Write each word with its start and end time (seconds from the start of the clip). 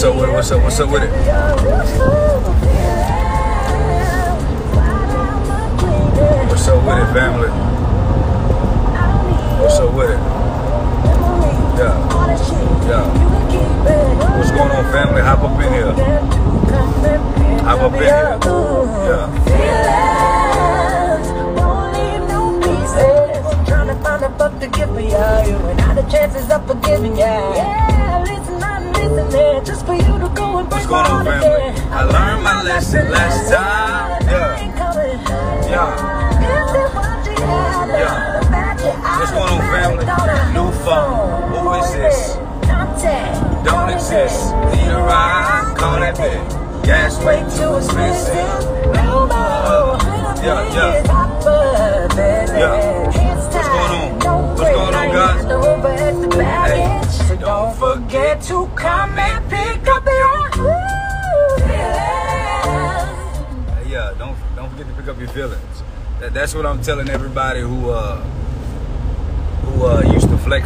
What's 0.00 0.08
up 0.08 0.14
with 0.16 0.30
it? 0.30 0.32
What's 0.32 0.50
up? 0.50 0.62
What's 0.62 0.80
up 0.80 0.90
with 0.90 1.02
it? 1.02 1.09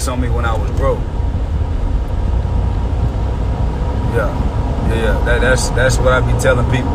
On 0.09 0.21
me 0.21 0.29
when 0.29 0.45
I 0.45 0.57
was 0.57 0.71
broke. 0.73 0.99
Yeah, 4.13 4.31
yeah, 4.89 4.95
yeah. 4.95 5.25
That, 5.25 5.41
that's 5.41 5.71
that's 5.71 5.99
what 5.99 6.13
I 6.13 6.21
be 6.21 6.39
telling 6.41 6.71
people 6.71 6.95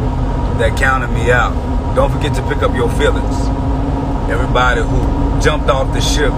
that 0.60 0.78
counted 0.78 1.10
me 1.10 1.32
out. 1.32 1.54
Don't 1.96 2.12
forget 2.12 2.36
to 2.36 2.42
pick 2.48 2.62
up 2.62 2.76
your 2.76 2.90
feelings. 2.92 3.36
Everybody 4.30 4.82
who 4.82 5.42
jumped 5.42 5.70
off 5.70 5.94
the 5.94 6.02
ship 6.02 6.32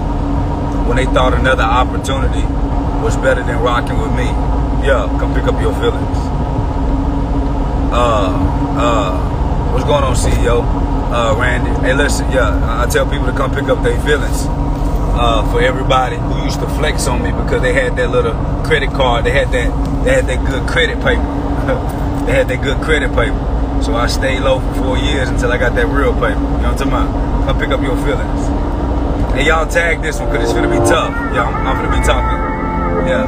when 0.88 0.96
they 0.96 1.04
thought 1.04 1.34
another 1.34 1.62
opportunity 1.62 2.42
was 3.04 3.16
better 3.16 3.42
than 3.42 3.60
rocking 3.60 3.98
with 3.98 4.12
me. 4.12 4.26
Yeah, 4.86 5.06
come 5.20 5.34
pick 5.34 5.44
up 5.44 5.60
your 5.60 5.74
feelings. 5.74 6.18
Uh, 7.92 8.32
uh, 8.80 9.72
what's 9.72 9.84
going 9.84 10.04
on, 10.04 10.16
CEO? 10.16 10.64
Uh, 11.12 11.36
Randy. 11.38 11.70
Hey, 11.86 11.92
listen, 11.94 12.30
yeah, 12.32 12.48
I 12.64 12.84
I 12.84 12.86
tell 12.86 13.04
people 13.08 13.26
to 13.26 13.36
come 13.36 13.54
pick 13.54 13.64
up 13.64 13.82
their 13.84 14.00
feelings. 14.00 14.46
Uh, 15.14 15.44
for 15.52 15.60
everybody 15.60 16.16
who 16.16 16.41
used 16.52 16.60
to 16.60 16.68
flex 16.76 17.06
on 17.08 17.22
me 17.22 17.30
because 17.32 17.62
they 17.62 17.72
had 17.72 17.96
that 17.96 18.10
little 18.10 18.34
credit 18.64 18.90
card, 18.90 19.24
they 19.24 19.30
had 19.30 19.48
that, 19.52 20.04
they 20.04 20.12
had 20.12 20.26
that 20.26 20.44
good 20.46 20.68
credit 20.68 20.96
paper. 21.00 21.22
they 22.26 22.32
had 22.32 22.48
that 22.48 22.60
good 22.62 22.76
credit 22.84 23.08
paper. 23.14 23.40
So 23.82 23.94
I 23.94 24.06
stayed 24.06 24.40
low 24.40 24.60
for 24.60 24.74
four 24.82 24.98
years 24.98 25.28
until 25.30 25.50
I 25.50 25.56
got 25.56 25.74
that 25.74 25.86
real 25.86 26.12
paper. 26.12 26.28
You 26.28 26.60
know 26.60 26.76
what 26.76 26.82
I'm 26.82 26.92
talking 26.92 26.92
about? 26.92 27.46
Come 27.46 27.58
pick 27.58 27.70
up 27.70 27.80
your 27.80 27.96
feelings. 28.04 28.42
Hey, 29.32 29.46
y'all 29.46 29.66
tag 29.66 30.02
this 30.02 30.20
one 30.20 30.30
because 30.30 30.44
it's 30.44 30.52
gonna 30.52 30.68
be 30.68 30.76
tough. 30.84 31.10
Yeah, 31.32 31.48
I'm, 31.48 31.76
gonna 31.80 31.88
be 31.88 32.04
talking. 32.04 33.08
Yeah, 33.08 33.24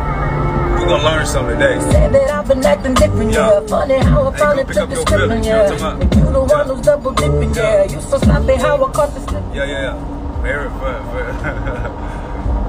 we're 0.79 0.87
gonna 0.87 1.03
learn 1.03 1.27
something 1.27 1.59
today. 1.59 1.81
Say 1.81 2.09
that 2.13 2.31
I've 2.31 2.47
been 2.47 2.63
acting 2.65 2.93
different, 2.95 3.33
Yeah. 3.33 3.61
yeah. 3.61 3.67
Funny 3.67 3.99
how 4.05 4.29
I 4.29 4.37
finally 4.37 4.65
took 4.69 4.91
the 4.91 4.97
script, 4.97 5.23
feelings, 5.23 5.47
you 5.47 5.53
know 5.53 5.65
yeah. 5.73 5.97
And 5.97 6.15
you 6.15 6.25
the 6.29 6.41
one 6.45 6.51
Yeah. 6.51 6.65
who's 6.65 6.81
double 6.85 7.13
dipping, 7.13 7.55
Yeah. 7.55 7.85
yeah. 7.89 7.93
You 7.95 8.01
so 8.03 8.19
sloppy 8.19 8.55
how 8.57 8.85
I 8.85 8.93
caught 8.93 9.15
the 9.15 9.21
slip. 9.21 9.43
Yeah, 9.55 9.65
yeah, 9.65 9.81
yeah. 9.89 10.43
Very, 10.45 10.69
for, 10.69 10.93
for, 11.09 12.21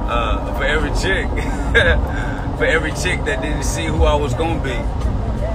uh, 0.07 0.53
for 0.57 0.63
every 0.63 0.89
chick, 0.91 1.27
for 2.57 2.65
every 2.65 2.91
chick 2.91 3.23
that 3.25 3.41
didn't 3.41 3.63
see 3.63 3.85
who 3.85 4.03
I 4.03 4.15
was 4.15 4.33
gonna 4.33 4.63
be, 4.63 4.75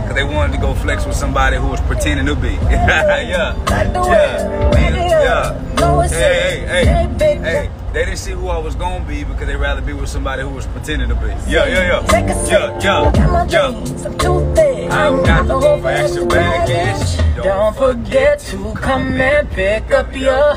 cause 0.06 0.14
they 0.14 0.24
wanted 0.24 0.54
to 0.54 0.60
go 0.60 0.74
flex 0.74 1.06
with 1.06 1.16
somebody 1.16 1.56
who 1.56 1.68
was 1.68 1.80
pretending 1.82 2.26
to 2.26 2.34
be. 2.34 2.48
yeah, 2.62 3.20
yeah, 3.20 3.56
yeah, 3.68 4.50
yeah. 4.78 6.08
Hey, 6.08 6.64
hey, 6.66 6.84
hey, 6.86 7.36
Hey. 7.38 7.70
They 7.92 8.04
didn't 8.04 8.18
see 8.18 8.30
who 8.30 8.46
I 8.48 8.58
was 8.58 8.76
gonna 8.76 9.04
be 9.04 9.24
because 9.24 9.48
they 9.48 9.56
rather 9.56 9.80
be 9.80 9.92
with 9.92 10.08
somebody 10.08 10.42
who 10.42 10.50
was 10.50 10.64
pretending 10.66 11.08
to 11.08 11.16
be. 11.16 11.26
Yeah, 11.50 11.66
yeah, 11.66 12.00
yeah. 12.00 12.06
Take 12.06 12.26
a 12.26 12.34
sip. 12.34 12.50
Yeah, 12.50 12.78
yeah, 12.80 13.00
Look 13.00 13.16
at 13.18 13.30
my 13.30 13.44
yeah. 13.46 13.66
I'm 13.66 14.18
too 14.18 14.54
thick. 14.54 14.90
I'm 14.92 15.22
not 15.24 15.46
the 15.48 15.58
home 15.58 15.82
for 15.82 15.88
extra 15.88 16.24
baggage. 16.26 17.16
Don't 17.34 17.46
Don't 17.46 17.76
forget 17.76 18.38
to 18.38 18.74
come 18.74 19.20
and 19.20 19.50
pick 19.50 19.90
up 19.90 20.14
your 20.14 20.54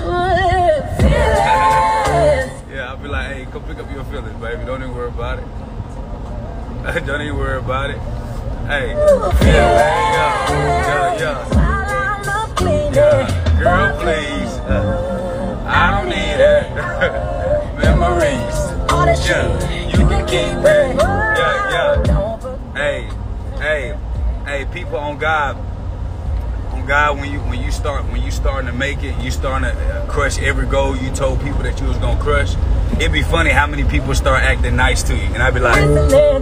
feelings. 0.99 2.52
Your 4.11 4.21
feelings, 4.21 4.41
baby. 4.41 4.65
Don't 4.65 4.81
even 4.81 4.95
worry 4.95 5.09
about 5.09 5.39
it. 5.39 7.05
Don't 7.05 7.21
even 7.21 7.37
worry 7.37 7.59
about 7.59 7.89
it. 7.89 7.99
Hey, 8.67 8.93
yeah, 8.93 9.31
yeah, 10.13 11.17
yeah, 11.19 11.39
yeah. 12.93 13.59
Girl, 13.59 13.97
please. 13.99 14.53
Uh, 14.69 15.65
I 15.67 15.91
don't 15.91 16.09
need 16.09 16.39
it. 16.39 16.63
Memories. 17.83 18.57
Yeah, 19.27 19.87
you 19.87 20.07
can 20.07 20.25
keep 20.25 20.65
it. 20.65 20.95
Yeah, 20.95 22.03
yeah. 22.05 22.73
Hey, 22.73 23.09
hey, 23.57 23.97
hey, 24.45 24.65
people 24.71 24.97
on 24.97 25.17
God, 25.17 25.57
God, 26.87 27.17
when 27.17 27.31
you 27.31 27.39
when 27.39 27.61
you 27.61 27.71
start 27.71 28.03
when 28.11 28.21
you 28.21 28.29
starting 28.29 28.69
to 28.69 28.75
make 28.75 29.03
it, 29.03 29.17
you 29.23 29.31
starting 29.31 29.69
to 29.69 29.75
uh, 29.77 30.05
crush 30.11 30.37
every 30.39 30.65
goal 30.65 30.97
you 30.97 31.09
told 31.11 31.41
people 31.41 31.63
that 31.63 31.79
you 31.79 31.87
was 31.87 31.95
gonna 31.97 32.21
crush. 32.21 32.55
It'd 32.99 33.13
be 33.13 33.21
funny 33.23 33.51
how 33.51 33.67
many 33.67 33.85
people 33.85 34.13
start 34.13 34.43
acting 34.43 34.75
nice 34.75 35.01
to 35.03 35.15
you, 35.15 35.23
and 35.33 35.41
I'd 35.41 35.53
be 35.53 35.61
like, 35.61 35.79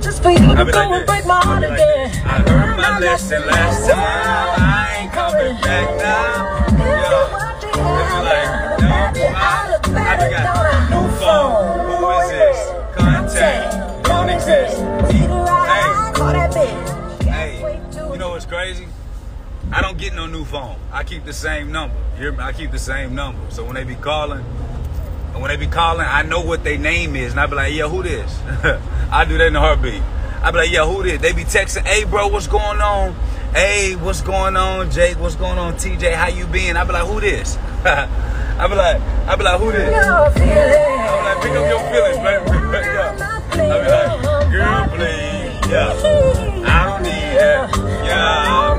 just 0.02 0.24
for 0.24 0.32
you 0.32 0.40
I'd 0.40 0.66
be 0.66 0.72
like 0.74 1.06
break 1.06 1.26
my 1.28 1.36
heart 1.36 1.64
I'd 1.64 1.70
be 1.70 1.78
like 1.78 1.80
again. 1.80 2.22
I 2.26 2.44
learned 2.44 2.78
my 2.78 3.00
lesson 3.00 3.46
last 3.46 3.88
time. 3.88 4.00
I 4.00 4.98
ain't 5.02 5.14
coming 5.14 5.62
back 5.62 5.98
now. 6.00 6.58
Yeah. 6.80 7.52
They 7.62 7.70
be 7.70 8.24
like, 8.26 8.42
no, 8.82 9.28
I, 9.38 9.78
I 9.96 10.30
got 10.32 10.90
new 10.90 11.08
phone. 11.20 11.54
Who 11.86 12.10
is 12.20 12.30
this? 12.32 12.60
Contact. 12.98 14.06
Don't 14.06 14.30
exist. 14.30 14.78
Hey, 17.24 17.80
you 18.12 18.18
know 18.18 18.30
what's 18.30 18.46
crazy? 18.46 18.88
I 19.74 19.82
don't 19.82 19.98
get 19.98 20.14
no 20.14 20.28
new 20.28 20.44
phone. 20.44 20.76
I 20.92 21.04
keep 21.04 21.24
the 21.24 21.32
same 21.32 21.72
number. 21.72 21.96
You 22.16 22.24
hear 22.24 22.32
me? 22.34 22.40
I 22.40 22.52
keep 22.52 22.72
the 22.72 22.80
same 22.80 23.16
number. 23.16 23.40
So 23.52 23.64
when 23.64 23.76
they 23.76 23.86
be 23.86 23.96
calling, 23.96 24.44
and 25.34 25.42
when 25.42 25.48
they 25.48 25.56
be 25.56 25.72
calling, 25.72 26.06
I 26.06 26.24
know 26.24 26.42
what 26.42 26.66
their 26.66 26.78
name 26.78 27.16
is, 27.16 27.32
and 27.32 27.40
I 27.40 27.46
be 27.46 27.56
like, 27.56 27.74
yeah, 27.74 27.88
who 27.88 28.04
this? 28.04 28.38
I 29.12 29.24
do 29.24 29.38
that 29.38 29.48
in 29.48 29.56
a 29.56 29.62
heartbeat. 29.62 30.02
I 30.44 30.52
be 30.52 30.58
like, 30.58 30.72
yeah, 30.72 30.86
who 30.86 31.04
this? 31.04 31.22
They 31.22 31.32
be 31.32 31.44
texting, 31.44 31.86
hey, 31.86 32.04
bro, 32.04 32.28
what's 32.28 32.48
going 32.48 32.82
on? 32.82 33.14
Hey, 33.54 33.96
what's 33.96 34.22
going 34.22 34.58
on, 34.58 34.92
Jake? 34.92 35.18
What's 35.20 35.36
going 35.36 35.58
on, 35.58 35.76
TJ? 35.76 36.16
How 36.16 36.28
you 36.28 36.48
been? 36.48 36.76
I 36.76 36.84
be 36.84 36.92
like, 36.92 37.08
who 37.08 37.22
this? 37.22 37.58
I 37.86 38.68
be 38.68 38.76
like, 38.76 39.02
I 39.28 39.36
be 39.38 39.44
like, 39.44 39.60
who 39.60 39.72
this? 39.72 39.94
I 39.94 40.34
be 40.34 40.40
like, 40.42 41.42
pick 41.42 41.52
up 41.52 41.70
your 41.70 41.80
feelings, 41.92 42.18
baby. 42.18 42.46
yeah. 42.76 43.16
I 43.56 43.80
be 43.80 44.28
like, 44.28 44.52
girl, 44.52 44.88
please, 44.98 45.72
yeah. 45.72 45.94
I 46.68 46.90
don't 46.90 47.04
need 47.04 47.38
that. 47.40 47.78
Yeah, 48.06 48.71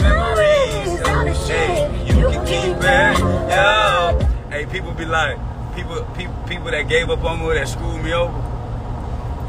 Hey, 4.51 4.67
people 4.67 4.93
be 4.93 5.05
like, 5.05 5.37
people, 5.75 6.05
people, 6.17 6.35
people 6.47 6.71
that 6.71 6.89
gave 6.89 7.11
up 7.11 7.25
on 7.25 7.41
me, 7.41 7.55
that 7.55 7.69
screwed 7.69 8.03
me 8.05 8.13
over. 8.13 8.33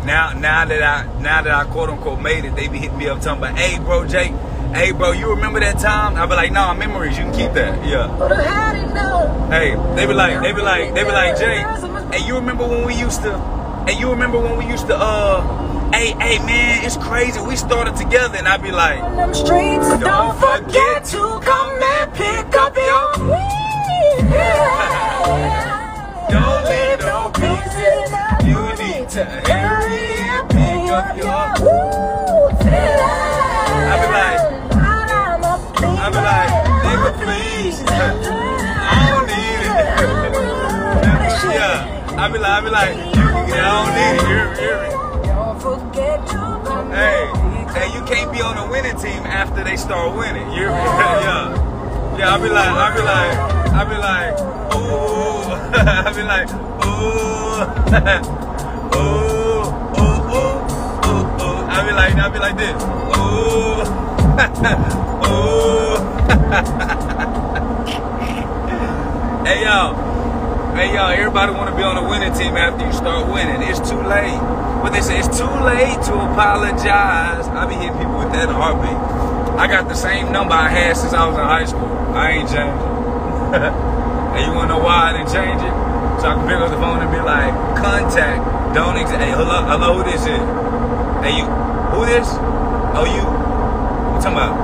Now, 0.05 0.33
now 0.33 0.65
that 0.65 0.83
I, 0.83 1.21
now 1.21 1.41
that 1.41 1.51
I 1.51 1.65
quote 1.65 1.89
unquote 1.89 2.19
made 2.21 2.45
it, 2.45 2.55
they 2.55 2.67
be 2.67 2.77
hitting 2.77 2.97
me 2.97 3.07
up 3.07 3.21
talking 3.21 3.43
about, 3.43 3.57
hey, 3.57 3.79
bro, 3.79 4.05
Jake. 4.07 4.31
Hey, 4.73 4.91
bro, 4.91 5.11
you 5.11 5.29
remember 5.29 5.59
that 5.59 5.77
time? 5.79 6.15
I 6.15 6.25
be 6.25 6.33
like, 6.35 6.51
nah, 6.51 6.73
memories. 6.73 7.17
You 7.17 7.25
can 7.25 7.33
keep 7.33 7.53
that. 7.53 7.85
Yeah. 7.85 8.07
Hey, 9.49 9.75
they 9.95 10.05
be 10.07 10.13
like, 10.13 10.41
they 10.41 10.51
be 10.51 10.61
like, 10.61 10.93
they 10.95 11.03
be 11.03 11.11
like, 11.11 11.37
Jake, 11.37 11.63
Hey, 12.11 12.25
you 12.27 12.35
remember 12.35 12.67
when 12.67 12.85
we 12.85 12.95
used 12.95 13.21
to? 13.21 13.37
Hey, 13.87 13.99
you 13.99 14.09
remember 14.09 14.39
when 14.39 14.57
we 14.57 14.65
used 14.65 14.87
to? 14.87 14.95
Uh, 14.95 15.91
hey, 15.91 16.11
hey, 16.19 16.39
man, 16.39 16.83
it's 16.85 16.97
crazy. 16.97 17.39
We 17.41 17.55
started 17.55 17.95
together, 17.95 18.37
and 18.37 18.47
I 18.47 18.57
be 18.57 18.71
like, 18.71 18.99
them 18.99 19.33
streets. 19.33 19.87
Don't 19.99 20.35
forget 20.39 21.05
to 21.05 21.39
come 21.43 21.83
and 21.83 22.13
pick 22.13 22.55
up 22.55 22.75
your 22.75 23.72
don't 26.29 26.63
leave 26.69 26.99
no 26.99 27.31
pieces. 27.33 28.09
You 28.45 28.59
need 28.81 29.09
to 29.09 29.23
hurry 29.25 30.05
and 30.29 30.49
pick 30.49 30.91
up 30.91 31.17
your 31.17 31.53
I 33.85 33.95
be 34.01 34.07
like, 34.13 34.39
I 35.99 36.07
be 36.09 36.17
like, 36.17 36.51
nigga, 36.83 37.11
please. 37.23 37.77
I 37.85 37.89
don't 39.09 39.25
need 39.27 39.61
it. 39.69 39.85
yeah, 41.53 42.17
I 42.17 42.19
be 42.29 42.37
like, 42.39 42.51
I 42.51 42.61
be 42.61 42.69
like, 42.69 42.95
I 43.53 43.57
don't 43.71 43.91
need 43.95 44.21
it. 44.29 44.53
Hey, 46.93 47.21
hey, 47.73 47.87
you 47.93 48.01
can't 48.05 48.31
be 48.31 48.41
on 48.41 48.55
the 48.55 48.65
winning 48.71 48.97
team 48.97 49.23
after 49.25 49.63
they 49.63 49.75
start 49.77 50.15
winning. 50.15 50.51
You're, 50.51 50.69
yeah. 50.69 51.72
Yeah, 52.17 52.35
I 52.35 52.37
be 52.37 52.47
like, 52.49 52.69
I 52.69 52.93
be 52.93 53.01
like, 53.01 53.37
I 53.73 53.83
be 53.89 53.97
like, 53.97 54.37
ooh. 54.75 55.49
I 55.73 56.13
be 56.13 56.21
like, 56.23 56.47
ooh. 56.85 57.63
ooh, 58.93 59.65
ooh, 59.97 60.21
ooh, 60.29 60.61
ooh, 61.09 61.25
ooh. 61.41 61.65
I 61.67 61.81
be 61.85 61.91
like, 61.91 62.13
I 62.13 62.29
be 62.29 62.39
like 62.39 62.57
this. 62.57 62.83
Ooh. 63.17 63.81
ooh. 65.27 65.97
hey, 69.45 69.63
y'all. 69.65 70.13
Hey 70.75 70.93
y'all, 70.95 71.11
everybody 71.11 71.51
want 71.53 71.69
to 71.69 71.75
be 71.75 71.83
on 71.83 72.01
the 72.01 72.09
winning 72.09 72.33
team 72.33 72.57
after 72.57 72.85
you 72.85 72.93
start 72.93 73.31
winning. 73.31 73.61
It's 73.61 73.79
too 73.87 74.01
late. 74.01 74.41
What 74.81 74.91
they 74.91 75.01
say, 75.01 75.19
it's 75.19 75.37
too 75.37 75.45
late 75.45 76.01
to 76.05 76.13
apologize. 76.13 77.47
I 77.47 77.65
be 77.67 77.75
hitting 77.75 77.97
people 77.97 78.17
with 78.17 78.31
that 78.33 78.49
in 78.49 78.55
a 78.55 78.57
heartbeat. 78.57 79.42
I 79.53 79.67
got 79.67 79.87
the 79.87 79.93
same 79.93 80.31
number 80.31 80.53
I 80.53 80.67
had 80.67 80.97
since 80.97 81.13
I 81.13 81.27
was 81.29 81.37
in 81.37 81.45
high 81.45 81.65
school. 81.65 81.85
I 82.17 82.41
ain't 82.41 82.49
changed 82.49 82.73
it. 82.73 82.93
and 84.33 84.41
you 84.41 84.51
wanna 84.51 84.73
know 84.73 84.81
why 84.81 85.13
I 85.13 85.17
didn't 85.17 85.29
change 85.29 85.61
it? 85.61 85.73
So 86.19 86.29
I 86.29 86.33
can 86.33 86.47
pick 86.49 86.57
up 86.57 86.73
the 86.73 86.81
phone 86.81 87.05
and 87.05 87.11
be 87.13 87.21
like, 87.21 87.53
contact, 87.77 88.41
don't 88.73 88.97
exist. 88.97 89.21
Hey, 89.21 89.29
hello, 89.29 89.61
hello, 89.61 90.01
who 90.01 90.03
this 90.09 90.25
is? 90.25 90.41
Hey, 91.21 91.37
you, 91.37 91.45
who 91.93 92.05
this? 92.09 92.25
Oh, 92.97 93.05
you, 93.05 93.21
what 93.21 94.17
you 94.17 94.21
talking 94.25 94.41
about? 94.41 94.57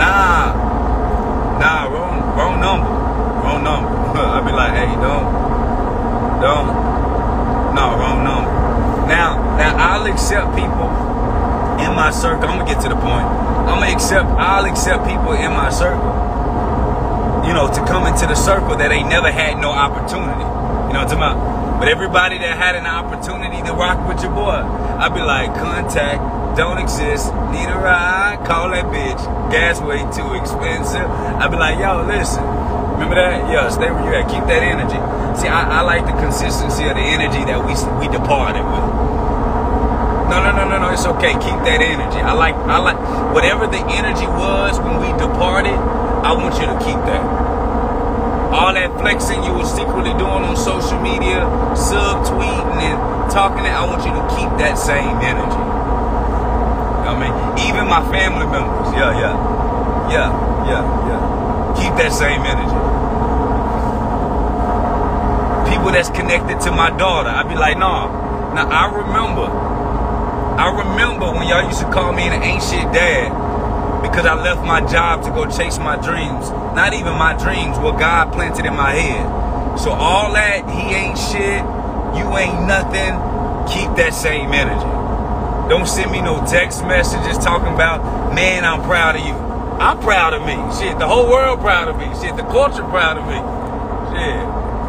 Nah, 0.00 0.56
nah, 1.60 1.84
wrong, 1.92 2.16
wrong 2.32 2.56
number, 2.56 2.88
wrong 3.44 3.60
number. 3.60 3.92
I 4.16 4.40
be 4.40 4.52
like, 4.56 4.72
hey, 4.72 4.88
don't, 5.04 5.28
don't, 6.40 6.68
no, 7.76 7.84
wrong 8.00 8.24
number. 8.24 8.50
Now, 9.04 9.36
now 9.60 9.76
I'll 9.76 10.06
accept 10.08 10.56
people 10.56 11.05
in 11.80 11.94
my 11.94 12.10
circle. 12.10 12.48
I'm 12.48 12.58
gonna 12.58 12.72
get 12.72 12.82
to 12.82 12.88
the 12.88 12.96
point. 12.96 13.26
I'm 13.68 13.80
gonna 13.80 13.92
accept. 13.92 14.28
I'll 14.38 14.64
accept 14.64 15.06
people 15.06 15.32
in 15.32 15.52
my 15.52 15.70
circle. 15.70 16.12
You 17.46 17.54
know, 17.54 17.70
to 17.70 17.80
come 17.86 18.06
into 18.06 18.26
the 18.26 18.34
circle 18.34 18.76
that 18.76 18.90
ain't 18.90 19.08
never 19.08 19.30
had 19.30 19.58
no 19.58 19.70
opportunity. 19.70 20.46
You 20.88 20.94
know 20.94 21.04
talking 21.06 21.22
about? 21.22 21.78
But 21.78 21.88
everybody 21.88 22.38
that 22.38 22.56
had 22.56 22.74
an 22.74 22.86
opportunity 22.86 23.60
to 23.62 23.72
rock 23.76 24.00
with 24.08 24.22
your 24.22 24.32
boy, 24.32 24.64
I'd 24.96 25.12
be 25.12 25.20
like, 25.20 25.52
contact, 25.54 26.56
don't 26.56 26.78
exist, 26.80 27.28
need 27.52 27.68
a 27.68 27.76
ride, 27.76 28.40
call 28.48 28.70
that 28.72 28.88
bitch, 28.88 29.20
gas 29.52 29.76
way 29.84 30.00
too 30.08 30.32
expensive. 30.40 31.04
I'd 31.04 31.52
be 31.52 31.60
like, 31.60 31.78
yo, 31.78 32.00
listen, 32.08 32.40
remember 32.96 33.16
that? 33.16 33.52
Yeah, 33.52 33.68
stay 33.68 33.92
where 33.92 34.08
you 34.08 34.16
at, 34.16 34.24
keep 34.24 34.48
that 34.48 34.64
energy. 34.64 34.96
See, 35.36 35.48
I, 35.48 35.80
I 35.80 35.80
like 35.82 36.08
the 36.08 36.16
consistency 36.16 36.88
of 36.88 36.96
the 36.96 37.04
energy 37.04 37.44
that 37.44 37.60
we 37.60 37.76
we 38.00 38.08
departed 38.08 38.64
with. 38.64 39.15
No, 40.36 40.44
no, 40.44 40.52
no, 40.52 40.68
no, 40.68 40.76
no. 40.84 40.92
It's 40.92 41.08
okay. 41.16 41.32
Keep 41.32 41.64
that 41.64 41.80
energy. 41.80 42.20
I 42.20 42.36
like, 42.36 42.52
I 42.68 42.76
like 42.76 43.00
whatever 43.32 43.64
the 43.64 43.80
energy 43.88 44.28
was 44.28 44.76
when 44.76 45.00
we 45.00 45.08
departed. 45.16 45.72
I 45.72 46.36
want 46.36 46.60
you 46.60 46.68
to 46.68 46.76
keep 46.84 47.00
that. 47.08 47.24
All 48.52 48.76
that 48.76 48.92
flexing 49.00 49.40
you 49.44 49.56
were 49.56 49.64
secretly 49.64 50.12
doing 50.20 50.44
on 50.44 50.52
social 50.56 51.00
media, 51.00 51.40
subtweeting 51.72 52.84
and 52.84 53.00
talking, 53.32 53.64
I 53.64 53.88
want 53.88 54.04
you 54.04 54.12
to 54.12 54.24
keep 54.36 54.52
that 54.60 54.76
same 54.76 55.16
energy. 55.24 55.64
I 57.08 57.16
mean, 57.16 57.32
even 57.64 57.88
my 57.88 58.04
family 58.12 58.44
members. 58.44 58.92
Yeah, 58.92 59.16
yeah, 59.16 59.34
yeah, 60.12 60.28
yeah, 60.68 60.84
yeah. 60.84 61.20
Keep 61.80 61.96
that 61.96 62.12
same 62.12 62.44
energy. 62.44 62.76
People 65.72 65.96
that's 65.96 66.12
connected 66.12 66.60
to 66.68 66.70
my 66.70 66.92
daughter, 66.92 67.32
I'd 67.32 67.48
be 67.48 67.56
like, 67.56 67.78
nah. 67.78 68.12
Now 68.52 68.68
I 68.68 68.84
remember 68.92 69.65
I 70.56 70.72
remember 70.72 71.26
when 71.36 71.46
y'all 71.48 71.68
used 71.68 71.80
to 71.80 71.90
call 71.92 72.14
me 72.14 72.22
an 72.28 72.40
shit 72.64 72.88
dad 72.88 73.28
because 74.00 74.24
I 74.24 74.32
left 74.40 74.64
my 74.64 74.80
job 74.80 75.22
to 75.24 75.30
go 75.30 75.44
chase 75.44 75.76
my 75.76 75.96
dreams. 76.00 76.48
Not 76.72 76.94
even 76.94 77.12
my 77.12 77.36
dreams, 77.36 77.76
what 77.78 78.00
God 78.00 78.32
planted 78.32 78.64
in 78.64 78.72
my 78.72 78.92
head. 78.92 79.78
So 79.78 79.90
all 79.90 80.32
that, 80.32 80.64
he 80.64 80.96
ain't 80.96 81.18
shit, 81.20 81.60
you 82.16 82.24
ain't 82.40 82.64
nothing, 82.64 83.12
keep 83.68 83.92
that 84.00 84.14
same 84.16 84.56
energy. 84.56 84.88
Don't 85.68 85.86
send 85.86 86.10
me 86.10 86.22
no 86.22 86.40
text 86.48 86.80
messages 86.88 87.36
talking 87.36 87.74
about, 87.74 88.32
man, 88.32 88.64
I'm 88.64 88.80
proud 88.80 89.16
of 89.16 89.26
you. 89.26 89.34
I'm 89.76 90.00
proud 90.00 90.32
of 90.32 90.40
me. 90.40 90.56
Shit, 90.80 90.98
the 90.98 91.06
whole 91.06 91.28
world 91.28 91.60
proud 91.60 91.88
of 91.88 91.98
me. 91.98 92.08
Shit, 92.16 92.34
the 92.34 92.48
culture 92.48 92.84
proud 92.88 93.18
of 93.18 93.28
me. 93.28 93.36
Shit. 94.16 94.40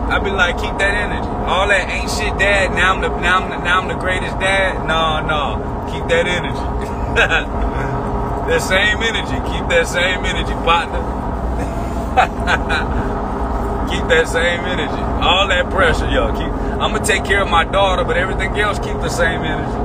I 0.08 0.20
be 0.24 0.31
like, 0.31 0.56
keep 0.56 0.78
that 0.80 0.96
energy. 0.96 1.37
All 1.48 1.64
that 1.70 1.88
ain't 1.88 2.12
shit 2.12 2.38
dad. 2.38 2.76
Now 2.76 2.94
I'm 2.94 3.00
the 3.00 3.08
now 3.08 3.40
I'm 3.40 3.50
the, 3.50 3.58
now 3.64 3.80
I'm 3.80 3.88
the 3.88 3.96
greatest 3.96 4.38
dad. 4.38 4.84
No, 4.84 5.24
no. 5.24 5.64
Keep 5.88 6.12
that 6.12 6.28
energy. 6.28 6.68
that 8.52 8.60
same 8.60 9.00
energy. 9.00 9.40
Keep 9.48 9.72
that 9.72 9.88
same 9.88 10.28
energy, 10.28 10.52
partner. 10.68 11.00
keep 13.88 14.04
that 14.12 14.28
same 14.28 14.60
energy. 14.68 15.00
All 15.24 15.48
that 15.48 15.72
pressure, 15.72 16.12
yo. 16.12 16.36
Keep 16.36 16.52
I'm 16.84 16.92
gonna 16.92 17.06
take 17.06 17.24
care 17.24 17.42
of 17.42 17.50
my 17.50 17.64
daughter, 17.64 18.04
but 18.04 18.18
everything 18.18 18.60
else 18.60 18.78
keep 18.80 19.00
the 19.00 19.08
same 19.08 19.40
energy. 19.40 19.80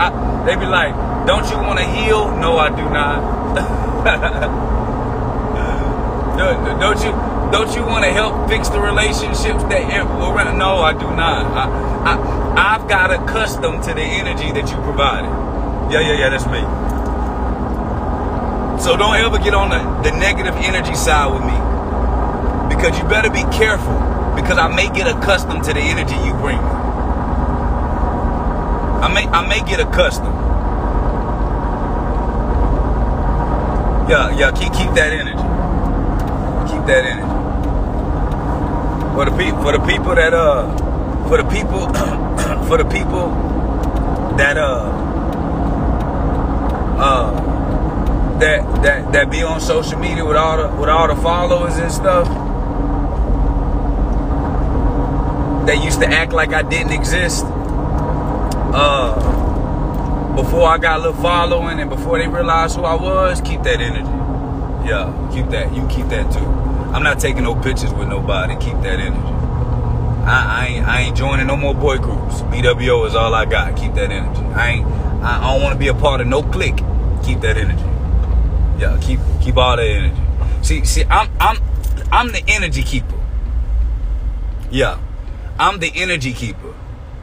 I, 0.00 0.08
they 0.46 0.56
be 0.56 0.64
like, 0.64 0.96
don't 1.26 1.44
you 1.50 1.58
want 1.58 1.80
to 1.80 1.84
heal? 1.84 2.34
No, 2.40 2.56
I 2.56 2.70
do 2.70 2.88
not. 2.88 3.20
don't, 6.38 6.80
don't 6.80 7.04
you 7.04 7.33
don't 7.54 7.76
you 7.76 7.86
want 7.86 8.04
to 8.04 8.10
help 8.10 8.48
fix 8.48 8.68
the 8.68 8.80
relationships 8.80 9.62
that 9.70 9.86
around? 9.86 10.58
No, 10.58 10.82
I 10.82 10.92
do 10.92 11.06
not. 11.06 11.46
I, 11.54 11.70
I, 12.02 12.74
I've 12.74 12.88
got 12.88 13.14
accustomed 13.14 13.84
to 13.84 13.94
the 13.94 14.02
energy 14.02 14.50
that 14.50 14.68
you 14.68 14.76
provided. 14.82 15.30
Yeah, 15.86 16.00
yeah, 16.00 16.18
yeah, 16.18 16.30
that's 16.30 16.46
me. 16.50 16.58
So 18.82 18.96
don't 18.96 19.14
ever 19.14 19.38
get 19.38 19.54
on 19.54 19.70
the, 19.70 19.78
the 20.02 20.16
negative 20.18 20.54
energy 20.66 20.96
side 20.96 21.30
with 21.30 21.46
me. 21.46 21.54
Because 22.74 22.98
you 22.98 23.06
better 23.06 23.30
be 23.30 23.46
careful. 23.56 23.94
Because 24.34 24.58
I 24.58 24.66
may 24.74 24.90
get 24.90 25.06
accustomed 25.06 25.62
to 25.62 25.72
the 25.72 25.78
energy 25.78 26.16
you 26.26 26.34
bring 26.42 26.58
me. 26.58 26.74
I 28.98 29.14
may, 29.14 29.26
I 29.30 29.46
may 29.46 29.62
get 29.62 29.78
accustomed. 29.78 30.34
Yeah, 34.10 34.36
yeah, 34.36 34.50
keep, 34.50 34.72
keep 34.74 34.90
that 34.98 35.12
energy. 35.14 35.46
Keep 36.66 36.86
that 36.90 37.06
energy 37.06 37.33
for 39.14 39.24
the 39.24 39.36
people 39.36 39.62
for 39.62 39.72
the 39.72 39.86
people 39.86 40.14
that 40.16 40.34
uh 40.34 40.66
for 41.28 41.36
the 41.36 41.44
people 41.44 41.86
for 42.66 42.76
the 42.78 42.84
people 42.84 43.28
that 44.36 44.56
uh 44.56 44.90
uh 46.98 48.38
that 48.40 48.82
that 48.82 49.12
that 49.12 49.30
be 49.30 49.40
on 49.44 49.60
social 49.60 49.98
media 50.00 50.24
with 50.24 50.36
all 50.36 50.56
the 50.56 50.80
with 50.80 50.88
all 50.88 51.06
the 51.06 51.14
followers 51.22 51.76
and 51.76 51.92
stuff 51.92 52.26
that 55.66 55.82
used 55.82 56.00
to 56.00 56.08
act 56.08 56.32
like 56.32 56.52
I 56.52 56.62
didn't 56.62 56.92
exist 56.92 57.44
uh 58.74 59.14
before 60.34 60.68
I 60.68 60.78
got 60.78 60.98
a 60.98 61.02
little 61.04 61.22
following 61.22 61.78
and 61.78 61.88
before 61.88 62.18
they 62.18 62.26
realized 62.26 62.74
who 62.74 62.82
I 62.82 62.94
was 62.94 63.40
keep 63.40 63.62
that 63.62 63.80
energy. 63.80 64.88
Yeah 64.88 65.30
keep 65.32 65.46
that 65.50 65.72
you 65.72 65.86
keep 65.86 66.08
that 66.08 66.32
too 66.32 66.53
I'm 66.94 67.02
not 67.02 67.18
taking 67.18 67.42
no 67.42 67.56
pictures 67.56 67.92
with 67.92 68.06
nobody. 68.06 68.54
Keep 68.54 68.80
that 68.82 69.00
energy. 69.00 69.18
I, 69.18 70.62
I 70.62 70.66
ain't 70.66 70.86
I 70.86 71.00
ain't 71.00 71.16
joining 71.16 71.48
no 71.48 71.56
more 71.56 71.74
boy 71.74 71.98
groups. 71.98 72.42
BWO 72.42 73.04
is 73.08 73.16
all 73.16 73.34
I 73.34 73.46
got. 73.46 73.76
Keep 73.76 73.94
that 73.94 74.12
energy. 74.12 74.40
I 74.54 74.70
ain't 74.70 74.86
I, 74.86 75.52
don't 75.52 75.60
want 75.60 75.72
to 75.72 75.78
be 75.78 75.88
a 75.88 75.94
part 75.94 76.20
of 76.20 76.28
no 76.28 76.44
clique. 76.44 76.76
Keep 77.24 77.40
that 77.40 77.56
energy. 77.56 77.82
Yeah, 78.80 78.96
keep 79.02 79.18
keep 79.42 79.56
all 79.56 79.76
that 79.76 79.84
energy. 79.84 80.22
See 80.62 80.84
see 80.84 81.02
I'm 81.10 81.28
I'm 81.40 81.58
I'm 82.12 82.28
the 82.28 82.44
energy 82.46 82.84
keeper. 82.84 83.20
Yeah. 84.70 85.00
I'm 85.58 85.80
the 85.80 85.90
energy 85.96 86.32
keeper. 86.32 86.74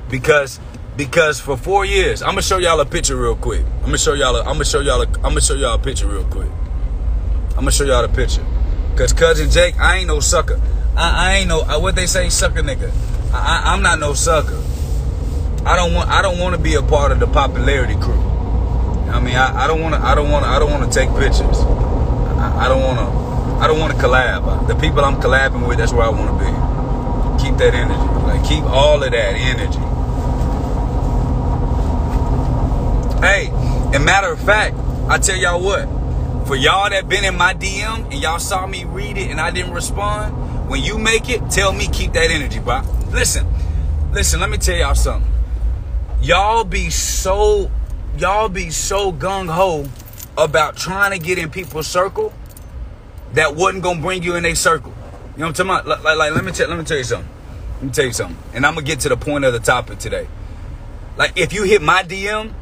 Because 0.10 0.60
because 0.98 1.40
for 1.40 1.56
four 1.56 1.86
years, 1.86 2.22
I'm 2.22 2.32
gonna 2.32 2.42
show 2.42 2.58
y'all 2.58 2.82
a 2.82 2.86
picture 2.86 3.16
real 3.16 3.38
quick. 3.38 3.66
I'm 3.78 3.86
gonna 3.86 3.98
show 3.98 4.16
y'all 4.16 4.36
a, 4.36 4.40
I'm 4.42 4.56
gonna 4.56 4.66
show 4.66 4.82
y'all 4.82 5.01
a, 5.01 5.06
I'm 5.06 5.32
gonna 5.32 5.40
show 5.40 5.54
y'all 5.54 5.75
a 5.75 5.80
picture 5.80 6.08
real 6.08 6.25
quick. 6.25 6.50
I'm 7.51 7.66
gonna 7.66 7.72
show 7.72 7.86
y'all 7.86 8.06
the 8.06 8.13
picture. 8.13 8.46
Cause 8.96 9.14
cousin 9.14 9.50
Jake, 9.50 9.80
I 9.80 9.98
ain't 9.98 10.08
no 10.08 10.20
sucker. 10.20 10.62
I, 10.96 11.30
I 11.30 11.34
ain't 11.38 11.48
no 11.48 11.62
uh, 11.62 11.80
what 11.80 11.96
they 11.96 12.06
say, 12.06 12.30
sucker 12.30 12.62
nigga. 12.62 12.92
I, 13.34 13.64
I, 13.66 13.74
I'm 13.74 13.82
not 13.82 14.00
no 14.00 14.14
sucker. 14.14 14.62
I 15.66 15.76
don't 15.76 15.94
want 15.94 16.10
I 16.10 16.22
don't 16.22 16.40
want 16.40 16.56
to 16.56 16.62
be 16.62 16.76
a 16.76 16.82
part 16.82 17.12
of 17.12 17.20
the 17.20 17.28
popularity 17.28 17.96
crew. 17.96 18.20
I 19.10 19.20
mean, 19.20 19.36
I, 19.36 19.64
I 19.64 19.68
don't 19.68 19.82
want 19.82 19.96
to 19.96 20.02
I 20.02 20.16
don't 20.16 20.30
want 20.30 20.46
I 20.46 20.60
don't 20.60 20.72
want 20.72 20.92
to 20.92 21.00
take 21.00 21.10
pictures. 21.12 21.60
I, 21.60 22.66
I 22.66 22.68
don't 22.68 22.82
want 22.82 23.00
to 23.00 23.06
I 23.62 23.68
don't 23.68 23.80
want 23.80 23.94
to 23.94 24.00
collab. 24.00 24.48
Uh, 24.48 24.68
the 24.68 24.76
people 24.76 25.06
I'm 25.06 25.22
collabing 25.22 25.68
with, 25.68 25.78
that's 25.78 25.94
where 25.94 26.04
I 26.04 26.10
want 26.10 26.32
to 26.32 26.38
be. 26.44 27.44
Keep 27.44 27.58
that 27.60 27.74
energy. 27.74 27.94
Like 28.26 28.48
keep 28.48 28.64
all 28.64 29.04
of 29.04 29.12
that 29.12 29.36
energy. 29.36 29.80
Hey, 33.22 33.50
and 33.96 34.04
matter 34.04 34.32
of 34.32 34.40
fact, 34.40 34.76
I 35.08 35.20
tell 35.20 35.38
y'all 35.38 35.62
what. 35.62 36.00
For 36.46 36.56
y'all 36.56 36.90
that 36.90 37.08
been 37.08 37.24
in 37.24 37.38
my 37.38 37.54
DM 37.54 38.12
and 38.12 38.16
y'all 38.16 38.40
saw 38.40 38.68
me 38.68 38.84
read 38.84 39.18
it 39.18 39.30
and 39.30 39.40
I 39.40 39.52
didn't 39.52 39.74
respond, 39.74 40.70
when 40.70 40.82
you 40.82 40.98
make 40.98 41.30
it, 41.30 41.50
tell 41.50 41.72
me 41.72 41.88
keep 41.88 42.14
that 42.14 42.32
energy, 42.32 42.60
bro. 42.60 42.82
Listen, 43.12 43.48
listen, 44.12 44.40
let 44.40 44.50
me 44.50 44.58
tell 44.58 44.76
y'all 44.76 44.96
something. 44.96 45.32
Y'all 46.22 46.64
be 46.64 46.90
so 46.90 47.72
y'all 48.18 48.50
be 48.50 48.70
so 48.70 49.12
gung 49.12 49.50
ho 49.50 49.86
about 50.38 50.76
trying 50.76 51.18
to 51.18 51.26
get 51.26 51.38
in 51.38 51.50
people's 51.50 51.88
circle 51.88 52.34
that 53.34 53.56
wasn't 53.56 53.84
gonna 53.84 54.02
bring 54.02 54.24
you 54.24 54.36
in 54.36 54.46
a 54.46 54.56
circle. 54.56 54.94
You 55.36 55.40
know 55.40 55.48
what 55.48 55.60
I'm 55.60 55.68
talking 55.68 55.88
about? 55.88 56.04
Like, 56.04 56.18
like, 56.18 56.36
let 56.36 56.44
me 56.44 56.52
tell 56.52 56.70
let 56.70 56.78
me 56.78 56.84
tell 56.84 56.98
you 56.98 57.04
something. 57.04 57.30
Let 57.76 57.84
me 57.84 57.92
tell 57.92 58.06
you 58.06 58.14
something. 58.14 58.38
And 58.54 58.66
I'm 58.66 58.76
gonna 58.76 58.86
get 58.86 59.00
to 59.02 59.10
the 59.10 59.18
point 59.18 59.46
of 59.46 59.54
the 59.54 59.60
topic 59.60 60.00
today. 60.00 60.28
Like 61.18 61.34
if 61.38 61.54
you 61.54 61.64
hit 61.64 61.82
my 61.82 62.04
DM 62.04 62.54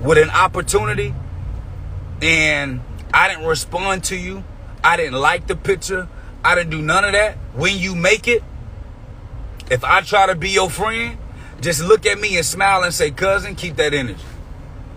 with 0.00 0.18
an 0.18 0.30
opportunity 0.30 1.14
and 2.22 2.80
I 3.12 3.28
didn't 3.28 3.46
respond 3.46 4.04
to 4.04 4.16
you, 4.16 4.44
I 4.82 4.96
didn't 4.96 5.18
like 5.20 5.46
the 5.46 5.56
picture, 5.56 6.08
I 6.44 6.54
didn't 6.54 6.70
do 6.70 6.82
none 6.82 7.04
of 7.04 7.12
that. 7.12 7.36
When 7.54 7.78
you 7.78 7.94
make 7.94 8.28
it, 8.28 8.42
if 9.70 9.84
I 9.84 10.00
try 10.00 10.26
to 10.26 10.34
be 10.34 10.50
your 10.50 10.70
friend, 10.70 11.18
just 11.60 11.82
look 11.82 12.06
at 12.06 12.18
me 12.18 12.36
and 12.36 12.46
smile 12.46 12.82
and 12.82 12.92
say, 12.94 13.10
cousin, 13.10 13.54
keep 13.54 13.76
that 13.76 13.92
energy. 13.92 14.24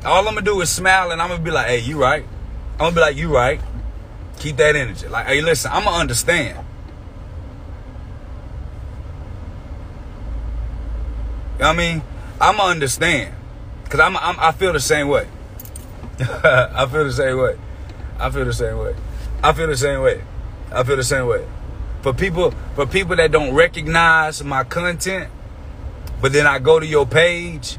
All 0.06 0.28
I'm 0.28 0.34
gonna 0.34 0.42
do 0.42 0.60
is 0.62 0.70
smile 0.70 1.12
and 1.12 1.22
I'm 1.22 1.30
gonna 1.30 1.44
be 1.44 1.52
like, 1.52 1.68
hey, 1.68 1.80
you 1.80 2.00
right. 2.00 2.26
I'm 2.74 2.80
gonna 2.80 2.96
be 2.96 3.02
like, 3.02 3.16
you 3.16 3.34
right. 3.34 3.62
Keep 4.40 4.58
that 4.58 4.76
energy. 4.76 5.08
Like, 5.08 5.28
hey, 5.28 5.42
listen, 5.42 5.72
I'm 5.72 5.84
gonna 5.84 5.98
understand. 5.98 6.66
You 11.54 11.60
know 11.60 11.70
I 11.70 11.74
mean? 11.74 12.02
I'm 12.42 12.58
gonna 12.58 12.72
understand. 12.72 13.36
Cause 13.90 14.00
I'm, 14.00 14.18
I'm 14.18 14.40
I 14.40 14.52
feel 14.52 14.74
the 14.74 14.80
same 14.80 15.08
way. 15.08 15.28
I 16.20 16.86
feel 16.92 17.04
the 17.04 17.14
same 17.14 17.38
way. 17.38 17.58
I 18.20 18.30
feel 18.30 18.46
the 18.46 18.54
same 18.54 18.78
way. 18.78 18.96
I 19.44 19.54
feel 19.54 19.68
the 19.68 19.78
same 19.78 20.02
way. 20.02 20.24
I 20.72 20.84
feel 20.84 20.96
the 20.96 21.04
same 21.04 21.28
way. 21.28 21.46
For 22.02 22.14
people, 22.14 22.54
for 22.76 22.86
people 22.86 23.16
that 23.16 23.32
don't 23.32 23.54
recognize 23.54 24.44
my 24.44 24.64
content, 24.64 25.30
but 26.22 26.34
then 26.34 26.48
I 26.48 26.60
go 26.60 26.80
to 26.80 26.86
your 26.86 27.06
page 27.06 27.78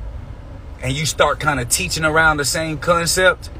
and 0.82 0.92
you 0.92 1.06
start 1.06 1.40
kind 1.40 1.60
of 1.60 1.68
teaching 1.68 2.04
around 2.04 2.36
the 2.36 2.44
same 2.44 2.78
concept, 2.78 3.50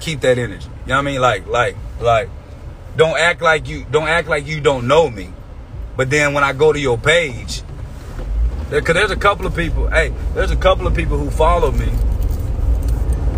keep 0.00 0.20
that 0.20 0.38
energy. 0.38 0.68
You 0.86 0.90
know 0.90 0.94
what 0.94 1.00
I 1.00 1.02
mean? 1.02 1.20
Like, 1.20 1.46
like, 1.46 1.76
like, 2.00 2.28
don't 2.96 3.18
act 3.18 3.42
like 3.42 3.68
you 3.68 3.84
don't 3.90 4.08
act 4.08 4.28
like 4.28 4.46
you 4.46 4.60
don't 4.60 4.86
know 4.86 5.10
me. 5.10 5.32
But 5.96 6.10
then 6.10 6.34
when 6.34 6.44
I 6.44 6.52
go 6.52 6.72
to 6.72 6.78
your 6.78 6.98
page, 6.98 7.62
because 8.70 8.94
there's 8.94 9.10
a 9.10 9.16
couple 9.16 9.46
of 9.46 9.56
people, 9.56 9.88
hey, 9.88 10.12
there's 10.34 10.50
a 10.50 10.56
couple 10.56 10.86
of 10.86 10.94
people 10.94 11.18
who 11.18 11.30
follow 11.30 11.72
me, 11.72 11.88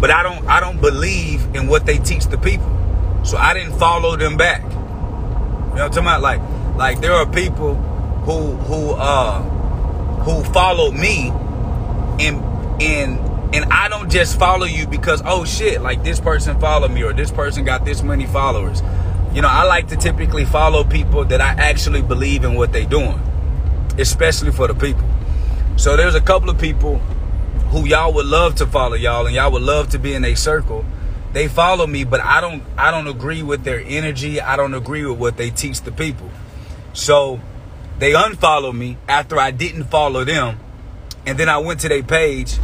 but 0.01 0.11
I 0.11 0.23
don't 0.23 0.47
I 0.47 0.61
don't 0.61 0.81
believe 0.81 1.55
in 1.55 1.67
what 1.67 1.87
they 1.87 1.99
teach 1.99 2.27
the 2.27 2.39
people. 2.39 2.69
So 3.25 3.37
I 3.37 3.55
didn't 3.55 3.79
follow 3.79 4.17
them 4.17 4.37
back. 4.37 4.63
You 4.63 4.69
know 4.69 4.75
what 5.71 5.83
I'm 5.83 5.91
talking 5.91 5.99
about? 6.05 6.23
Like, 6.23 6.41
like 6.77 7.01
there 7.01 7.13
are 7.13 7.27
people 7.27 7.75
who 7.75 8.53
who 8.53 8.91
uh 8.93 9.43
who 10.23 10.45
follow 10.53 10.91
me 10.91 11.31
and 12.21 12.83
and 12.83 13.19
and 13.55 13.65
I 13.73 13.89
don't 13.89 14.11
just 14.11 14.39
follow 14.39 14.67
you 14.67 14.87
because 14.87 15.23
oh 15.25 15.45
shit, 15.45 15.81
like 15.81 16.05
this 16.05 16.21
person 16.21 16.61
followed 16.61 16.91
me 16.91 17.03
or 17.03 17.13
this 17.13 17.31
person 17.31 17.65
got 17.65 17.85
this 17.85 18.03
many 18.03 18.27
followers. 18.27 18.83
You 19.35 19.43
know, 19.43 19.49
I 19.49 19.65
like 19.65 19.89
to 19.89 19.97
typically 19.97 20.45
follow 20.45 20.85
people 20.85 21.25
that 21.27 21.41
I 21.41 21.49
actually 21.49 22.03
believe 22.03 22.45
in 22.45 22.55
what 22.55 22.73
they're 22.73 22.87
doing, 22.87 23.21
especially 23.99 24.53
for 24.53 24.69
the 24.69 24.75
people. 24.75 25.05
So 25.77 25.97
there's 25.97 26.15
a 26.15 26.21
couple 26.21 26.51
of 26.51 26.59
people 26.59 27.01
who 27.71 27.87
y'all 27.87 28.13
would 28.15 28.27
love 28.27 28.55
to 28.57 28.67
follow 28.67 28.95
y'all 28.95 29.27
and 29.27 29.35
y'all 29.35 29.53
would 29.53 29.63
love 29.63 29.91
to 29.91 29.99
be 29.99 30.15
in 30.15 30.25
a 30.25 30.35
circle. 30.35 30.85
They 31.33 31.49
follow 31.49 31.87
me, 31.87 32.05
but 32.05 32.21
I 32.21 32.41
don't 32.41 32.63
I 32.77 32.91
don't 32.91 33.07
agree 33.07 33.43
with 33.43 33.65
their 33.65 33.83
energy. 33.85 34.41
I 34.41 34.57
don't 34.57 34.75
agree 34.75 35.05
with 35.05 35.19
what 35.19 35.37
they 35.37 35.51
teach 35.51 35.83
the 35.83 35.93
people. 35.93 36.31
So 36.95 37.41
they 37.99 38.13
unfollow 38.13 38.75
me 38.75 38.97
after 39.09 39.39
I 39.39 39.51
didn't 39.51 39.85
follow 39.85 40.25
them. 40.25 40.59
And 41.27 41.39
then 41.39 41.49
I 41.49 41.59
went 41.59 41.81
to 41.81 41.89
their 41.89 42.03
page. 42.03 42.59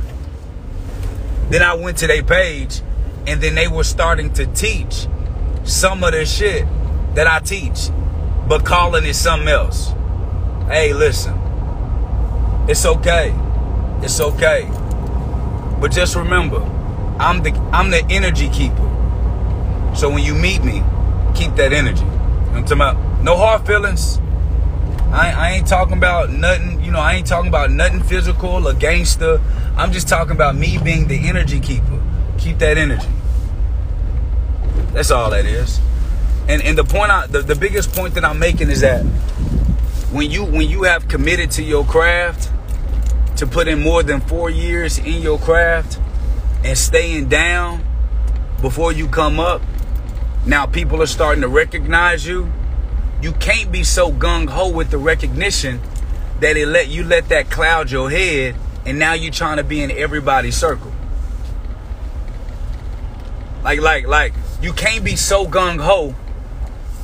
Then 1.51 1.63
I 1.63 1.75
went 1.75 1.99
to 1.99 2.07
their 2.07 2.23
page 2.23 2.81
and 3.27 3.41
then 3.43 3.55
they 3.55 3.69
were 3.69 3.85
starting 3.85 4.33
to 4.35 4.47
teach 4.47 5.07
some 5.65 6.03
of 6.05 6.13
the 6.13 6.25
shit 6.25 6.67
that 7.15 7.27
I 7.27 7.41
teach, 7.41 7.91
but 8.49 8.65
calling 8.65 9.05
it 9.05 9.15
something 9.15 9.49
else. 9.49 9.93
Hey, 10.67 10.93
listen. 10.93 11.39
It's 12.69 12.87
okay. 12.87 13.35
It's 14.03 14.21
okay. 14.21 14.71
But 15.81 15.93
just 15.93 16.17
remember, 16.17 16.63
I'm 17.19 17.43
the 17.43 17.53
I'm 17.73 17.91
the 17.91 18.05
energy 18.11 18.49
keeper. 18.49 18.91
So 19.95 20.11
when 20.11 20.25
you 20.25 20.35
meet 20.35 20.65
me, 20.65 20.83
keep 21.35 21.55
that 21.57 21.73
energy. 21.73 22.05
You 22.05 22.11
know 22.11 22.53
I'm 22.55 22.65
talking 22.65 22.73
about? 22.73 23.23
No 23.23 23.37
hard 23.37 23.67
feelings. 23.67 24.19
I, 25.13 25.31
I 25.31 25.51
ain't 25.53 25.67
talking 25.69 25.97
about 25.97 26.31
nothing, 26.31 26.83
you 26.83 26.91
know, 26.91 26.99
I 26.99 27.15
ain't 27.15 27.27
talking 27.27 27.49
about 27.49 27.71
nothing 27.71 28.03
physical 28.03 28.67
or 28.67 28.75
gangster. 28.75 29.41
I'm 29.77 29.93
just 29.93 30.09
talking 30.09 30.33
about 30.33 30.57
me 30.57 30.79
being 30.79 31.07
the 31.07 31.29
energy 31.29 31.61
keeper. 31.61 32.03
Keep 32.39 32.59
that 32.59 32.77
energy. 32.79 33.09
That's 34.93 35.13
all 35.13 35.31
that 35.31 35.47
is. 35.47 35.81
And 36.49 36.61
and 36.63 36.77
the 36.77 36.85
point 36.85 37.11
I 37.11 37.27
the, 37.27 37.43
the 37.43 37.55
biggest 37.55 37.93
point 37.93 38.15
that 38.15 38.25
I'm 38.25 38.39
making 38.39 38.71
is 38.71 38.81
that 38.81 39.03
when 40.13 40.31
you 40.31 40.45
when 40.45 40.69
you 40.69 40.83
have 40.83 41.09
committed 41.09 41.51
to 41.53 41.63
your 41.63 41.85
craft, 41.85 42.51
to 43.37 43.47
put 43.47 43.69
in 43.69 43.81
more 43.81 44.03
than 44.03 44.21
four 44.21 44.51
years 44.51 44.99
in 44.99 45.21
your 45.21 45.39
craft 45.39 45.99
and 46.65 46.79
staying 46.79 47.29
down 47.29 47.85
before 48.61 48.93
you 48.93 49.09
come 49.09 49.41
up, 49.41 49.61
now 50.47 50.67
people 50.67 51.03
are 51.03 51.07
starting 51.07 51.43
to 51.43 51.49
recognize 51.49 52.27
you. 52.27 52.51
You 53.21 53.33
can't 53.33 53.73
be 53.73 53.83
so 53.85 54.13
gung 54.13 54.49
ho 54.49 54.71
with 54.71 54.91
the 54.91 54.99
recognition 54.99 55.81
that 56.41 56.57
it 56.57 56.67
let 56.67 56.89
you 56.89 57.05
let 57.05 57.29
that 57.31 57.51
cloud 57.51 57.91
your 57.91 58.11
head, 58.11 58.57
and 58.85 58.99
now 58.99 59.15
you're 59.15 59.33
trying 59.33 59.57
to 59.57 59.65
be 59.65 59.83
in 59.83 59.91
everybody's 59.91 60.57
circle. 60.57 60.93
Like, 63.63 63.81
like, 63.81 64.07
like, 64.07 64.35
you 64.61 64.73
can't 64.73 65.05
be 65.05 65.17
so 65.17 65.47
gung 65.47 65.81
ho. 65.81 66.15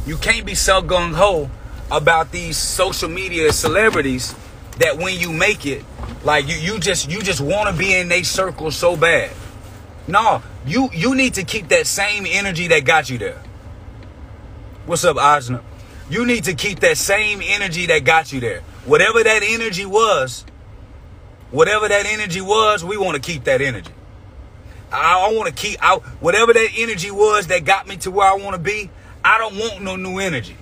You 0.06 0.16
can't 0.16 0.44
be 0.44 0.54
so 0.54 0.82
gung 0.82 1.14
ho 1.14 1.50
about 1.90 2.32
these 2.32 2.56
social 2.56 3.08
media 3.08 3.52
celebrities 3.52 4.34
that 4.78 4.99
when 4.99 5.18
you 5.18 5.32
make 5.32 5.66
it, 5.66 5.84
like 6.22 6.48
you, 6.48 6.56
you 6.56 6.80
just 6.80 7.10
you 7.10 7.22
just 7.22 7.40
want 7.40 7.68
to 7.70 7.76
be 7.76 7.94
in 7.94 8.10
a 8.12 8.22
circle 8.22 8.70
so 8.70 8.96
bad. 8.96 9.30
No, 10.06 10.42
you 10.66 10.90
you 10.92 11.14
need 11.14 11.34
to 11.34 11.44
keep 11.44 11.68
that 11.68 11.86
same 11.86 12.26
energy 12.26 12.68
that 12.68 12.84
got 12.84 13.08
you 13.08 13.18
there. 13.18 13.42
What's 14.86 15.04
up, 15.04 15.16
Osna? 15.16 15.62
You 16.10 16.26
need 16.26 16.44
to 16.44 16.54
keep 16.54 16.80
that 16.80 16.96
same 16.96 17.40
energy 17.42 17.86
that 17.86 18.04
got 18.04 18.32
you 18.32 18.40
there. 18.40 18.60
Whatever 18.84 19.22
that 19.22 19.42
energy 19.44 19.86
was, 19.86 20.44
whatever 21.50 21.88
that 21.88 22.06
energy 22.06 22.40
was, 22.40 22.84
we 22.84 22.96
want 22.96 23.14
to 23.14 23.22
keep 23.22 23.44
that 23.44 23.60
energy. 23.60 23.92
I, 24.90 25.28
I 25.30 25.32
want 25.34 25.48
to 25.48 25.54
keep 25.54 25.78
out 25.80 26.02
whatever 26.20 26.52
that 26.52 26.68
energy 26.76 27.10
was 27.10 27.46
that 27.46 27.64
got 27.64 27.86
me 27.86 27.96
to 27.98 28.10
where 28.10 28.28
I 28.28 28.34
want 28.34 28.56
to 28.56 28.60
be. 28.60 28.90
I 29.24 29.38
don't 29.38 29.56
want 29.56 29.82
no 29.82 29.96
new 29.96 30.18
energy. 30.18 30.56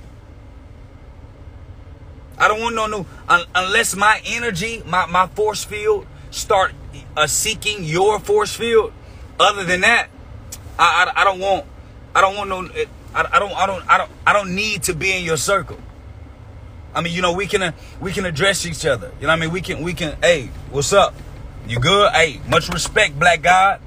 I 2.38 2.49
don't 2.49 2.61
want 2.61 2.75
no 2.75 2.87
new 2.87 3.07
un, 3.28 3.45
unless 3.54 3.97
my 3.97 4.21
energy, 4.25 4.83
my, 4.87 5.07
my 5.07 5.26
force 5.26 5.64
field 5.64 6.07
start 6.30 6.73
uh, 7.16 7.26
seeking 7.26 7.85
your 7.85 8.21
force 8.21 8.54
field. 8.54 8.92
Other 9.40 9.64
than 9.64 9.83
that, 9.83 10.09
I, 10.78 11.12
I, 11.16 11.23
I 11.23 11.25
don't 11.25 11.40
want 11.40 11.66
I 12.14 12.21
don't 12.21 12.37
want 12.37 12.49
no 12.49 12.68
I, 13.14 13.26
I 13.33 13.38
don't 13.38 13.52
I 13.52 13.66
don't 13.66 13.90
I 13.90 13.99
don't 13.99 14.11
I 14.26 14.33
don't 14.33 14.54
need 14.54 14.85
to 14.85 14.95
be 14.95 15.16
in 15.16 15.25
your 15.25 15.37
circle. 15.37 15.78
I 16.95 17.00
mean, 17.00 17.12
you 17.12 17.23
know, 17.23 17.33
we 17.33 17.47
can 17.47 17.62
uh, 17.62 17.73
we 18.00 18.12
can 18.12 18.25
address 18.25 18.66
each 18.66 18.87
other. 18.87 19.12
You 19.21 19.26
know 19.26 19.33
what 19.33 19.38
I 19.38 19.40
mean? 19.40 19.50
We 19.52 19.61
can 19.61 19.83
we 19.83 19.95
can 19.95 20.16
hey, 20.23 20.50
what's 20.71 20.92
up? 20.92 21.14
You 21.66 21.78
good? 21.80 22.12
Hey, 22.12 22.40
much 22.49 22.68
respect, 22.68 23.18
black 23.18 23.42
God. 23.42 23.80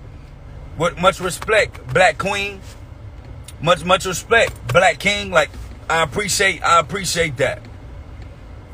What 0.77 0.99
much 0.99 1.19
respect, 1.19 1.93
black 1.93 2.17
queen. 2.17 2.61
Much 3.61 3.83
much 3.83 4.05
respect, 4.05 4.67
black 4.67 4.99
king. 4.99 5.31
Like 5.31 5.49
I 5.89 6.03
appreciate 6.03 6.63
I 6.63 6.79
appreciate 6.79 7.37
that. 7.37 7.61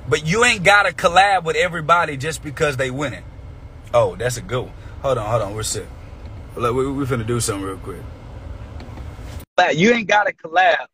But 0.10 0.26
you 0.26 0.46
ain't 0.46 0.64
gotta 0.64 0.94
collab 0.94 1.44
with 1.44 1.56
everybody 1.56 2.16
just 2.16 2.42
because 2.44 2.78
they 2.78 2.90
winning. 2.92 3.24
Oh, 3.94 4.16
that's 4.16 4.38
a 4.38 4.42
good 4.42 4.64
one. 4.64 4.74
Hold 5.02 5.18
on, 5.18 5.30
hold 5.30 5.42
on. 5.42 5.54
We're 5.54 5.64
set. 5.64 5.86
Look, 6.56 6.76
we, 6.76 6.92
we 6.92 7.06
finna 7.06 7.28
do 7.28 7.40
something 7.40 7.66
real 7.66 7.78
quick. 7.78 8.02
You 9.76 9.92
ain't 9.92 10.08
gotta 10.08 10.34
collab. 10.34 10.86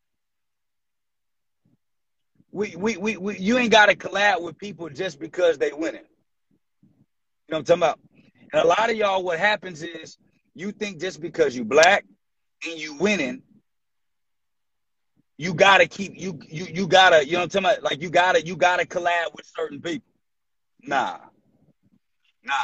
We, 2.50 2.74
we, 2.76 2.96
we, 2.96 3.16
we, 3.16 3.38
you 3.38 3.58
ain't 3.58 3.70
gotta 3.70 3.94
collab 3.94 4.42
with 4.42 4.58
people 4.58 4.88
just 4.88 5.18
because 5.20 5.58
they 5.58 5.72
winning. 5.72 6.02
You 7.48 7.52
know 7.52 7.58
what 7.58 7.70
I'm 7.70 7.80
talking 7.80 7.82
about? 7.82 8.00
And 8.52 8.62
a 8.62 8.66
lot 8.66 8.90
of 8.90 8.96
y'all, 8.96 9.22
what 9.22 9.38
happens 9.38 9.82
is 9.82 10.16
you 10.54 10.72
think 10.72 11.00
just 11.00 11.20
because 11.20 11.54
you 11.56 11.64
black 11.64 12.04
and 12.68 12.78
you 12.78 12.94
winning, 12.94 13.42
you 15.36 15.54
gotta 15.54 15.86
keep 15.86 16.12
you 16.16 16.38
you 16.48 16.66
you 16.66 16.86
gotta 16.86 17.24
you 17.24 17.32
know 17.32 17.40
what 17.40 17.54
I'm 17.54 17.62
talking 17.62 17.78
about? 17.78 17.82
Like 17.82 18.02
you 18.02 18.10
gotta 18.10 18.44
you 18.44 18.56
gotta 18.56 18.86
collab 18.86 19.34
with 19.34 19.46
certain 19.56 19.80
people. 19.80 20.08
Nah, 20.82 21.18
nah, 22.44 22.54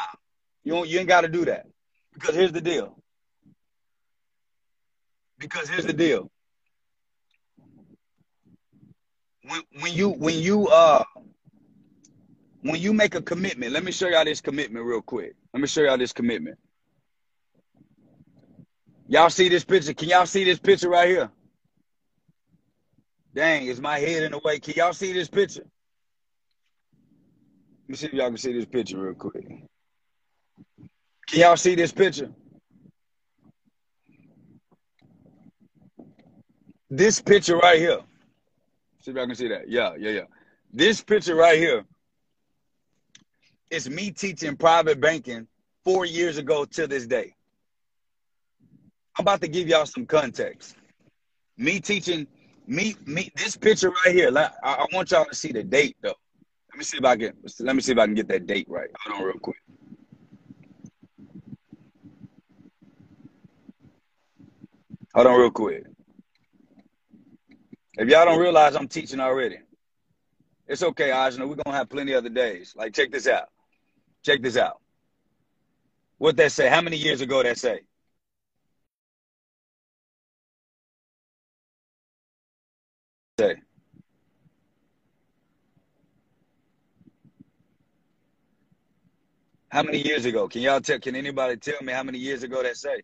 you 0.62 0.73
don't, 0.73 0.89
you 0.89 0.99
ain't 0.99 1.09
gotta 1.09 1.29
do 1.29 1.45
that 1.47 1.67
because 2.12 2.35
here's 2.35 2.53
the 2.53 2.61
deal. 2.61 2.97
Because 5.39 5.69
here's 5.69 5.87
the 5.87 5.93
deal. 5.93 6.31
When 9.43 9.62
when 9.81 9.93
you 9.95 10.11
when 10.11 10.39
you 10.39 10.69
uh 10.69 11.03
when 12.62 12.81
you 12.81 12.93
make 12.93 13.15
a 13.15 13.23
commitment, 13.23 13.73
let 13.73 13.83
me 13.83 13.91
show 13.91 14.07
y'all 14.07 14.25
this 14.25 14.41
commitment 14.41 14.85
real 14.85 15.00
quick. 15.00 15.35
Let 15.53 15.61
me 15.61 15.67
show 15.67 15.81
y'all 15.81 15.99
this 15.99 16.12
commitment. 16.12 16.59
Y'all 19.09 19.31
see 19.31 19.49
this 19.49 19.65
picture? 19.65 19.95
Can 19.95 20.09
y'all 20.09 20.27
see 20.27 20.45
this 20.45 20.59
picture 20.59 20.91
right 20.91 21.09
here? 21.09 21.31
Dang, 23.34 23.66
is 23.66 23.80
my 23.80 23.99
head 23.99 24.25
in 24.25 24.32
the 24.32 24.38
way? 24.38 24.58
Can 24.58 24.75
y'all 24.75 24.92
see 24.92 25.12
this 25.12 25.28
picture? 25.28 25.64
Let 27.82 27.88
me 27.88 27.96
see 27.96 28.06
if 28.06 28.12
y'all 28.12 28.28
can 28.28 28.37
see 28.37 28.52
this 28.52 28.66
picture 28.66 28.99
real 28.99 29.14
quick. 29.14 29.46
Can 31.28 31.40
y'all 31.40 31.56
see 31.56 31.75
this 31.76 31.92
picture? 31.92 32.30
This 36.90 37.20
picture 37.20 37.56
right 37.56 37.78
here. 37.78 38.00
See 39.02 39.12
if 39.12 39.16
I 39.16 39.26
can 39.26 39.34
see 39.37 39.49
that. 39.49 39.68
Yeah, 39.68 39.94
yeah, 39.96 40.10
yeah. 40.10 40.25
This 40.72 41.02
picture 41.02 41.37
right 41.37 41.58
here 41.58 41.84
is 43.70 43.88
me 43.88 44.10
teaching 44.10 44.56
private 44.56 45.00
banking 45.00 45.46
four 45.84 46.04
years 46.04 46.37
ago 46.37 46.64
to 46.64 46.88
this 46.88 47.06
day. 47.06 47.34
I'm 49.16 49.22
about 49.22 49.40
to 49.42 49.49
give 49.49 49.68
y'all 49.68 49.87
some 49.87 50.06
context. 50.06 50.75
Me 51.56 51.78
teaching 51.78 52.26
me 52.67 52.97
me 53.07 53.31
this 53.37 53.57
picture 53.57 53.90
right 54.05 54.14
here. 54.14 54.31
I, 54.37 54.50
I 54.62 54.87
want 54.93 55.11
y'all 55.11 55.25
to 55.25 55.35
see 55.35 55.52
the 55.52 55.62
date 55.62 55.97
though. 56.02 56.14
Let 56.71 56.79
me 56.79 56.85
see 56.85 56.99
if 56.99 57.05
I 57.05 57.17
can 57.17 57.33
let 57.61 57.75
me 57.75 57.83
see 57.83 57.93
if 57.93 57.99
I 57.99 58.07
can 58.07 58.14
get 58.14 58.29
that 58.29 58.47
date 58.47 58.67
right. 58.69 58.88
Hold 59.07 59.21
on 59.21 59.26
real 59.26 59.38
quick. 59.38 59.57
Hold 65.14 65.26
on 65.26 65.40
real 65.40 65.50
quick. 65.50 65.85
If 67.99 68.09
y'all 68.09 68.25
don't 68.25 68.38
realize 68.38 68.76
I'm 68.76 68.88
teaching 68.88 69.21
already, 69.21 69.59
it's 70.67 70.83
okay, 70.83 71.11
Ajna. 71.11 71.49
We're 71.49 71.57
gonna 71.57 71.76
have 71.76 71.88
plenty 71.90 72.14
other 72.14 72.29
days. 72.29 72.75
Like, 72.76 72.95
check 72.95 73.11
this 73.11 73.26
out. 73.26 73.49
Check 74.25 74.40
this 74.40 74.57
out. 74.57 74.81
What 76.19 76.37
that 76.37 76.52
say? 76.52 76.69
How 76.69 76.81
many 76.81 76.97
years 76.97 77.21
ago 77.21 77.43
that 77.43 77.59
say? 77.59 77.81
Say. 83.40 83.56
How 89.70 89.82
many 89.82 90.06
years 90.06 90.26
ago? 90.26 90.47
Can 90.47 90.61
y'all 90.61 90.82
tell? 90.82 90.99
Can 90.99 91.16
anybody 91.16 91.56
tell 91.56 91.80
me 91.80 91.94
how 91.94 92.02
many 92.02 92.18
years 92.18 92.42
ago 92.42 92.62
that 92.62 92.76
say? 92.76 93.00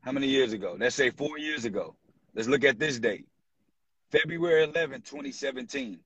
How 0.00 0.10
many 0.10 0.26
years 0.26 0.52
ago? 0.52 0.76
Let's 0.76 0.96
say 0.96 1.10
four 1.10 1.38
years 1.38 1.64
ago. 1.64 1.94
Let's 2.34 2.48
look 2.48 2.64
at 2.64 2.80
this 2.80 2.98
date. 2.98 3.28
February 4.10 4.64
11, 4.64 5.02
2017. 5.02 6.00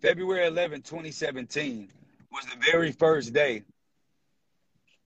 February 0.00 0.46
11, 0.46 0.80
2017 0.80 1.92
was 2.32 2.46
the 2.46 2.56
very 2.72 2.90
first 2.90 3.34
day. 3.34 3.64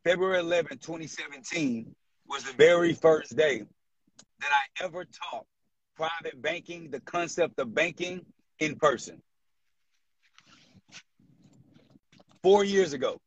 February 0.05 0.41
11, 0.41 0.79
2017 0.79 1.95
was 2.29 2.45
the 2.45 2.53
very 2.53 2.93
first 2.93 3.35
day 3.37 3.63
that 4.41 4.51
I 4.53 4.85
ever 4.85 5.07
taught 5.07 5.47
private 5.97 6.41
banking, 6.41 6.91
the 6.91 7.01
concept 7.01 7.59
of 7.59 7.75
banking 7.75 8.21
in 8.59 8.77
person. 8.77 9.23
Four 12.43 12.65
years 12.65 12.93
ago. 12.93 13.19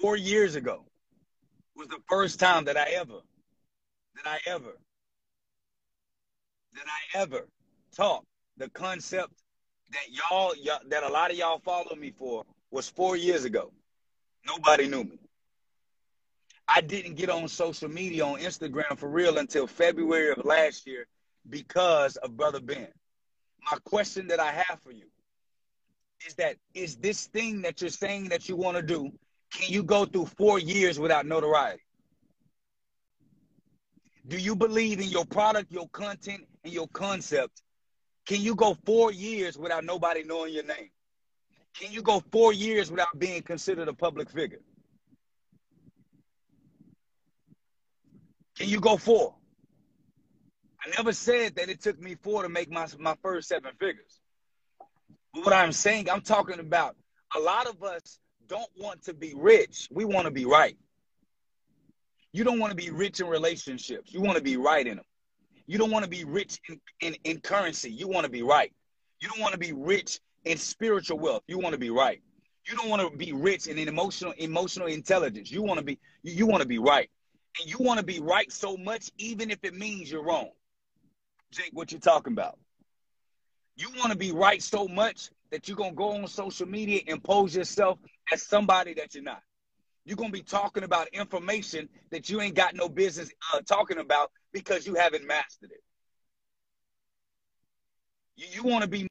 Four 0.00 0.16
years 0.16 0.54
ago 0.54 0.86
was 1.76 1.88
the 1.88 2.00
first 2.08 2.40
time 2.40 2.64
that 2.64 2.78
I 2.78 2.84
ever, 2.94 3.20
that 4.16 4.26
I 4.26 4.38
ever, 4.46 4.72
that 6.72 6.86
I 6.86 7.18
ever 7.18 7.46
taught 7.94 8.24
the 8.56 8.70
concept 8.70 9.32
that 9.90 10.10
y'all, 10.10 10.54
y'all 10.56 10.80
that 10.88 11.02
a 11.02 11.08
lot 11.08 11.30
of 11.30 11.36
y'all 11.36 11.58
follow 11.58 11.94
me 11.94 12.10
for 12.10 12.44
was 12.70 12.88
four 12.88 13.16
years 13.16 13.44
ago. 13.44 13.70
Nobody 14.46 14.88
knew 14.88 15.04
me. 15.04 15.18
I 16.74 16.80
didn't 16.80 17.16
get 17.16 17.28
on 17.28 17.48
social 17.48 17.90
media 17.90 18.24
on 18.24 18.38
Instagram 18.40 18.96
for 18.96 19.08
real 19.08 19.36
until 19.38 19.66
February 19.66 20.30
of 20.30 20.44
last 20.44 20.86
year 20.86 21.06
because 21.50 22.16
of 22.16 22.36
Brother 22.36 22.60
Ben. 22.60 22.88
My 23.70 23.76
question 23.84 24.26
that 24.28 24.40
I 24.40 24.52
have 24.52 24.80
for 24.80 24.90
you 24.92 25.06
is 26.26 26.34
that 26.36 26.56
is 26.72 26.96
this 26.96 27.26
thing 27.26 27.62
that 27.62 27.82
you're 27.82 27.90
saying 27.90 28.30
that 28.30 28.48
you 28.48 28.56
want 28.56 28.76
to 28.78 28.82
do 28.82 29.12
can 29.52 29.70
you 29.70 29.82
go 29.82 30.06
through 30.06 30.26
four 30.26 30.58
years 30.58 30.98
without 30.98 31.26
notoriety? 31.26 31.82
Do 34.26 34.38
you 34.38 34.56
believe 34.56 34.98
in 34.98 35.08
your 35.08 35.26
product, 35.26 35.70
your 35.70 35.88
content, 35.88 36.46
and 36.64 36.72
your 36.72 36.88
concept? 36.88 37.62
Can 38.24 38.40
you 38.40 38.54
go 38.54 38.74
four 38.86 39.12
years 39.12 39.58
without 39.58 39.84
nobody 39.84 40.22
knowing 40.22 40.54
your 40.54 40.64
name? 40.64 40.88
Can 41.78 41.92
you 41.92 42.00
go 42.00 42.22
four 42.32 42.54
years 42.54 42.90
without 42.90 43.18
being 43.18 43.42
considered 43.42 43.88
a 43.88 43.92
public 43.92 44.30
figure? 44.30 44.60
Can 48.62 48.70
you 48.70 48.78
go 48.78 48.96
four? 48.96 49.34
I 50.86 50.90
never 50.96 51.12
said 51.12 51.56
that 51.56 51.68
it 51.68 51.82
took 51.82 52.00
me 52.00 52.14
four 52.22 52.44
to 52.44 52.48
make 52.48 52.70
my, 52.70 52.86
my 53.00 53.16
first 53.20 53.48
seven 53.48 53.72
figures. 53.80 54.20
But 55.34 55.44
what 55.46 55.52
I'm 55.52 55.72
saying, 55.72 56.08
I'm 56.08 56.20
talking 56.20 56.60
about 56.60 56.94
a 57.34 57.40
lot 57.40 57.66
of 57.66 57.82
us 57.82 58.20
don't 58.46 58.70
want 58.78 59.02
to 59.06 59.14
be 59.14 59.34
rich. 59.36 59.88
We 59.90 60.04
want 60.04 60.26
to 60.26 60.30
be 60.30 60.44
right. 60.44 60.76
You 62.32 62.44
don't 62.44 62.60
want 62.60 62.70
to 62.70 62.76
be 62.76 62.90
rich 62.90 63.18
in 63.18 63.26
relationships. 63.26 64.14
You 64.14 64.20
want 64.20 64.36
to 64.36 64.44
be 64.44 64.56
right 64.56 64.86
in 64.86 64.98
them. 64.98 65.06
You 65.66 65.76
don't 65.76 65.90
want 65.90 66.04
to 66.04 66.08
be 66.08 66.22
rich 66.22 66.60
in, 66.68 66.80
in, 67.00 67.16
in 67.24 67.40
currency. 67.40 67.90
You 67.90 68.06
want 68.06 68.26
to 68.26 68.30
be 68.30 68.42
right. 68.42 68.72
You 69.20 69.28
don't 69.28 69.40
want 69.40 69.54
to 69.54 69.58
be 69.58 69.72
rich 69.72 70.20
in 70.44 70.56
spiritual 70.56 71.18
wealth. 71.18 71.42
You 71.48 71.58
want 71.58 71.72
to 71.72 71.80
be 71.80 71.90
right. 71.90 72.22
You 72.70 72.76
don't 72.76 72.90
want 72.90 73.02
to 73.02 73.16
be 73.16 73.32
rich 73.32 73.66
in 73.66 73.76
emotional 73.76 74.34
emotional 74.38 74.86
intelligence. 74.86 75.50
You 75.50 75.62
want 75.62 75.78
to 75.78 75.84
be 75.84 75.98
you, 76.22 76.34
you 76.34 76.46
want 76.46 76.62
to 76.62 76.68
be 76.68 76.78
right. 76.78 77.10
And 77.60 77.70
you 77.70 77.78
want 77.78 78.00
to 78.00 78.06
be 78.06 78.20
right 78.20 78.50
so 78.50 78.76
much 78.76 79.10
even 79.18 79.50
if 79.50 79.58
it 79.62 79.74
means 79.74 80.10
you're 80.10 80.24
wrong. 80.24 80.50
Jake, 81.50 81.70
what 81.72 81.92
you 81.92 81.98
talking 81.98 82.32
about? 82.32 82.58
You 83.76 83.88
want 83.98 84.12
to 84.12 84.18
be 84.18 84.32
right 84.32 84.62
so 84.62 84.88
much 84.88 85.30
that 85.50 85.68
you're 85.68 85.76
to 85.90 85.96
go 85.96 86.12
on 86.12 86.26
social 86.28 86.66
media 86.66 87.00
and 87.08 87.22
pose 87.22 87.54
yourself 87.54 87.98
as 88.32 88.42
somebody 88.42 88.94
that 88.94 89.14
you're 89.14 89.22
not. 89.22 89.42
You're 90.04 90.16
to 90.32 90.38
be 90.38 90.42
talking 90.42 90.82
about 90.82 91.08
information 91.08 91.88
that 92.10 92.28
you 92.28 92.40
ain't 92.40 92.54
got 92.54 92.74
no 92.74 92.88
business 92.88 93.30
uh, 93.52 93.60
talking 93.60 93.98
about 93.98 94.32
because 94.52 94.86
you 94.86 94.94
haven't 94.94 95.26
mastered 95.26 95.70
it. 95.70 95.82
You, 98.36 98.46
you 98.52 98.70
want 98.70 98.82
to 98.82 98.88
be 98.88 99.06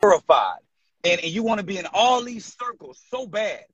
purified. 0.00 0.65
And, 1.06 1.20
and 1.20 1.30
you 1.30 1.44
want 1.44 1.60
to 1.60 1.66
be 1.66 1.78
in 1.78 1.86
all 1.92 2.22
these 2.22 2.56
circles 2.60 3.00
so 3.10 3.26
bad 3.26 3.64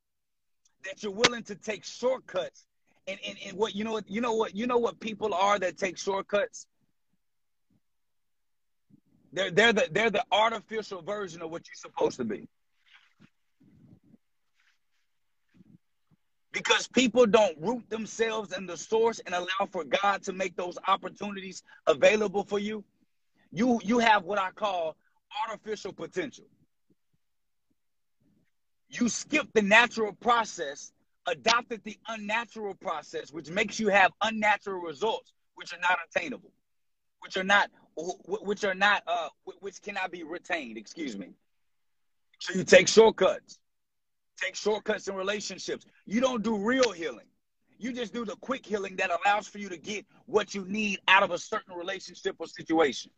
that 0.85 1.03
you're 1.03 1.13
willing 1.13 1.43
to 1.45 1.55
take 1.55 1.85
shortcuts. 1.85 2.67
And, 3.09 3.19
and, 3.27 3.37
and 3.47 3.57
what 3.57 3.75
you 3.75 3.85
know 3.85 3.93
what 3.93 4.09
you 4.09 4.21
know 4.21 4.35
what 4.35 4.55
you 4.55 4.67
know 4.67 4.79
what 4.79 5.01
people 5.01 5.35
are 5.35 5.59
that 5.59 5.79
take 5.79 5.99
shortcuts? 5.99 6.67
They're 9.33 9.51
they're 9.51 9.73
the 9.73 9.89
they're 9.91 10.11
the 10.11 10.25
artificial 10.31 11.03
version 11.03 11.43
of 11.43 11.51
what 11.51 11.63
you're 11.67 11.91
supposed 11.91 12.19
to 12.19 12.25
be. 12.25 12.49
Because 16.53 16.87
people 16.87 17.25
don't 17.25 17.57
root 17.59 17.89
themselves 17.89 18.53
in 18.53 18.67
the 18.67 18.77
source 18.77 19.21
and 19.21 19.35
allow 19.35 19.67
for 19.71 19.85
God 19.85 20.23
to 20.25 20.35
make 20.35 20.55
those 20.55 20.77
opportunities 20.87 21.63
available 21.87 22.45
for 22.45 22.59
you. 22.59 22.85
You 23.51 23.81
you 23.83 23.99
have 24.01 24.25
what 24.25 24.39
I 24.39 24.51
call 24.51 24.97
artificial 25.49 25.95
potential. 25.95 26.45
You 28.93 29.09
skip 29.09 29.49
the 29.55 29.63
natural 29.63 30.13
process, 30.13 30.93
adopted 31.27 31.83
the 31.85 31.99
unnatural 32.09 32.75
process, 32.75 33.33
which 33.33 33.51
makes 33.51 33.81
you 33.81 33.89
have 33.89 34.13
unnatural 34.23 34.81
results, 34.81 35.33
which 35.55 35.73
are 35.73 35.81
not 35.81 35.99
attainable, 36.09 36.53
which 37.21 37.37
are 37.37 37.45
not 37.45 37.71
which 37.97 38.65
are 38.65 38.75
not 38.75 39.03
uh 39.07 39.29
which 39.61 39.83
cannot 39.83 40.11
be 40.11 40.23
retained 40.23 40.79
excuse 40.79 41.17
me. 41.17 41.29
So 42.41 42.55
you 42.55 42.65
take 42.65 42.89
shortcuts 42.89 43.59
take 44.43 44.57
shortcuts 44.57 45.09
in 45.09 45.15
relationships. 45.15 45.87
You 46.07 46.21
don't 46.21 46.43
do 46.43 46.57
real 46.57 46.93
healing. 46.93 47.27
You 47.79 47.93
just 47.93 48.13
do 48.13 48.25
the 48.25 48.37
quick 48.37 48.65
healing 48.65 48.97
that 48.97 49.11
allows 49.11 49.49
for 49.49 49.59
you 49.59 49.69
to 49.69 49.77
get 49.77 50.07
what 50.27 50.55
you 50.55 50.65
need 50.67 51.01
out 51.09 51.23
of 51.23 51.33
a 51.33 51.39
certain 51.39 51.75
relationship 51.75 52.37
or 52.39 52.47
situation. 52.47 53.11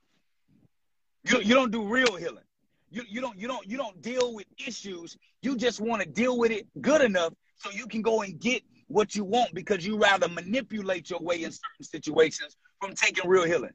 You, 1.24 1.40
you 1.40 1.54
don't 1.54 1.70
do 1.70 1.86
real 1.86 2.16
healing 2.16 2.44
you, 2.90 3.02
you 3.08 3.20
don't 3.20 3.38
you 3.38 3.48
don't 3.48 3.66
you 3.66 3.76
don't 3.76 4.00
deal 4.02 4.34
with 4.34 4.46
issues 4.66 5.16
you 5.42 5.56
just 5.56 5.80
want 5.80 6.02
to 6.02 6.08
deal 6.08 6.38
with 6.38 6.50
it 6.50 6.66
good 6.80 7.00
enough 7.00 7.32
so 7.56 7.70
you 7.70 7.86
can 7.86 8.02
go 8.02 8.22
and 8.22 8.38
get 8.40 8.62
what 8.88 9.14
you 9.14 9.24
want 9.24 9.52
because 9.54 9.86
you 9.86 9.98
rather 9.98 10.28
manipulate 10.28 11.10
your 11.10 11.20
way 11.20 11.42
in 11.42 11.50
certain 11.50 11.82
situations 11.84 12.56
from 12.80 12.94
taking 12.94 13.28
real 13.28 13.44
healing 13.44 13.72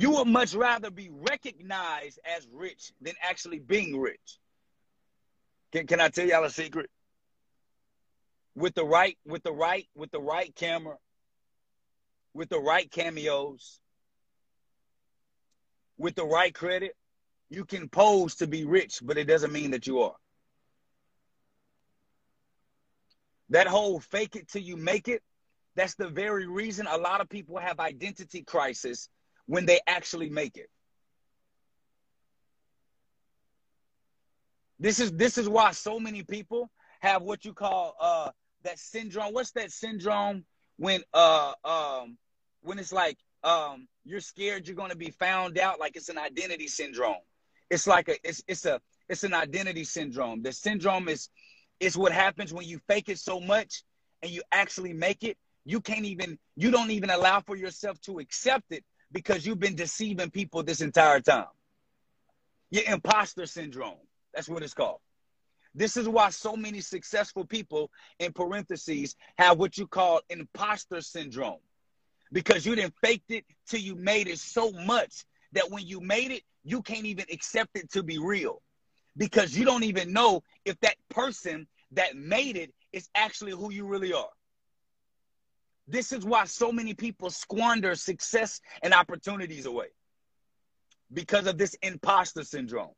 You 0.00 0.12
would 0.12 0.28
much 0.28 0.54
rather 0.54 0.90
be 0.90 1.10
recognized 1.12 2.20
as 2.24 2.48
rich 2.50 2.90
than 3.02 3.12
actually 3.22 3.58
being 3.58 4.00
rich. 4.00 4.38
Can, 5.72 5.86
can 5.86 6.00
I 6.00 6.08
tell 6.08 6.26
y'all 6.26 6.42
a 6.42 6.48
secret? 6.48 6.88
With 8.54 8.74
the 8.74 8.84
right, 8.86 9.18
with 9.26 9.42
the 9.42 9.52
right, 9.52 9.86
with 9.94 10.10
the 10.10 10.20
right 10.22 10.56
camera, 10.56 10.96
with 12.34 12.48
the 12.48 12.58
right 12.58 12.90
cameos, 12.90 13.80
with 15.98 16.14
the 16.14 16.24
right 16.24 16.54
credit, 16.54 16.96
you 17.48 17.64
can 17.64 17.88
pose 17.88 18.36
to 18.36 18.46
be 18.46 18.64
rich, 18.64 19.00
but 19.02 19.18
it 19.18 19.24
doesn't 19.24 19.52
mean 19.52 19.72
that 19.72 19.86
you 19.86 20.00
are. 20.02 20.16
That 23.50 23.66
whole 23.66 23.98
fake 23.98 24.36
it 24.36 24.48
till 24.48 24.62
you 24.62 24.76
make 24.76 25.08
it, 25.08 25.22
that's 25.74 25.96
the 25.96 26.08
very 26.08 26.46
reason 26.46 26.86
a 26.86 26.96
lot 26.96 27.20
of 27.20 27.28
people 27.28 27.58
have 27.58 27.80
identity 27.80 28.42
crisis 28.42 29.08
when 29.46 29.66
they 29.66 29.80
actually 29.86 30.30
make 30.30 30.56
it. 30.56 30.70
This 34.78 35.00
is 35.00 35.12
this 35.12 35.36
is 35.36 35.48
why 35.48 35.72
so 35.72 36.00
many 36.00 36.22
people 36.22 36.70
have 37.00 37.22
what 37.22 37.44
you 37.44 37.52
call 37.52 37.94
uh 38.00 38.30
that 38.62 38.78
syndrome. 38.78 39.34
What's 39.34 39.50
that 39.52 39.70
syndrome 39.72 40.44
when 40.80 41.02
uh 41.12 41.52
um 41.62 42.16
when 42.62 42.78
it's 42.78 42.92
like 42.92 43.18
um 43.44 43.86
you're 44.04 44.18
scared 44.18 44.66
you're 44.66 44.88
to 44.88 44.96
be 44.96 45.10
found 45.10 45.58
out 45.58 45.78
like 45.78 45.94
it's 45.94 46.08
an 46.08 46.16
identity 46.16 46.68
syndrome. 46.68 47.22
It's 47.68 47.86
like 47.86 48.08
a 48.08 48.16
it's 48.24 48.42
it's 48.48 48.64
a 48.64 48.80
it's 49.06 49.22
an 49.22 49.34
identity 49.34 49.84
syndrome. 49.84 50.42
The 50.42 50.52
syndrome 50.52 51.08
is 51.08 51.28
is 51.80 51.98
what 51.98 52.12
happens 52.12 52.50
when 52.54 52.66
you 52.66 52.80
fake 52.88 53.10
it 53.10 53.18
so 53.18 53.40
much 53.40 53.84
and 54.22 54.30
you 54.32 54.42
actually 54.52 54.94
make 54.94 55.22
it. 55.22 55.36
You 55.66 55.82
can't 55.82 56.06
even 56.06 56.38
you 56.56 56.70
don't 56.70 56.90
even 56.90 57.10
allow 57.10 57.40
for 57.40 57.56
yourself 57.56 58.00
to 58.02 58.18
accept 58.18 58.72
it 58.72 58.82
because 59.12 59.44
you've 59.44 59.60
been 59.60 59.76
deceiving 59.76 60.30
people 60.30 60.62
this 60.62 60.80
entire 60.80 61.20
time. 61.20 61.52
Your 62.70 62.84
imposter 62.90 63.44
syndrome. 63.44 63.98
That's 64.32 64.48
what 64.48 64.62
it's 64.62 64.72
called. 64.72 65.00
This 65.74 65.96
is 65.96 66.08
why 66.08 66.30
so 66.30 66.56
many 66.56 66.80
successful 66.80 67.44
people, 67.44 67.90
in 68.18 68.32
parentheses, 68.32 69.14
have 69.38 69.58
what 69.58 69.78
you 69.78 69.86
call 69.86 70.20
imposter 70.28 71.00
syndrome. 71.00 71.60
Because 72.32 72.66
you 72.66 72.74
didn't 72.74 72.94
faked 73.02 73.30
it 73.30 73.44
till 73.68 73.80
you 73.80 73.94
made 73.94 74.28
it 74.28 74.38
so 74.38 74.72
much 74.72 75.24
that 75.52 75.70
when 75.70 75.86
you 75.86 76.00
made 76.00 76.30
it, 76.30 76.42
you 76.64 76.82
can't 76.82 77.06
even 77.06 77.26
accept 77.32 77.76
it 77.76 77.90
to 77.92 78.02
be 78.02 78.18
real. 78.18 78.62
Because 79.16 79.56
you 79.56 79.64
don't 79.64 79.84
even 79.84 80.12
know 80.12 80.42
if 80.64 80.78
that 80.80 80.96
person 81.08 81.66
that 81.92 82.16
made 82.16 82.56
it 82.56 82.72
is 82.92 83.08
actually 83.14 83.52
who 83.52 83.72
you 83.72 83.86
really 83.86 84.12
are. 84.12 84.28
This 85.88 86.12
is 86.12 86.24
why 86.24 86.44
so 86.44 86.70
many 86.70 86.94
people 86.94 87.30
squander 87.30 87.96
success 87.96 88.60
and 88.82 88.94
opportunities 88.94 89.66
away 89.66 89.88
because 91.12 91.48
of 91.48 91.58
this 91.58 91.74
imposter 91.82 92.44
syndrome. 92.44 92.92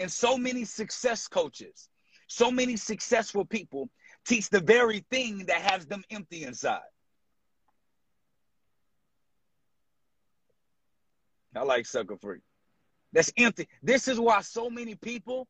And 0.00 0.10
so 0.10 0.36
many 0.36 0.64
success 0.64 1.28
coaches, 1.28 1.88
so 2.26 2.50
many 2.50 2.76
successful 2.76 3.44
people 3.44 3.88
teach 4.26 4.48
the 4.50 4.60
very 4.60 5.04
thing 5.10 5.46
that 5.46 5.60
has 5.60 5.86
them 5.86 6.02
empty 6.10 6.44
inside. 6.44 6.80
I 11.56 11.62
like 11.62 11.86
sucker 11.86 12.16
free. 12.16 12.40
That's 13.12 13.32
empty. 13.36 13.68
This 13.82 14.08
is 14.08 14.18
why 14.18 14.40
so 14.40 14.68
many 14.68 14.96
people, 14.96 15.46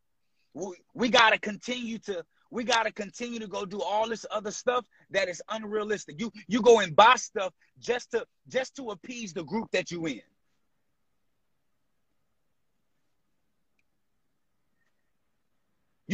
we, 0.52 0.76
we 0.92 1.09
got 1.09 1.30
to 1.30 1.38
continue 1.38 1.98
to 2.00 2.24
we 2.50 2.62
got 2.62 2.85
to 2.85 2.92
continue 2.92 3.40
to 3.40 3.48
go 3.48 3.64
do 3.64 3.83
all 3.83 4.09
this 4.09 4.24
other 4.30 4.52
stuff 4.52 4.87
that 5.11 5.28
is 5.28 5.42
unrealistic. 5.48 6.20
You 6.20 6.30
you 6.46 6.62
go 6.62 6.80
and 6.80 6.94
buy 6.94 7.16
stuff 7.16 7.52
just 7.80 8.12
to 8.12 8.24
just 8.48 8.76
to 8.76 8.90
appease 8.90 9.33
the 9.33 9.42
group 9.42 9.70
that 9.72 9.90
you 9.90 10.07
in. 10.07 10.20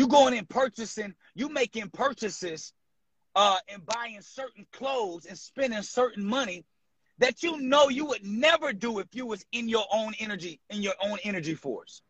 You 0.00 0.08
going 0.08 0.32
and 0.38 0.48
purchasing, 0.48 1.14
you 1.34 1.50
making 1.50 1.90
purchases 1.90 2.72
uh, 3.36 3.58
and 3.68 3.84
buying 3.84 4.22
certain 4.22 4.66
clothes 4.72 5.26
and 5.26 5.36
spending 5.36 5.82
certain 5.82 6.24
money 6.24 6.64
that 7.18 7.42
you 7.42 7.60
know 7.60 7.90
you 7.90 8.06
would 8.06 8.24
never 8.24 8.72
do 8.72 9.00
if 9.00 9.08
you 9.12 9.26
was 9.26 9.44
in 9.52 9.68
your 9.68 9.84
own 9.92 10.14
energy, 10.18 10.58
in 10.70 10.80
your 10.80 10.94
own 11.04 11.18
energy 11.22 11.54
force. 11.54 12.00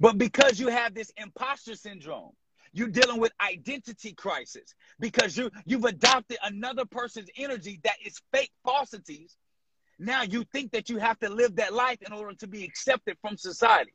But 0.00 0.18
because 0.18 0.58
you 0.58 0.66
have 0.70 0.92
this 0.92 1.12
imposter 1.16 1.76
syndrome, 1.76 2.32
you're 2.72 2.88
dealing 2.88 3.20
with 3.20 3.30
identity 3.40 4.12
crisis 4.12 4.74
because 4.98 5.36
you 5.36 5.52
you've 5.66 5.84
adopted 5.84 6.38
another 6.42 6.84
person's 6.84 7.28
energy 7.36 7.78
that 7.84 7.98
is 8.04 8.20
fake 8.32 8.50
falsities. 8.64 9.36
Now 10.00 10.22
you 10.22 10.42
think 10.52 10.72
that 10.72 10.90
you 10.90 10.98
have 10.98 11.20
to 11.20 11.28
live 11.28 11.54
that 11.56 11.72
life 11.72 12.02
in 12.04 12.12
order 12.12 12.34
to 12.40 12.48
be 12.48 12.64
accepted 12.64 13.18
from 13.22 13.36
society. 13.36 13.92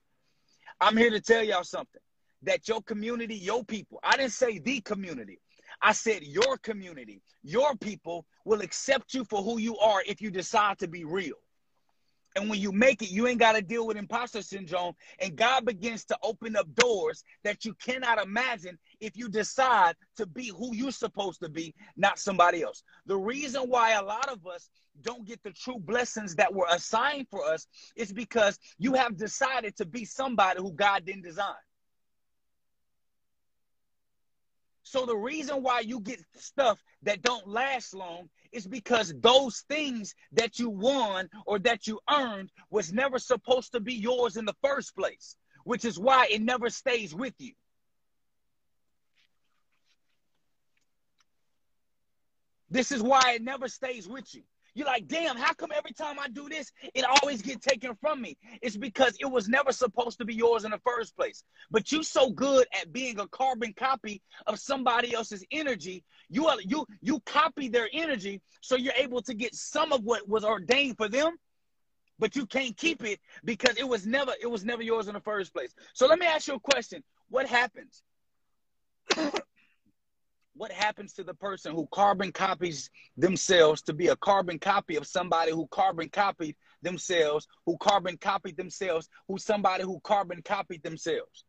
I'm 0.79 0.97
here 0.97 1.09
to 1.09 1.21
tell 1.21 1.43
y'all 1.43 1.63
something 1.63 2.01
that 2.43 2.67
your 2.67 2.81
community, 2.83 3.35
your 3.35 3.63
people, 3.63 3.99
I 4.03 4.17
didn't 4.17 4.31
say 4.31 4.59
the 4.59 4.79
community. 4.81 5.39
I 5.81 5.91
said 5.91 6.23
your 6.23 6.57
community, 6.57 7.21
your 7.43 7.75
people 7.75 8.25
will 8.45 8.61
accept 8.61 9.13
you 9.13 9.25
for 9.25 9.43
who 9.43 9.59
you 9.59 9.77
are 9.77 10.01
if 10.07 10.21
you 10.21 10.31
decide 10.31 10.79
to 10.79 10.87
be 10.87 11.03
real. 11.03 11.35
And 12.37 12.49
when 12.51 12.61
you 12.61 12.71
make 12.71 13.01
it, 13.01 13.09
you 13.11 13.27
ain't 13.27 13.39
got 13.39 13.53
to 13.53 13.63
deal 13.63 13.87
with 13.87 13.97
imposter 13.97 14.43
syndrome. 14.43 14.93
And 15.19 15.35
God 15.35 15.65
begins 15.65 16.05
to 16.05 16.17
open 16.23 16.55
up 16.55 16.73
doors 16.75 17.23
that 17.43 17.65
you 17.65 17.73
cannot 17.75 18.23
imagine 18.23 18.77
if 19.01 19.17
you 19.17 19.27
decide 19.27 19.95
to 20.17 20.27
be 20.27 20.49
who 20.49 20.75
you're 20.75 20.91
supposed 20.91 21.41
to 21.41 21.49
be, 21.49 21.73
not 21.97 22.19
somebody 22.19 22.61
else. 22.61 22.83
The 23.07 23.17
reason 23.17 23.63
why 23.63 23.93
a 23.93 24.03
lot 24.03 24.29
of 24.29 24.45
us 24.45 24.69
don't 25.01 25.25
get 25.25 25.41
the 25.43 25.51
true 25.51 25.79
blessings 25.79 26.35
that 26.35 26.53
were 26.53 26.67
assigned 26.71 27.27
for 27.31 27.43
us 27.43 27.67
is 27.95 28.13
because 28.13 28.59
you 28.77 28.93
have 28.93 29.17
decided 29.17 29.75
to 29.77 29.85
be 29.85 30.05
somebody 30.05 30.61
who 30.61 30.73
God 30.73 31.05
didn't 31.05 31.23
design. 31.23 31.55
So 34.89 35.05
the 35.05 35.17
reason 35.17 35.63
why 35.63 35.81
you 35.81 35.99
get 35.99 36.23
stuff 36.35 36.81
that 37.03 37.21
don't 37.21 37.45
last 37.45 37.93
long 37.93 38.29
is 38.53 38.65
because 38.65 39.13
those 39.19 39.65
things 39.67 40.15
that 40.31 40.59
you 40.59 40.69
won 40.69 41.29
or 41.45 41.59
that 41.59 41.87
you 41.87 41.99
earned 42.09 42.51
was 42.69 42.93
never 42.93 43.19
supposed 43.19 43.73
to 43.73 43.81
be 43.81 43.93
yours 43.93 44.37
in 44.37 44.45
the 44.45 44.55
first 44.63 44.95
place, 44.95 45.35
which 45.65 45.83
is 45.83 45.99
why 45.99 46.27
it 46.31 46.41
never 46.41 46.69
stays 46.69 47.13
with 47.13 47.33
you. 47.37 47.51
This 52.69 52.93
is 52.93 53.01
why 53.01 53.33
it 53.35 53.41
never 53.41 53.67
stays 53.67 54.07
with 54.07 54.33
you. 54.33 54.43
You're 54.77 54.85
like, 54.85 55.07
damn, 55.07 55.37
how 55.37 55.53
come 55.53 55.71
every 55.75 55.91
time 55.91 56.19
I 56.19 56.27
do 56.27 56.47
this, 56.47 56.71
it 56.93 57.03
always 57.03 57.41
get 57.41 57.63
taken 57.63 57.95
from 57.95 58.21
me? 58.21 58.37
It's 58.61 58.77
because 58.77 59.17
it 59.19 59.25
was 59.25 59.49
never 59.49 59.71
supposed 59.71 60.19
to 60.19 60.25
be 60.25 60.35
yours 60.35 60.65
in 60.65 60.71
the 60.71 60.79
first 60.85 61.15
place. 61.15 61.43
But 61.71 61.91
you 61.91 62.03
so 62.03 62.29
good 62.29 62.67
at 62.79 62.93
being 62.93 63.19
a 63.19 63.27
carbon 63.29 63.73
copy 63.73 64.21
of 64.45 64.59
somebody 64.59 65.15
else's 65.15 65.43
energy, 65.49 66.03
you 66.29 66.45
are, 66.45 66.61
you 66.61 66.85
you 67.01 67.19
copy 67.21 67.69
their 67.69 67.89
energy, 67.91 68.39
so 68.61 68.75
you're 68.75 68.93
able 68.93 69.23
to 69.23 69.33
get 69.33 69.55
some 69.55 69.91
of 69.91 70.03
what 70.03 70.29
was 70.29 70.43
ordained 70.43 70.97
for 70.97 71.09
them, 71.09 71.37
but 72.19 72.35
you 72.35 72.45
can't 72.45 72.77
keep 72.77 73.03
it 73.03 73.19
because 73.43 73.77
it 73.77 73.87
was 73.87 74.05
never 74.05 74.33
it 74.39 74.47
was 74.47 74.63
never 74.63 74.83
yours 74.83 75.07
in 75.07 75.15
the 75.15 75.21
first 75.21 75.55
place. 75.55 75.73
So 75.95 76.05
let 76.05 76.19
me 76.19 76.27
ask 76.27 76.47
you 76.47 76.53
a 76.53 76.59
question: 76.59 77.03
What 77.29 77.47
happens? 77.47 78.03
What 80.57 80.71
happens 80.71 81.13
to 81.13 81.23
the 81.23 81.33
person 81.33 81.73
who 81.73 81.87
carbon 81.91 82.31
copies 82.31 82.89
themselves 83.15 83.83
to 83.83 83.93
be 83.93 84.07
a 84.07 84.15
carbon 84.15 84.57
copy 84.57 84.95
of 84.95 85.05
somebody 85.05 85.51
who 85.51 85.67
carbon 85.67 86.09
copied 86.09 86.55
themselves, 86.81 87.47
who 87.65 87.77
carbon 87.77 88.17
copied 88.17 88.57
themselves, 88.57 89.07
who 89.27 89.37
somebody 89.37 89.83
who 89.83 89.99
carbon 89.99 90.41
copied 90.41 90.83
themselves? 90.83 91.45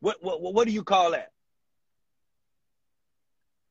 What 0.00 0.22
what 0.22 0.40
what 0.40 0.66
do 0.66 0.72
you 0.72 0.84
call 0.84 1.12
that? 1.12 1.30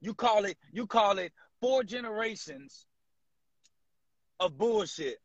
You 0.01 0.13
call 0.13 0.45
it 0.45 0.57
you 0.71 0.87
call 0.87 1.19
it 1.19 1.31
four 1.61 1.83
generations 1.83 2.85
of 4.39 4.57
bullshit, 4.57 5.19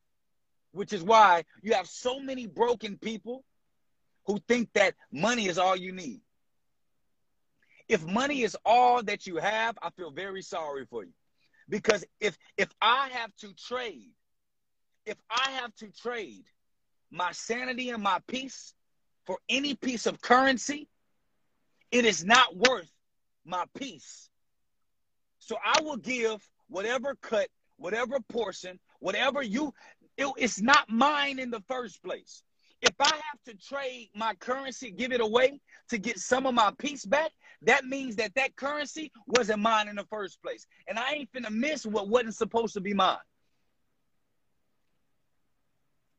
which 0.72 0.92
is 0.92 1.02
why 1.02 1.44
you 1.62 1.74
have 1.74 1.86
so 1.86 2.20
many 2.20 2.46
broken 2.46 2.98
people 2.98 3.44
who 4.26 4.38
think 4.48 4.70
that 4.74 4.94
money 5.12 5.46
is 5.46 5.58
all 5.58 5.76
you 5.76 5.92
need. 5.92 6.20
If 7.88 8.04
money 8.06 8.42
is 8.42 8.56
all 8.64 9.02
that 9.02 9.26
you 9.26 9.36
have, 9.36 9.76
I 9.82 9.90
feel 9.90 10.10
very 10.10 10.42
sorry 10.42 10.86
for 10.86 11.04
you. 11.04 11.12
Because 11.68 12.04
if 12.20 12.36
if 12.56 12.68
I 12.80 13.08
have 13.12 13.34
to 13.36 13.52
trade, 13.54 14.12
if 15.06 15.16
I 15.30 15.50
have 15.52 15.74
to 15.76 15.90
trade 15.90 16.44
my 17.10 17.32
sanity 17.32 17.90
and 17.90 18.02
my 18.02 18.18
peace 18.26 18.74
for 19.24 19.38
any 19.48 19.74
piece 19.74 20.06
of 20.06 20.20
currency, 20.20 20.88
it 21.90 22.04
is 22.04 22.24
not 22.24 22.56
worth 22.56 22.90
my 23.44 23.64
peace. 23.76 24.28
So 25.38 25.56
I 25.62 25.80
will 25.82 25.96
give 25.96 26.46
whatever 26.68 27.16
cut, 27.20 27.48
whatever 27.76 28.18
portion, 28.28 28.78
whatever 29.00 29.42
you, 29.42 29.72
it, 30.16 30.26
it's 30.38 30.60
not 30.60 30.88
mine 30.88 31.38
in 31.38 31.50
the 31.50 31.62
first 31.68 32.02
place. 32.02 32.42
If 32.80 32.94
I 33.00 33.14
have 33.14 33.42
to 33.46 33.54
trade 33.54 34.10
my 34.14 34.34
currency, 34.34 34.90
give 34.90 35.12
it 35.12 35.20
away 35.20 35.60
to 35.90 35.98
get 35.98 36.18
some 36.18 36.46
of 36.46 36.54
my 36.54 36.72
peace 36.78 37.04
back, 37.04 37.30
that 37.66 37.84
means 37.84 38.16
that 38.16 38.34
that 38.34 38.56
currency 38.56 39.12
wasn't 39.26 39.60
mine 39.60 39.88
in 39.88 39.96
the 39.96 40.04
first 40.04 40.40
place. 40.42 40.66
And 40.88 40.98
I 40.98 41.12
ain't 41.12 41.32
finna 41.32 41.50
miss 41.50 41.86
what 41.86 42.08
wasn't 42.08 42.34
supposed 42.34 42.74
to 42.74 42.80
be 42.80 42.94
mine. 42.94 43.18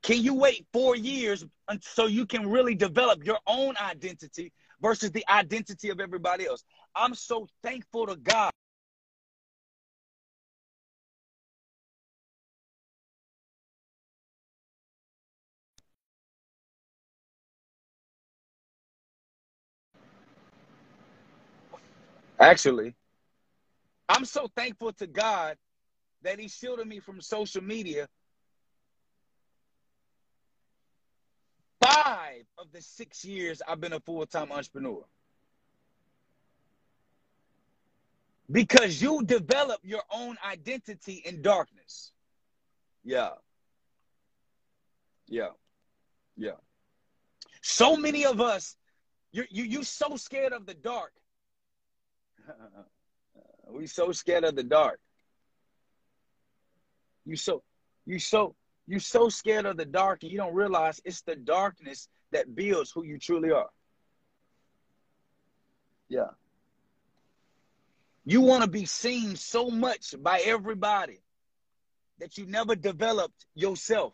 Can 0.03 0.21
you 0.21 0.35
wait 0.35 0.67
four 0.71 0.95
years 0.95 1.43
so 1.81 2.05
you 2.05 2.27
can 2.27 2.47
really 2.47 2.75
develop 2.75 3.25
your 3.25 3.39
own 3.47 3.75
identity 3.77 4.53
versus 4.79 5.09
the 5.11 5.25
identity 5.27 5.89
of 5.89 5.99
everybody 5.99 6.45
else? 6.45 6.63
I'm 6.95 7.15
so 7.15 7.47
thankful 7.63 8.05
to 8.07 8.15
God 8.15 8.51
Actually, 22.39 22.95
I'm 24.09 24.25
so 24.25 24.49
thankful 24.55 24.93
to 24.93 25.07
God 25.07 25.57
that 26.23 26.39
He 26.39 26.47
shielded 26.47 26.87
me 26.87 26.99
from 26.99 27.21
social 27.21 27.63
media. 27.63 28.07
Five 31.81 32.45
of 32.57 32.71
the 32.71 32.81
six 32.81 33.23
years 33.23 33.61
I've 33.67 33.79
been 33.79 33.93
a 33.93 33.99
full 33.99 34.25
time 34.25 34.51
entrepreneur. 34.51 35.03
Because 38.51 39.01
you 39.01 39.23
develop 39.23 39.79
your 39.83 40.03
own 40.11 40.37
identity 40.45 41.21
in 41.25 41.41
darkness. 41.41 42.11
Yeah. 43.03 43.31
Yeah. 45.27 45.49
Yeah. 46.37 46.57
So 47.61 47.95
many 47.97 48.25
of 48.25 48.39
us, 48.41 48.75
you 49.31 49.45
you 49.49 49.63
you 49.63 49.83
so 49.83 50.15
scared 50.17 50.53
of 50.53 50.65
the 50.65 50.75
dark 50.75 51.11
we 53.69 53.87
so 53.87 54.11
scared 54.11 54.43
of 54.43 54.55
the 54.55 54.63
dark. 54.63 54.99
You 57.25 57.35
so 57.35 57.63
you 58.05 58.19
so 58.19 58.55
you 58.87 58.99
so 58.99 59.29
scared 59.29 59.65
of 59.65 59.77
the 59.77 59.85
dark 59.85 60.23
and 60.23 60.31
you 60.31 60.37
don't 60.37 60.53
realize 60.53 61.01
it's 61.05 61.21
the 61.21 61.35
darkness 61.35 62.07
that 62.31 62.55
builds 62.55 62.91
who 62.91 63.03
you 63.03 63.17
truly 63.17 63.51
are. 63.51 63.69
Yeah. 66.07 66.29
You 68.25 68.41
want 68.41 68.63
to 68.63 68.69
be 68.69 68.85
seen 68.85 69.35
so 69.35 69.69
much 69.69 70.15
by 70.21 70.41
everybody 70.45 71.21
that 72.19 72.37
you 72.37 72.45
never 72.45 72.75
developed 72.75 73.45
yourself. 73.55 74.13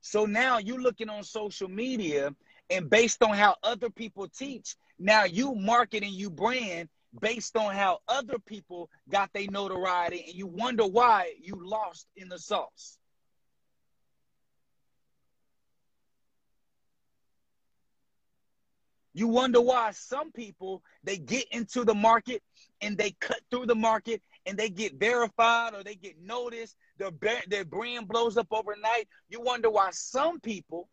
So 0.00 0.24
now 0.24 0.58
you're 0.58 0.80
looking 0.80 1.08
on 1.08 1.22
social 1.24 1.68
media 1.68 2.34
and 2.70 2.88
based 2.88 3.22
on 3.22 3.34
how 3.34 3.56
other 3.62 3.90
people 3.90 4.28
teach, 4.28 4.76
now 4.98 5.24
you 5.24 5.54
market 5.54 6.02
and 6.02 6.12
you 6.12 6.30
brand 6.30 6.88
based 7.18 7.56
on 7.56 7.74
how 7.74 8.00
other 8.08 8.38
people 8.38 8.88
got 9.08 9.32
their 9.32 9.46
notoriety 9.50 10.24
and 10.26 10.34
you 10.34 10.46
wonder 10.46 10.86
why 10.86 11.34
you 11.40 11.54
lost 11.60 12.06
in 12.16 12.28
the 12.28 12.38
sauce. 12.38 12.98
You 19.12 19.26
wonder 19.26 19.60
why 19.60 19.90
some 19.90 20.30
people 20.30 20.82
they 21.02 21.16
get 21.18 21.46
into 21.50 21.84
the 21.84 21.94
market 21.94 22.42
and 22.80 22.96
they 22.96 23.10
cut 23.20 23.40
through 23.50 23.66
the 23.66 23.74
market 23.74 24.22
and 24.46 24.56
they 24.56 24.68
get 24.68 24.94
verified 24.94 25.74
or 25.74 25.82
they 25.82 25.96
get 25.96 26.20
noticed. 26.22 26.76
Their 26.98 27.10
their 27.48 27.64
brand 27.64 28.06
blows 28.06 28.36
up 28.36 28.46
overnight. 28.52 29.08
You 29.28 29.40
wonder 29.40 29.68
why 29.68 29.90
some 29.90 30.38
people 30.38 30.88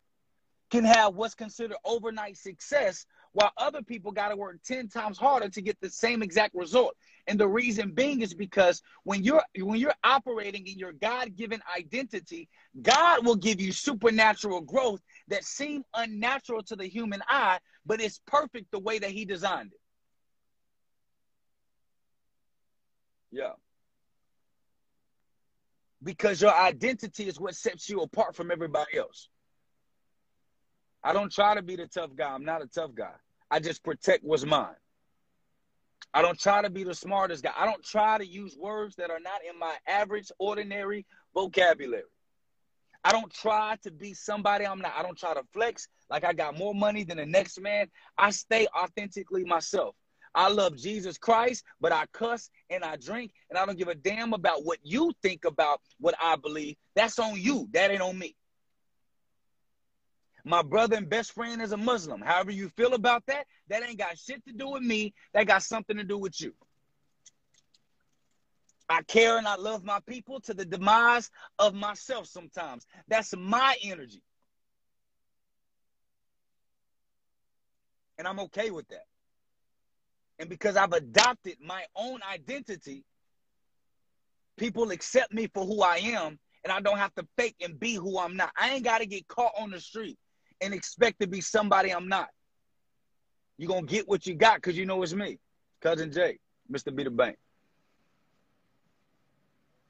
can 0.70 0.84
have 0.84 1.14
what's 1.14 1.34
considered 1.34 1.76
overnight 1.84 2.36
success 2.36 3.06
while 3.32 3.52
other 3.56 3.82
people 3.82 4.12
got 4.12 4.28
to 4.28 4.36
work 4.36 4.58
10 4.64 4.88
times 4.88 5.18
harder 5.18 5.48
to 5.48 5.62
get 5.62 5.78
the 5.80 5.90
same 5.90 6.22
exact 6.22 6.54
result. 6.54 6.94
And 7.26 7.38
the 7.38 7.48
reason 7.48 7.92
being 7.92 8.22
is 8.22 8.34
because 8.34 8.82
when 9.04 9.22
you're 9.22 9.42
when 9.60 9.78
you're 9.78 9.94
operating 10.02 10.66
in 10.66 10.78
your 10.78 10.92
god-given 10.92 11.60
identity 11.76 12.48
god 12.80 13.24
will 13.24 13.36
give 13.36 13.60
you 13.60 13.70
supernatural 13.70 14.62
growth 14.62 15.00
that 15.28 15.44
seem 15.44 15.84
unnatural 15.94 16.62
to 16.62 16.76
the 16.76 16.86
human 16.86 17.20
eye 17.28 17.58
but 17.84 18.00
it's 18.00 18.20
perfect 18.26 18.70
the 18.70 18.78
way 18.78 18.98
that 18.98 19.10
he 19.10 19.24
designed 19.24 19.72
it. 19.72 19.80
Yeah. 23.30 23.52
Because 26.02 26.40
your 26.40 26.54
identity 26.54 27.28
is 27.28 27.38
what 27.38 27.54
sets 27.54 27.90
you 27.90 28.00
apart 28.00 28.34
from 28.34 28.50
everybody 28.50 28.96
else 28.96 29.28
I 31.02 31.12
don't 31.12 31.32
try 31.32 31.54
to 31.54 31.62
be 31.62 31.76
the 31.76 31.86
tough 31.86 32.10
guy. 32.16 32.32
I'm 32.32 32.44
not 32.44 32.62
a 32.62 32.66
tough 32.66 32.94
guy. 32.94 33.14
I 33.50 33.60
just 33.60 33.82
protect 33.82 34.24
what's 34.24 34.44
mine. 34.44 34.74
I 36.12 36.22
don't 36.22 36.38
try 36.38 36.62
to 36.62 36.70
be 36.70 36.84
the 36.84 36.94
smartest 36.94 37.44
guy. 37.44 37.52
I 37.56 37.64
don't 37.64 37.84
try 37.84 38.18
to 38.18 38.26
use 38.26 38.56
words 38.58 38.96
that 38.96 39.10
are 39.10 39.20
not 39.20 39.40
in 39.48 39.58
my 39.58 39.74
average, 39.86 40.30
ordinary 40.38 41.06
vocabulary. 41.34 42.02
I 43.04 43.12
don't 43.12 43.32
try 43.32 43.76
to 43.82 43.90
be 43.90 44.14
somebody 44.14 44.66
I'm 44.66 44.80
not. 44.80 44.94
I 44.96 45.02
don't 45.02 45.18
try 45.18 45.34
to 45.34 45.42
flex 45.52 45.86
like 46.10 46.24
I 46.24 46.32
got 46.32 46.58
more 46.58 46.74
money 46.74 47.04
than 47.04 47.18
the 47.18 47.26
next 47.26 47.60
man. 47.60 47.86
I 48.16 48.30
stay 48.30 48.66
authentically 48.76 49.44
myself. 49.44 49.94
I 50.34 50.48
love 50.48 50.76
Jesus 50.76 51.18
Christ, 51.18 51.64
but 51.80 51.92
I 51.92 52.04
cuss 52.12 52.50
and 52.70 52.84
I 52.84 52.96
drink, 52.96 53.32
and 53.50 53.58
I 53.58 53.64
don't 53.64 53.78
give 53.78 53.88
a 53.88 53.94
damn 53.94 54.34
about 54.34 54.64
what 54.64 54.78
you 54.82 55.12
think 55.22 55.44
about 55.44 55.80
what 56.00 56.14
I 56.20 56.36
believe. 56.36 56.76
That's 56.94 57.18
on 57.18 57.40
you. 57.40 57.68
That 57.72 57.90
ain't 57.90 58.02
on 58.02 58.18
me. 58.18 58.36
My 60.48 60.62
brother 60.62 60.96
and 60.96 61.06
best 61.06 61.32
friend 61.32 61.60
is 61.60 61.72
a 61.72 61.76
Muslim. 61.76 62.22
However 62.22 62.50
you 62.50 62.70
feel 62.70 62.94
about 62.94 63.22
that, 63.26 63.44
that 63.68 63.86
ain't 63.86 63.98
got 63.98 64.16
shit 64.16 64.42
to 64.46 64.52
do 64.54 64.70
with 64.70 64.82
me. 64.82 65.12
That 65.34 65.46
got 65.46 65.62
something 65.62 65.98
to 65.98 66.04
do 66.04 66.16
with 66.16 66.40
you. 66.40 66.54
I 68.88 69.02
care 69.02 69.36
and 69.36 69.46
I 69.46 69.56
love 69.56 69.84
my 69.84 70.00
people 70.06 70.40
to 70.40 70.54
the 70.54 70.64
demise 70.64 71.30
of 71.58 71.74
myself 71.74 72.28
sometimes. 72.28 72.86
That's 73.08 73.36
my 73.36 73.76
energy. 73.82 74.22
And 78.16 78.26
I'm 78.26 78.40
okay 78.40 78.70
with 78.70 78.88
that. 78.88 79.04
And 80.38 80.48
because 80.48 80.78
I've 80.78 80.94
adopted 80.94 81.58
my 81.62 81.84
own 81.94 82.20
identity, 82.22 83.04
people 84.56 84.92
accept 84.92 85.34
me 85.34 85.50
for 85.52 85.66
who 85.66 85.82
I 85.82 85.98
am, 85.98 86.38
and 86.64 86.72
I 86.72 86.80
don't 86.80 86.96
have 86.96 87.14
to 87.16 87.28
fake 87.36 87.56
and 87.60 87.78
be 87.78 87.96
who 87.96 88.18
I'm 88.18 88.34
not. 88.34 88.50
I 88.56 88.70
ain't 88.70 88.84
got 88.84 89.02
to 89.02 89.06
get 89.06 89.28
caught 89.28 89.52
on 89.58 89.70
the 89.70 89.80
street 89.80 90.16
and 90.60 90.74
expect 90.74 91.20
to 91.20 91.26
be 91.26 91.40
somebody 91.40 91.90
I'm 91.90 92.08
not. 92.08 92.28
You're 93.56 93.80
to 93.80 93.86
get 93.86 94.08
what 94.08 94.26
you 94.26 94.34
got 94.34 94.56
because 94.56 94.76
you 94.76 94.86
know 94.86 95.02
it's 95.02 95.14
me, 95.14 95.38
Cousin 95.80 96.12
Jay, 96.12 96.38
Mr. 96.70 96.94
B 96.94 97.04
the 97.04 97.10
Bank. 97.10 97.36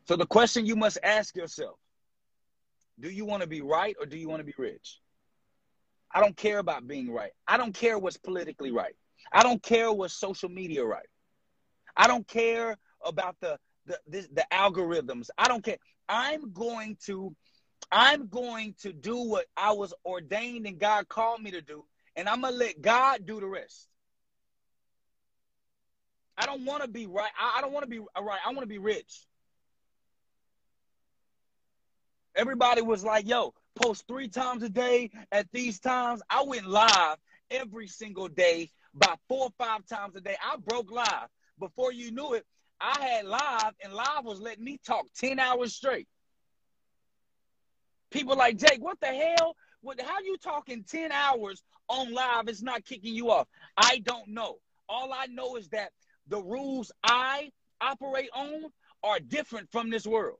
So 0.06 0.16
the 0.16 0.26
question 0.26 0.64
you 0.64 0.74
must 0.74 0.98
ask 1.02 1.36
yourself 1.36 1.78
do 3.00 3.10
you 3.10 3.24
want 3.24 3.42
to 3.42 3.48
be 3.48 3.60
right 3.60 3.94
or 4.00 4.06
do 4.06 4.16
you 4.16 4.28
want 4.28 4.40
to 4.40 4.44
be 4.44 4.54
rich? 4.56 4.98
I 6.10 6.20
don't 6.20 6.36
care 6.36 6.58
about 6.58 6.88
being 6.88 7.12
right. 7.12 7.30
I 7.46 7.56
don't 7.56 7.74
care 7.74 7.98
what's 7.98 8.16
politically 8.16 8.72
right. 8.72 8.94
I 9.32 9.42
don't 9.42 9.62
care 9.62 9.92
what's 9.92 10.14
social 10.14 10.48
media 10.48 10.84
right. 10.84 11.06
I 11.96 12.06
don't 12.06 12.26
care 12.26 12.76
about 13.04 13.36
the 13.40 13.58
the, 13.86 13.98
the, 14.06 14.28
the 14.32 14.46
algorithms. 14.52 15.28
I 15.36 15.48
don't 15.48 15.64
care. 15.64 15.78
I'm 16.08 16.52
going 16.52 16.96
to 17.06 17.34
I'm 17.90 18.28
going 18.28 18.74
to 18.80 18.92
do 18.92 19.16
what 19.16 19.46
I 19.56 19.72
was 19.72 19.94
ordained 20.04 20.66
and 20.66 20.78
God 20.78 21.08
called 21.08 21.42
me 21.42 21.52
to 21.52 21.62
do, 21.62 21.84
and 22.16 22.28
I'm 22.28 22.42
gonna 22.42 22.56
let 22.56 22.80
God 22.80 23.26
do 23.26 23.40
the 23.40 23.46
rest. 23.46 23.88
I 26.38 26.46
don't 26.46 26.64
want 26.64 26.82
to 26.82 26.88
be 26.88 27.06
right. 27.06 27.32
I, 27.38 27.60
don't 27.60 27.72
want 27.72 27.84
to 27.84 27.90
be 27.90 27.98
right. 27.98 28.38
I 28.46 28.48
want 28.50 28.60
to 28.60 28.66
be 28.66 28.78
rich. 28.78 29.26
Everybody 32.36 32.80
was 32.80 33.02
like, 33.02 33.26
yo, 33.26 33.54
post 33.74 34.04
three 34.06 34.28
times 34.28 34.62
a 34.62 34.68
day 34.68 35.10
at 35.32 35.50
these 35.50 35.80
times. 35.80 36.22
I 36.30 36.44
went 36.44 36.64
live 36.64 37.16
every 37.50 37.88
single 37.88 38.28
day, 38.28 38.70
about 38.94 39.18
four 39.28 39.46
or 39.46 39.52
five 39.58 39.84
times 39.86 40.14
a 40.14 40.20
day. 40.20 40.36
I 40.40 40.56
broke 40.58 40.92
live. 40.92 41.28
Before 41.58 41.92
you 41.92 42.12
knew 42.12 42.34
it, 42.34 42.46
I 42.80 43.02
had 43.02 43.26
live, 43.26 43.74
and 43.82 43.92
live 43.92 44.24
was 44.24 44.40
letting 44.40 44.62
me 44.62 44.78
talk 44.86 45.06
10 45.16 45.40
hours 45.40 45.74
straight. 45.74 46.06
People 48.10 48.36
like 48.36 48.56
Jake, 48.56 48.80
what 48.82 49.00
the 49.00 49.06
hell? 49.06 49.56
What, 49.80 50.00
how 50.00 50.20
you 50.20 50.36
talking 50.38 50.84
10 50.84 51.12
hours 51.12 51.62
on 51.88 52.12
live? 52.12 52.48
It's 52.48 52.62
not 52.62 52.84
kicking 52.84 53.14
you 53.14 53.30
off. 53.30 53.48
I 53.76 53.98
don't 54.04 54.28
know. 54.28 54.56
All 54.88 55.12
I 55.12 55.26
know 55.26 55.56
is 55.56 55.68
that 55.68 55.92
the 56.28 56.42
rules 56.42 56.90
I 57.02 57.50
operate 57.80 58.30
on 58.34 58.64
are 59.02 59.20
different 59.20 59.70
from 59.70 59.90
this 59.90 60.06
world. 60.06 60.38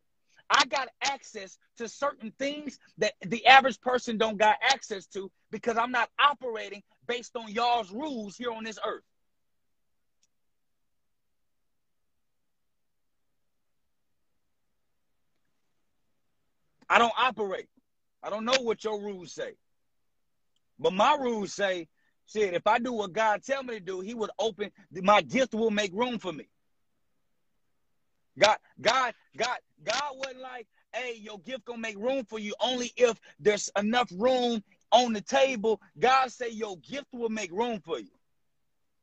I 0.51 0.65
got 0.65 0.89
access 1.03 1.59
to 1.77 1.89
certain 1.89 2.33
things 2.39 2.79
that 2.99 3.13
the 3.27 3.47
average 3.47 3.81
person 3.81 4.17
don't 4.17 4.39
got 4.39 4.57
access 4.63 5.07
to 5.09 5.31
because 5.51 5.77
I'm 5.77 5.93
not 5.93 6.09
operating 6.19 6.83
based 7.07 7.37
on 7.37 7.51
y'all's 7.53 7.93
rules 7.93 8.37
here 8.37 8.51
on 8.53 8.65
this 8.65 8.79
earth. 8.85 9.03
I 16.89 16.99
don't 16.99 17.13
operate. 17.19 17.69
I 18.23 18.31
don't 18.31 18.45
know 18.45 18.61
what 18.63 18.85
your 18.85 19.01
rules 19.01 19.33
say. 19.33 19.55
But 20.79 20.93
my 20.93 21.15
rules 21.15 21.53
say, 21.53 21.89
shit, 22.27 22.55
if 22.55 22.67
I 22.67 22.79
do 22.79 22.93
what 22.93 23.13
God 23.13 23.43
tell 23.43 23.63
me 23.63 23.75
to 23.75 23.81
do, 23.81 24.01
he 24.01 24.15
would 24.15 24.31
open 24.39 24.71
my 25.03 25.23
gift 25.23 25.55
will 25.55 25.71
make 25.71 25.93
room 25.93 26.19
for 26.19 26.33
me. 26.33 26.49
God, 28.39 28.57
God, 28.81 29.15
God, 29.37 29.59
God 29.85 30.13
wasn't 30.15 30.41
like, 30.41 30.67
hey, 30.95 31.17
your 31.21 31.41
gift 31.41 31.65
gonna 31.65 31.79
make 31.79 31.99
room 31.99 32.25
for 32.25 32.39
you 32.39 32.55
only 32.61 32.93
if 32.97 33.19
there's 33.41 33.71
enough 33.77 34.11
room 34.17 34.63
on 34.93 35.13
the 35.13 35.21
table. 35.21 35.81
God 35.99 36.31
say 36.33 36.51
your 36.51 36.77
gift 36.79 37.09
will 37.13 37.29
make 37.29 37.53
room 37.53 37.81
for 37.81 37.99
you. 37.99 38.11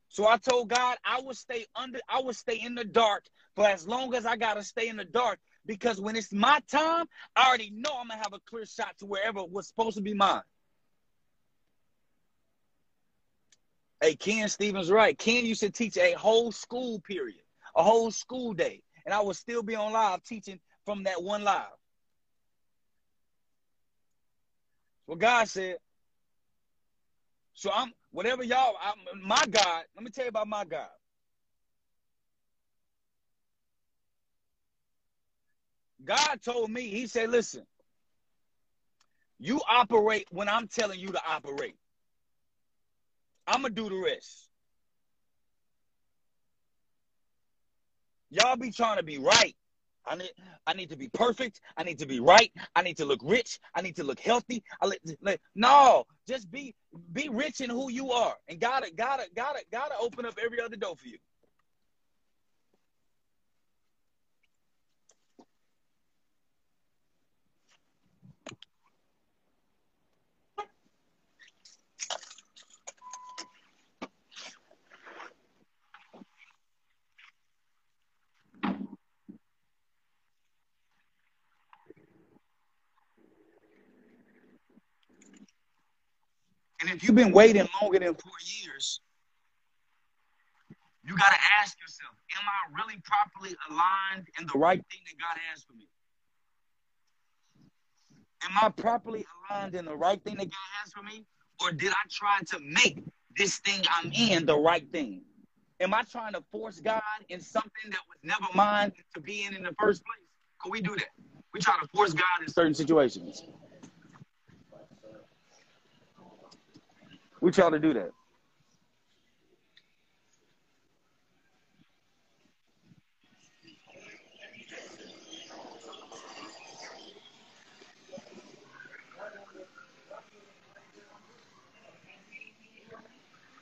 So 0.08 0.26
I 0.26 0.38
told 0.38 0.70
God 0.70 0.96
I 1.04 1.20
would 1.20 1.36
stay 1.36 1.66
under, 1.74 2.00
I 2.08 2.20
would 2.20 2.36
stay 2.36 2.56
in 2.56 2.74
the 2.74 2.84
dark 2.84 3.24
for 3.54 3.66
as 3.66 3.86
long 3.86 4.14
as 4.14 4.24
I 4.24 4.36
gotta 4.36 4.62
stay 4.64 4.88
in 4.88 4.96
the 4.96 5.04
dark. 5.04 5.38
Because 5.66 6.00
when 6.00 6.16
it's 6.16 6.32
my 6.32 6.60
time, 6.70 7.06
I 7.34 7.48
already 7.48 7.70
know 7.70 7.90
I'm 7.98 8.08
gonna 8.08 8.22
have 8.22 8.32
a 8.32 8.40
clear 8.48 8.66
shot 8.66 8.96
to 8.98 9.06
wherever 9.06 9.44
was 9.44 9.68
supposed 9.68 9.96
to 9.96 10.02
be 10.02 10.14
mine. 10.14 10.42
Hey, 14.00 14.14
Ken 14.14 14.48
Stevens, 14.48 14.90
right. 14.90 15.18
Ken 15.18 15.44
used 15.46 15.60
to 15.60 15.70
teach 15.70 15.96
a 15.96 16.12
whole 16.12 16.52
school 16.52 17.00
period, 17.00 17.40
a 17.74 17.82
whole 17.82 18.10
school 18.10 18.52
day, 18.52 18.82
and 19.04 19.14
I 19.14 19.20
would 19.20 19.36
still 19.36 19.62
be 19.62 19.74
on 19.74 19.92
live 19.92 20.22
teaching 20.22 20.60
from 20.84 21.04
that 21.04 21.22
one 21.22 21.42
live. 21.42 21.66
What 25.06 25.18
God 25.18 25.48
said. 25.48 25.76
So 27.54 27.70
I'm 27.74 27.92
whatever 28.10 28.44
y'all. 28.44 28.74
I'm, 28.82 29.26
my 29.26 29.42
God. 29.50 29.84
Let 29.94 30.04
me 30.04 30.10
tell 30.10 30.24
you 30.24 30.28
about 30.28 30.48
my 30.48 30.64
God. 30.64 30.88
God 36.06 36.40
told 36.42 36.70
me. 36.70 36.82
He 36.88 37.06
said, 37.06 37.30
"Listen, 37.30 37.66
you 39.38 39.60
operate 39.68 40.26
when 40.30 40.48
I'm 40.48 40.68
telling 40.68 41.00
you 41.00 41.08
to 41.08 41.20
operate. 41.28 41.76
I'm 43.46 43.62
gonna 43.62 43.74
do 43.74 43.88
the 43.88 43.96
rest. 43.96 44.48
Y'all 48.30 48.56
be 48.56 48.70
trying 48.70 48.96
to 48.96 49.02
be 49.02 49.18
right. 49.18 49.54
I 50.06 50.16
need 50.16 50.30
I 50.66 50.74
need 50.74 50.90
to 50.90 50.96
be 50.96 51.08
perfect. 51.08 51.60
I 51.76 51.82
need 51.82 51.98
to 51.98 52.06
be 52.06 52.20
right. 52.20 52.52
I 52.74 52.82
need 52.82 52.96
to 52.98 53.04
look 53.04 53.20
rich. 53.22 53.58
I 53.74 53.82
need 53.82 53.96
to 53.96 54.04
look 54.04 54.20
healthy. 54.20 54.62
I 54.80 54.86
let, 54.86 54.98
let, 55.20 55.40
no, 55.54 56.04
just 56.28 56.50
be 56.50 56.74
be 57.12 57.28
rich 57.28 57.60
in 57.60 57.70
who 57.70 57.90
you 57.90 58.12
are. 58.12 58.34
And 58.48 58.60
gotta 58.60 58.90
gotta 58.94 59.24
gotta 59.34 59.60
gotta 59.72 59.94
open 60.00 60.24
up 60.26 60.38
every 60.44 60.60
other 60.60 60.76
door 60.76 60.96
for 60.96 61.08
you. 61.08 61.18
And 86.86 86.94
if 86.94 87.02
you've 87.02 87.16
been 87.16 87.32
waiting 87.32 87.68
longer 87.82 87.98
than 87.98 88.14
four 88.14 88.32
years, 88.62 89.00
you 91.04 91.16
got 91.16 91.30
to 91.30 91.38
ask 91.60 91.76
yourself, 91.80 92.14
am 92.38 92.44
I 92.46 92.80
really 92.80 93.00
properly 93.02 93.56
aligned 93.68 94.28
in 94.38 94.46
the 94.46 94.56
right 94.56 94.84
thing 94.90 95.00
that 95.06 95.18
God 95.18 95.36
has 95.50 95.64
for 95.64 95.72
me? 95.72 95.88
Am 98.44 98.50
I 98.62 98.68
properly 98.68 99.26
aligned 99.50 99.74
in 99.74 99.84
the 99.84 99.96
right 99.96 100.22
thing 100.22 100.36
that 100.36 100.44
God 100.44 100.68
has 100.82 100.92
for 100.92 101.02
me? 101.02 101.24
Or 101.60 101.72
did 101.72 101.90
I 101.90 102.06
try 102.08 102.38
to 102.50 102.60
make 102.60 103.02
this 103.36 103.58
thing 103.58 103.82
I'm 103.90 104.12
in 104.12 104.46
the 104.46 104.56
right 104.56 104.88
thing? 104.92 105.22
Am 105.80 105.92
I 105.92 106.02
trying 106.02 106.34
to 106.34 106.42
force 106.52 106.78
God 106.78 107.02
in 107.28 107.40
something 107.40 107.90
that 107.90 108.00
was 108.08 108.18
never 108.22 108.46
mine 108.54 108.92
to 109.14 109.20
be 109.20 109.44
in 109.44 109.56
in 109.56 109.64
the 109.64 109.74
first 109.80 110.04
place? 110.04 110.28
Could 110.60 110.70
we 110.70 110.80
do 110.80 110.94
that? 110.94 111.10
We 111.52 111.58
try 111.58 111.74
to 111.80 111.88
force 111.88 112.12
God 112.12 112.42
in 112.46 112.48
certain 112.48 112.74
situations. 112.74 113.42
We 117.46 117.52
try 117.52 117.70
to 117.70 117.78
do 117.78 117.94
that. 117.94 118.10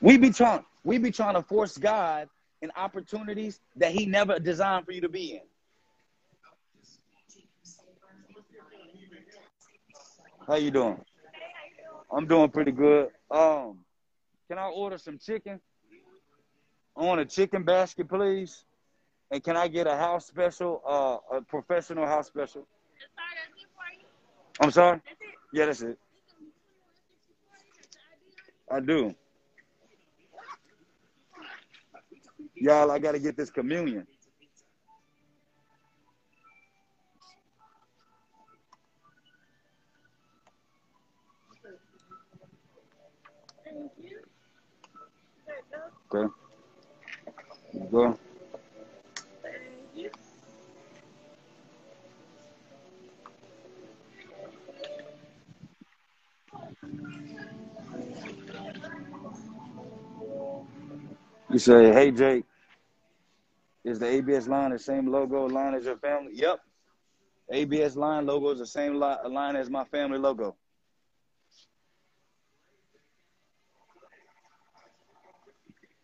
We 0.01 0.17
be 0.17 0.31
trying, 0.31 0.65
we 0.83 0.97
be 0.97 1.11
trying 1.11 1.35
to 1.35 1.43
force 1.43 1.77
God 1.77 2.27
in 2.63 2.71
opportunities 2.75 3.59
that 3.75 3.91
He 3.91 4.07
never 4.07 4.39
designed 4.39 4.87
for 4.87 4.93
you 4.93 5.01
to 5.01 5.09
be 5.09 5.33
in. 5.33 5.41
How 10.47 10.55
you 10.55 10.71
doing? 10.71 11.05
I'm 12.11 12.27
doing 12.27 12.49
pretty 12.49 12.71
good. 12.71 13.09
Um, 13.31 13.79
can 14.47 14.57
I 14.57 14.67
order 14.67 14.97
some 14.97 15.17
chicken? 15.17 15.59
I 16.97 17.03
want 17.03 17.19
a 17.21 17.25
chicken 17.25 17.63
basket, 17.63 18.07
please. 18.07 18.63
And 19.31 19.43
can 19.43 19.57
I 19.57 19.67
get 19.67 19.87
a 19.87 19.97
house 19.97 20.27
special, 20.27 20.81
uh, 20.87 21.37
a 21.37 21.41
professional 21.41 22.05
house 22.05 22.27
special? 22.27 22.67
I'm 24.61 24.71
sorry? 24.71 25.01
Yeah, 25.51 25.65
that's 25.65 25.81
it. 25.81 25.97
I 28.71 28.79
do. 28.79 29.13
Y'all, 32.55 32.91
I 32.91 32.99
got 32.99 33.13
to 33.13 33.19
get 33.19 33.35
this 33.35 33.49
communion. 33.49 34.07
Okay. 46.15 46.33
Go. 47.91 48.17
You 61.51 61.59
say, 61.59 61.93
hey, 61.93 62.11
Jake, 62.11 62.45
is 63.83 63.99
the 63.99 64.07
ABS 64.07 64.47
line 64.47 64.71
the 64.71 64.79
same 64.79 65.11
logo 65.11 65.45
line 65.47 65.75
as 65.75 65.85
your 65.85 65.97
family? 65.97 66.31
Yep. 66.35 66.59
ABS 67.51 67.95
line 67.95 68.25
logo 68.25 68.51
is 68.51 68.59
the 68.59 68.65
same 68.65 68.95
li- 68.99 69.29
line 69.29 69.55
as 69.55 69.69
my 69.69 69.85
family 69.85 70.17
logo. 70.17 70.55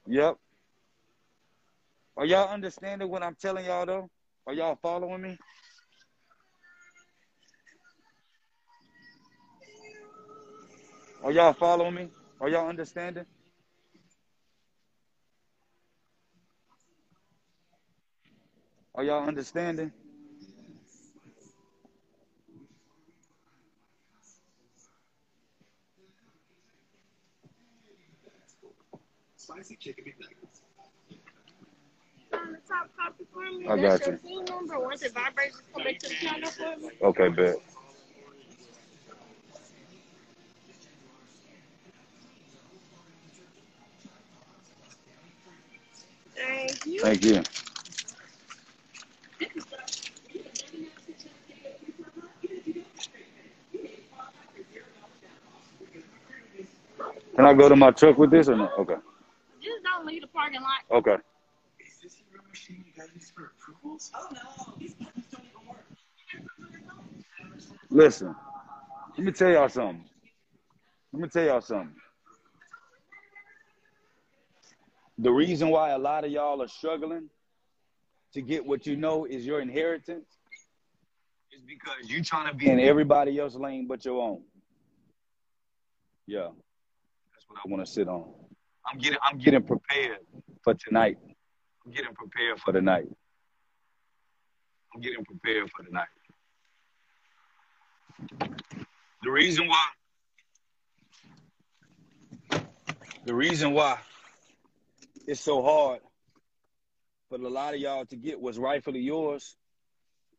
Yep. 0.08 0.38
Are 2.18 2.26
y'all 2.26 2.50
understanding 2.50 3.10
what 3.10 3.24
I'm 3.24 3.36
telling 3.36 3.66
y'all 3.66 3.86
though? 3.86 4.10
Are 4.48 4.54
y'all 4.54 4.78
following 4.82 5.22
me? 5.22 5.38
Are 11.24 11.32
y'all 11.32 11.54
following 11.54 11.94
me? 11.94 12.10
Are 12.40 12.50
y'all 12.50 12.68
understanding? 12.68 13.26
Are 18.96 19.04
y'all 19.04 19.28
understanding? 19.28 19.92
Spicy 29.52 29.76
chicken 29.76 30.06
McNuggets. 30.06 30.62
I 33.70 33.78
got 33.78 34.08
you. 34.08 34.18
Okay, 37.02 37.28
bet. 37.30 37.56
Thank 46.36 46.86
you. 46.86 47.02
Thank 47.02 47.24
you. 47.24 47.44
Can 57.36 57.46
I 57.46 57.54
go 57.54 57.70
to 57.70 57.76
my 57.76 57.92
truck 57.92 58.18
with 58.18 58.32
this 58.32 58.48
or 58.48 58.56
no? 58.56 58.70
Okay. 58.80 58.96
Just 60.02 60.08
don't 60.08 60.14
leave 60.14 60.22
the 60.22 60.28
parking 60.28 60.62
lot. 60.62 60.98
Okay. 60.98 61.18
Is 61.80 62.00
this 62.02 62.24
your 62.32 62.42
machine 62.50 62.84
you 62.88 62.94
guys 63.00 63.10
use 63.14 63.32
for 63.36 63.52
approvals? 63.58 64.12
Oh 64.16 64.28
no, 64.32 64.74
these 64.80 64.94
buttons 64.96 65.26
don't 65.32 65.44
even 65.44 65.68
work. 65.68 65.86
Listen, 67.90 68.36
let 69.18 69.26
me 69.26 69.32
tell 69.32 69.52
y'all 69.52 69.70
something. 69.70 70.04
Let 71.14 71.22
me 71.22 71.28
tell 71.28 71.44
y'all 71.44 71.62
something. 71.62 71.94
The 75.20 75.32
reason 75.32 75.70
why 75.70 75.92
a 75.92 76.00
lot 76.00 76.26
of 76.26 76.32
y'all 76.32 76.62
are 76.64 76.68
struggling 76.68 77.30
to 78.34 78.42
get 78.42 78.66
what 78.66 78.88
you 78.88 78.96
know 78.96 79.26
is 79.26 79.46
your 79.46 79.62
inheritance 79.62 80.26
is 81.52 81.60
is 81.60 81.66
because 81.68 82.10
you're 82.10 82.24
trying 82.24 82.50
to 82.50 82.56
be 82.56 82.70
in 82.70 82.80
everybody 82.80 83.38
else's 83.38 83.60
lane 83.60 83.88
but 83.88 84.04
your 84.04 84.22
own. 84.22 84.42
Yeah. 86.26 86.48
That's 87.34 87.46
what 87.48 87.60
I 87.64 87.70
want 87.70 87.86
to 87.86 87.92
sit 87.92 88.08
on. 88.08 88.32
I'm 88.86 89.00
getting 89.00 89.20
I'm 89.24 89.38
getting 89.38 89.64
prepared 89.64 90.20
for 90.64 90.74
tonight. 90.74 91.18
I'm 91.86 91.92
getting 91.92 92.14
prepared 92.14 92.60
for 92.60 92.74
tonight. 92.74 93.08
I'm 94.94 95.02
getting 95.02 95.24
prepared 95.24 95.70
for 95.72 95.84
tonight. 95.84 96.08
The 99.24 99.32
reason 99.32 99.68
why 99.68 99.86
the 103.26 103.34
reason 103.34 103.74
why 103.74 104.00
it's 105.28 105.42
so 105.42 105.62
hard 105.62 106.00
for 107.30 107.36
a 107.36 107.50
lot 107.50 107.74
of 107.74 107.80
y'all 107.80 108.06
to 108.06 108.16
get 108.16 108.42
what's 108.42 108.58
rightfully 108.58 109.00
yours 109.00 109.56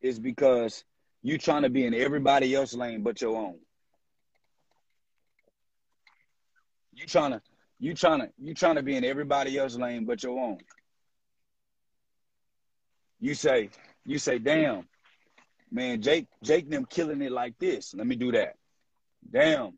is 0.01 0.19
because 0.19 0.85
you 1.23 1.39
trying 1.39 1.63
to 1.63 1.71
be 1.71 1.87
in 1.87 1.95
everybody 1.95 2.55
else's 2.55 2.77
lane 2.77 3.03
but 3.03 3.21
your 3.21 3.37
own. 3.37 3.59
You 6.93 7.07
trying 7.07 7.31
to 7.31 7.41
you 7.83 7.95
trying 7.95 8.21
to 8.21 8.29
you 8.39 8.55
trying 8.55 8.77
to 8.77 8.83
be 8.85 8.95
in 8.95 9.05
everybody 9.05 9.59
else's 9.59 9.77
lane 9.77 10.05
but 10.05 10.23
your 10.23 10.39
own. 10.39 10.59
You 13.19 13.35
say 13.35 13.71
you 14.07 14.19
say, 14.19 14.39
damn, 14.39 14.87
man, 15.71 16.01
Jake 16.01 16.29
Jake 16.45 16.71
them 16.71 16.87
killing 16.89 17.21
it 17.23 17.33
like 17.33 17.59
this. 17.59 17.93
Let 17.93 18.07
me 18.07 18.15
do 18.15 18.31
that. 18.33 18.55
Damn, 19.29 19.77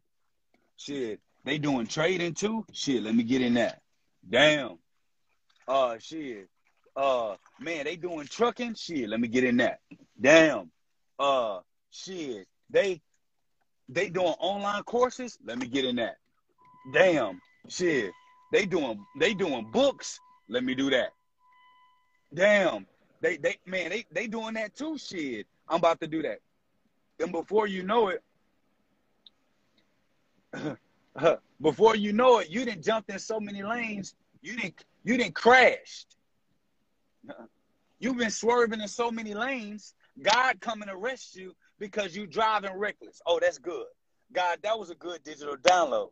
shit, 0.76 1.20
they 1.44 1.56
doing 1.56 1.86
trading 1.86 2.34
too. 2.34 2.66
Shit, 2.72 3.02
let 3.02 3.14
me 3.14 3.22
get 3.22 3.40
in 3.40 3.54
that. 3.54 3.80
Damn, 4.28 4.76
uh, 5.66 5.96
shit, 5.98 6.46
uh, 6.94 7.36
man, 7.58 7.84
they 7.84 7.96
doing 7.96 8.26
trucking. 8.26 8.74
Shit, 8.74 9.08
let 9.08 9.18
me 9.18 9.28
get 9.28 9.44
in 9.44 9.56
that. 9.56 9.78
Damn, 10.20 10.70
uh, 11.18 11.60
shit, 11.90 12.46
they 12.68 13.00
they 13.88 14.10
doing 14.10 14.34
online 14.40 14.82
courses. 14.82 15.38
Let 15.42 15.58
me 15.58 15.68
get 15.68 15.86
in 15.86 15.96
that. 15.96 16.16
Damn, 16.92 17.40
shit, 17.68 18.12
they 18.52 18.66
doing 18.66 19.04
they 19.18 19.34
doing 19.34 19.70
books. 19.72 20.18
Let 20.48 20.64
me 20.64 20.74
do 20.74 20.90
that. 20.90 21.10
Damn, 22.32 22.86
they 23.20 23.36
they 23.36 23.56
man, 23.66 23.90
they 23.90 24.06
they 24.12 24.26
doing 24.26 24.54
that 24.54 24.74
too. 24.74 24.98
Shit, 24.98 25.46
I'm 25.68 25.78
about 25.78 26.00
to 26.00 26.06
do 26.06 26.22
that. 26.22 26.40
And 27.20 27.32
before 27.32 27.66
you 27.66 27.82
know 27.82 28.08
it, 28.08 28.22
before 31.60 31.96
you 31.96 32.12
know 32.12 32.38
it, 32.38 32.50
you 32.50 32.64
didn't 32.64 32.84
jump 32.84 33.08
in 33.08 33.18
so 33.18 33.40
many 33.40 33.62
lanes. 33.62 34.14
You 34.42 34.56
didn't 34.56 34.84
you 35.04 35.16
didn't 35.16 35.34
crashed. 35.34 36.16
You've 37.98 38.18
been 38.18 38.30
swerving 38.30 38.80
in 38.80 38.88
so 38.88 39.10
many 39.10 39.34
lanes. 39.34 39.94
God 40.22 40.60
come 40.60 40.82
and 40.82 40.90
arrest 40.90 41.36
you 41.36 41.54
because 41.78 42.14
you 42.14 42.26
driving 42.26 42.74
reckless. 42.74 43.22
Oh, 43.26 43.38
that's 43.40 43.58
good. 43.58 43.86
God, 44.32 44.58
that 44.62 44.78
was 44.78 44.90
a 44.90 44.94
good 44.94 45.22
digital 45.22 45.56
download. 45.56 46.10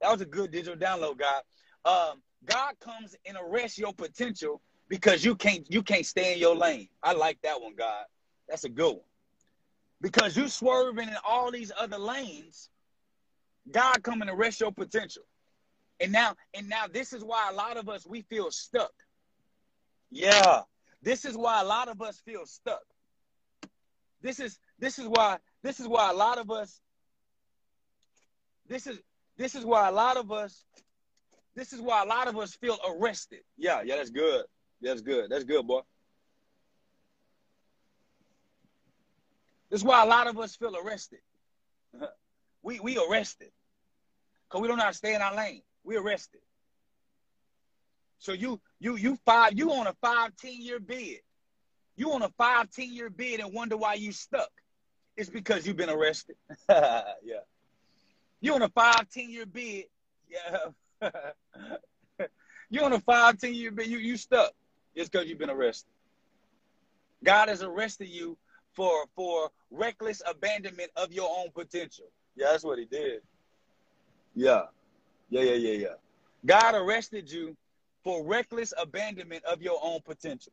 That 0.00 0.10
was 0.12 0.20
a 0.20 0.26
good 0.26 0.50
digital 0.50 0.76
download, 0.76 1.18
God. 1.18 1.42
Um, 1.84 2.22
God 2.44 2.74
comes 2.80 3.16
and 3.26 3.36
arrests 3.40 3.78
your 3.78 3.92
potential 3.92 4.60
because 4.88 5.24
you 5.24 5.34
can't 5.34 5.66
you 5.70 5.82
can't 5.82 6.06
stay 6.06 6.32
in 6.32 6.38
your 6.38 6.56
lane. 6.56 6.88
I 7.02 7.12
like 7.12 7.40
that 7.42 7.60
one, 7.60 7.74
God. 7.74 8.04
That's 8.48 8.64
a 8.64 8.68
good 8.68 8.92
one. 8.92 9.04
Because 10.00 10.36
you 10.36 10.48
swerving 10.48 11.08
in 11.08 11.16
all 11.26 11.50
these 11.50 11.70
other 11.78 11.98
lanes, 11.98 12.70
God 13.70 14.02
come 14.02 14.22
and 14.22 14.30
arrest 14.30 14.60
your 14.60 14.72
potential. 14.72 15.22
And 16.00 16.10
now, 16.10 16.34
and 16.54 16.68
now 16.68 16.86
this 16.90 17.12
is 17.12 17.22
why 17.22 17.50
a 17.50 17.54
lot 17.54 17.76
of 17.76 17.88
us 17.88 18.06
we 18.06 18.22
feel 18.22 18.50
stuck. 18.50 18.92
Yeah. 20.10 20.62
This 21.02 21.24
is 21.24 21.36
why 21.36 21.60
a 21.60 21.64
lot 21.64 21.88
of 21.88 22.00
us 22.00 22.18
feel 22.20 22.46
stuck. 22.46 22.82
This 24.22 24.40
is 24.40 24.58
this 24.78 24.98
is 24.98 25.06
why 25.06 25.38
this 25.62 25.80
is 25.80 25.88
why 25.88 26.10
a 26.10 26.14
lot 26.14 26.38
of 26.38 26.50
us 26.50 26.80
this 28.66 28.86
is 28.86 28.98
this 29.40 29.54
is 29.54 29.64
why 29.64 29.88
a 29.88 29.92
lot 29.92 30.18
of 30.18 30.30
us 30.30 30.66
this 31.56 31.72
is 31.72 31.80
why 31.80 32.02
a 32.02 32.06
lot 32.06 32.28
of 32.28 32.36
us 32.36 32.54
feel 32.54 32.78
arrested. 32.86 33.40
Yeah, 33.56 33.80
yeah, 33.82 33.96
that's 33.96 34.10
good. 34.10 34.44
That's 34.82 35.00
good. 35.00 35.30
That's 35.30 35.44
good, 35.44 35.66
boy. 35.66 35.80
This 39.70 39.80
is 39.80 39.84
why 39.84 40.02
a 40.02 40.06
lot 40.06 40.26
of 40.26 40.38
us 40.38 40.56
feel 40.56 40.76
arrested. 40.76 41.20
we 42.62 42.80
we 42.80 42.98
arrested. 42.98 43.50
Cause 44.50 44.60
we 44.60 44.68
don't 44.68 44.76
know 44.76 44.84
how 44.84 44.90
to 44.90 44.96
stay 44.96 45.14
in 45.14 45.22
our 45.22 45.34
lane. 45.34 45.62
We 45.84 45.96
arrested. 45.96 46.40
So 48.18 48.32
you 48.32 48.60
you 48.78 48.96
you 48.96 49.18
five 49.24 49.58
you 49.58 49.72
on 49.72 49.86
a 49.86 49.94
five 50.02 50.36
ten 50.36 50.60
year 50.60 50.80
bid. 50.80 51.20
You 51.96 52.12
on 52.12 52.20
a 52.22 52.30
five 52.36 52.70
ten 52.70 52.92
year 52.92 53.08
bid 53.08 53.40
and 53.40 53.54
wonder 53.54 53.78
why 53.78 53.94
you 53.94 54.12
stuck. 54.12 54.50
It's 55.16 55.30
because 55.30 55.66
you've 55.66 55.78
been 55.78 55.88
arrested. 55.88 56.36
yeah. 56.68 57.40
You 58.40 58.54
on 58.54 58.62
a 58.62 58.68
five 58.68 59.08
ten 59.10 59.30
year 59.30 59.46
bid. 59.46 59.86
Yeah. 60.28 61.10
you 62.70 62.82
on 62.82 62.92
a 62.92 63.00
five 63.00 63.38
ten 63.38 63.54
year 63.54 63.70
bid. 63.70 63.86
You 63.86 63.98
you 63.98 64.16
stuck. 64.16 64.52
It's 64.94 65.08
because 65.08 65.28
you've 65.28 65.38
been 65.38 65.50
arrested. 65.50 65.90
God 67.22 67.48
has 67.48 67.62
arrested 67.62 68.08
you 68.08 68.36
for 68.72 69.04
for 69.14 69.50
reckless 69.70 70.22
abandonment 70.26 70.90
of 70.96 71.12
your 71.12 71.28
own 71.30 71.50
potential. 71.52 72.06
Yeah, 72.36 72.48
that's 72.52 72.64
what 72.64 72.78
he 72.78 72.86
did. 72.86 73.20
Yeah. 74.34 74.62
Yeah, 75.28 75.42
yeah, 75.42 75.54
yeah, 75.54 75.74
yeah. 75.74 75.94
God 76.46 76.74
arrested 76.74 77.30
you 77.30 77.56
for 78.02 78.24
reckless 78.24 78.72
abandonment 78.80 79.44
of 79.44 79.62
your 79.62 79.78
own 79.82 80.00
potential, 80.00 80.52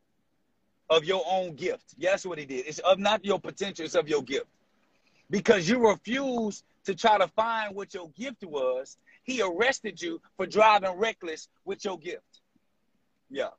of 0.89 1.05
your 1.05 1.23
own 1.27 1.55
gift. 1.55 1.95
Yeah, 1.97 2.11
that's 2.11 2.25
what 2.25 2.37
he 2.37 2.45
did. 2.45 2.67
It's 2.67 2.79
of 2.79 2.99
not 2.99 3.23
your 3.23 3.39
potential, 3.39 3.85
it's 3.85 3.95
of 3.95 4.07
your 4.07 4.21
gift. 4.21 4.47
Because 5.29 5.67
you 5.67 5.87
refused 5.87 6.63
to 6.87 6.95
try 6.95 7.17
to 7.17 7.27
find 7.27 7.75
what 7.75 7.93
your 7.93 8.09
gift 8.11 8.45
was, 8.45 8.97
he 9.25 9.41
arrested 9.41 10.01
you 10.01 10.21
for 10.37 10.45
driving 10.45 10.91
reckless 10.91 11.49
with 11.65 11.83
your 11.83 11.99
gift. 11.99 12.39
Yeah. 13.29 13.49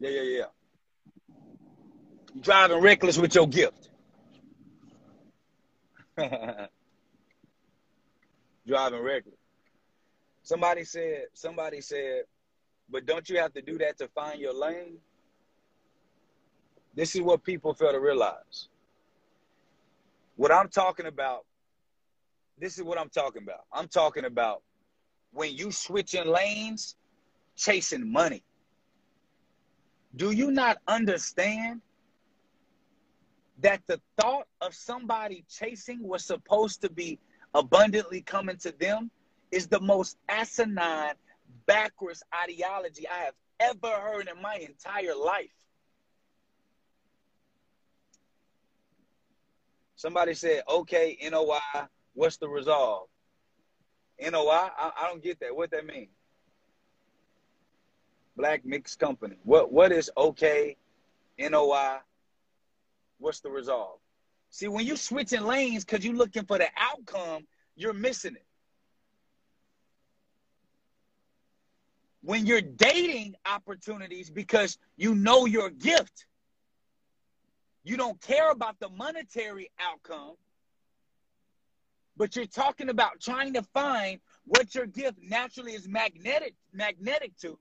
Yeah, 0.00 0.10
yeah, 0.10 0.22
yeah. 0.22 0.46
Driving 2.40 2.80
reckless 2.80 3.16
with 3.18 3.36
your 3.36 3.46
gift. 3.46 3.88
Driving 8.66 9.00
reckless. 9.00 9.36
Somebody 10.42 10.82
said, 10.82 11.26
somebody 11.34 11.80
said, 11.80 12.24
but 12.90 13.06
don't 13.06 13.28
you 13.28 13.38
have 13.38 13.52
to 13.52 13.62
do 13.62 13.78
that 13.78 13.96
to 13.98 14.08
find 14.08 14.40
your 14.40 14.54
lane? 14.54 14.96
This 16.96 17.14
is 17.14 17.22
what 17.22 17.44
people 17.44 17.74
fail 17.74 17.92
to 17.92 18.00
realize. 18.00 18.68
What 20.36 20.52
I'm 20.52 20.68
talking 20.68 21.06
about, 21.06 21.44
this 22.58 22.78
is 22.78 22.84
what 22.84 22.98
I'm 22.98 23.08
talking 23.08 23.42
about. 23.42 23.60
I'm 23.72 23.88
talking 23.88 24.24
about 24.24 24.62
when 25.32 25.54
you 25.54 25.70
switching 25.70 26.26
lanes, 26.26 26.96
chasing 27.56 28.10
money. 28.10 28.42
Do 30.16 30.30
you 30.30 30.50
not 30.50 30.78
understand 30.86 31.80
that 33.60 33.82
the 33.86 34.00
thought 34.20 34.46
of 34.60 34.74
somebody 34.74 35.44
chasing 35.48 36.02
was 36.02 36.24
supposed 36.24 36.82
to 36.82 36.90
be 36.90 37.18
abundantly 37.54 38.20
coming 38.20 38.56
to 38.58 38.72
them 38.78 39.10
is 39.50 39.68
the 39.68 39.80
most 39.80 40.16
asinine, 40.28 41.14
backwards 41.66 42.22
ideology 42.42 43.06
I 43.08 43.24
have 43.24 43.34
ever 43.60 43.94
heard 43.94 44.28
in 44.28 44.42
my 44.42 44.56
entire 44.56 45.14
life. 45.14 45.63
Somebody 50.04 50.34
said, 50.34 50.64
okay, 50.68 51.16
NOI, 51.30 51.60
what's 52.12 52.36
the 52.36 52.46
resolve? 52.46 53.08
NOI? 54.20 54.50
I, 54.50 54.92
I 55.00 55.08
don't 55.08 55.22
get 55.22 55.40
that. 55.40 55.56
What 55.56 55.70
that 55.70 55.86
mean? 55.86 56.08
Black 58.36 58.66
Mixed 58.66 58.98
Company. 58.98 59.36
What 59.44 59.72
What 59.72 59.92
is 59.92 60.10
okay, 60.14 60.76
NOI? 61.38 62.00
What's 63.18 63.40
the 63.40 63.48
resolve? 63.48 63.98
See, 64.50 64.68
when 64.68 64.84
you 64.84 64.98
switching 64.98 65.40
lanes 65.40 65.86
because 65.86 66.04
you're 66.04 66.14
looking 66.14 66.44
for 66.44 66.58
the 66.58 66.68
outcome, 66.76 67.46
you're 67.74 67.94
missing 67.94 68.34
it. 68.34 68.44
when 72.20 72.46
you're 72.46 72.62
dating 72.62 73.34
opportunities 73.44 74.30
because 74.30 74.78
you 74.96 75.14
know 75.14 75.44
your 75.44 75.68
gift, 75.68 76.24
you 77.84 77.96
don't 77.96 78.20
care 78.20 78.50
about 78.50 78.80
the 78.80 78.88
monetary 78.88 79.70
outcome, 79.78 80.34
but 82.16 82.34
you're 82.34 82.46
talking 82.46 82.88
about 82.88 83.20
trying 83.20 83.52
to 83.54 83.62
find 83.62 84.20
what 84.46 84.74
your 84.74 84.86
gift 84.86 85.18
naturally 85.22 85.72
is 85.72 85.86
magnetic 85.88 86.54
magnetic 86.72 87.36
to 87.38 87.58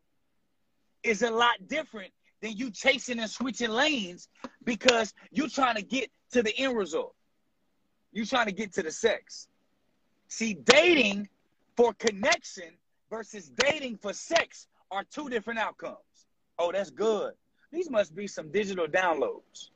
is 1.04 1.22
a 1.22 1.30
lot 1.30 1.56
different 1.68 2.12
than 2.42 2.56
you 2.58 2.72
chasing 2.72 3.20
and 3.20 3.30
switching 3.30 3.70
lanes 3.70 4.30
because 4.64 5.14
you're 5.32 5.50
trying 5.50 5.76
to 5.76 5.82
get 5.82 6.10
to 6.32 6.42
the 6.42 6.56
end 6.58 6.76
result. 6.76 7.16
You're 8.12 8.26
trying 8.26 8.48
to 8.48 8.52
get 8.52 8.74
to 8.74 8.84
the 8.84 8.92
sex. 8.92 9.48
See, 10.28 10.54
dating 10.54 11.30
for 11.76 11.94
connection 11.94 12.78
versus 13.10 13.50
dating 13.50 13.98
for 13.98 14.14
sex 14.14 14.68
are 14.92 15.04
two 15.04 15.30
different 15.30 15.60
outcomes. 15.60 15.98
Oh, 16.60 16.72
that's 16.72 16.92
good. 16.92 17.34
These 17.72 17.90
must 17.90 18.16
be 18.16 18.28
some 18.28 18.52
digital 18.52 18.88
downloads. 18.88 19.70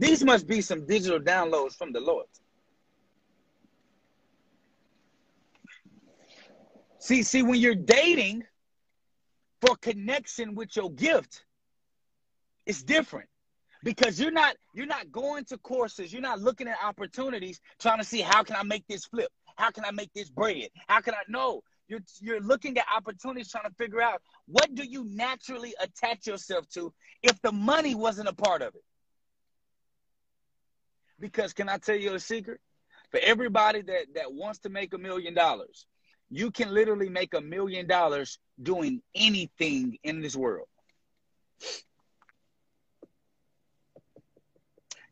These 0.00 0.24
must 0.24 0.46
be 0.46 0.62
some 0.62 0.86
digital 0.86 1.20
downloads 1.20 1.74
from 1.76 1.92
the 1.92 2.00
Lord. 2.00 2.24
See, 6.98 7.22
see, 7.22 7.42
when 7.42 7.60
you're 7.60 7.74
dating 7.74 8.44
for 9.60 9.76
connection 9.76 10.54
with 10.54 10.74
your 10.74 10.90
gift, 10.90 11.44
it's 12.64 12.82
different. 12.82 13.28
Because 13.84 14.18
you're 14.18 14.30
not 14.30 14.56
you're 14.74 14.86
not 14.86 15.12
going 15.12 15.44
to 15.46 15.58
courses 15.58 16.12
you're 16.12 16.22
not 16.22 16.38
looking 16.38 16.68
at 16.68 16.76
opportunities 16.84 17.60
trying 17.78 17.98
to 17.98 18.04
see 18.04 18.20
how 18.20 18.42
can 18.42 18.56
i 18.56 18.62
make 18.62 18.86
this 18.86 19.06
flip? 19.06 19.30
How 19.56 19.70
can 19.70 19.86
i 19.86 19.90
make 19.90 20.12
this 20.12 20.28
bread? 20.28 20.68
How 20.86 21.00
can 21.00 21.14
i 21.14 21.22
know 21.28 21.62
you're 21.88 22.02
you're 22.20 22.42
looking 22.42 22.76
at 22.76 22.84
opportunities 22.94 23.50
trying 23.50 23.64
to 23.64 23.74
figure 23.78 24.02
out 24.02 24.20
what 24.46 24.74
do 24.74 24.84
you 24.84 25.06
naturally 25.08 25.72
attach 25.80 26.26
yourself 26.26 26.68
to 26.74 26.92
if 27.22 27.40
the 27.40 27.52
money 27.52 27.94
wasn't 27.94 28.28
a 28.28 28.34
part 28.34 28.60
of 28.60 28.74
it 28.74 28.84
because 31.20 31.52
can 31.52 31.68
i 31.68 31.76
tell 31.78 31.96
you 31.96 32.14
a 32.14 32.20
secret 32.20 32.60
for 33.10 33.20
everybody 33.22 33.82
that 33.82 34.06
that 34.14 34.32
wants 34.32 34.60
to 34.60 34.68
make 34.68 34.92
a 34.94 34.98
million 34.98 35.34
dollars 35.34 35.86
you 36.30 36.50
can 36.50 36.72
literally 36.72 37.08
make 37.08 37.34
a 37.34 37.40
million 37.40 37.86
dollars 37.86 38.38
doing 38.62 39.02
anything 39.14 39.98
in 40.02 40.20
this 40.20 40.36
world 40.36 40.68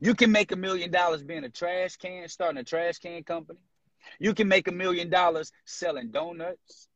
You 0.01 0.15
can 0.15 0.31
make 0.31 0.53
a 0.53 0.57
million 0.57 0.91
dollars 0.91 1.23
being 1.23 1.45
a 1.45 1.49
trash 1.49 1.97
can, 1.97 2.29
starting 2.29 2.59
a 2.59 2.65
trash 2.65 2.99
can 2.99 3.25
company. 3.25 3.59
You 4.21 4.33
can 4.33 4.49
make 4.49 4.69
a 4.69 4.73
million 4.73 5.11
dollars 5.11 5.53
selling 5.65 6.11
donuts. 6.11 6.89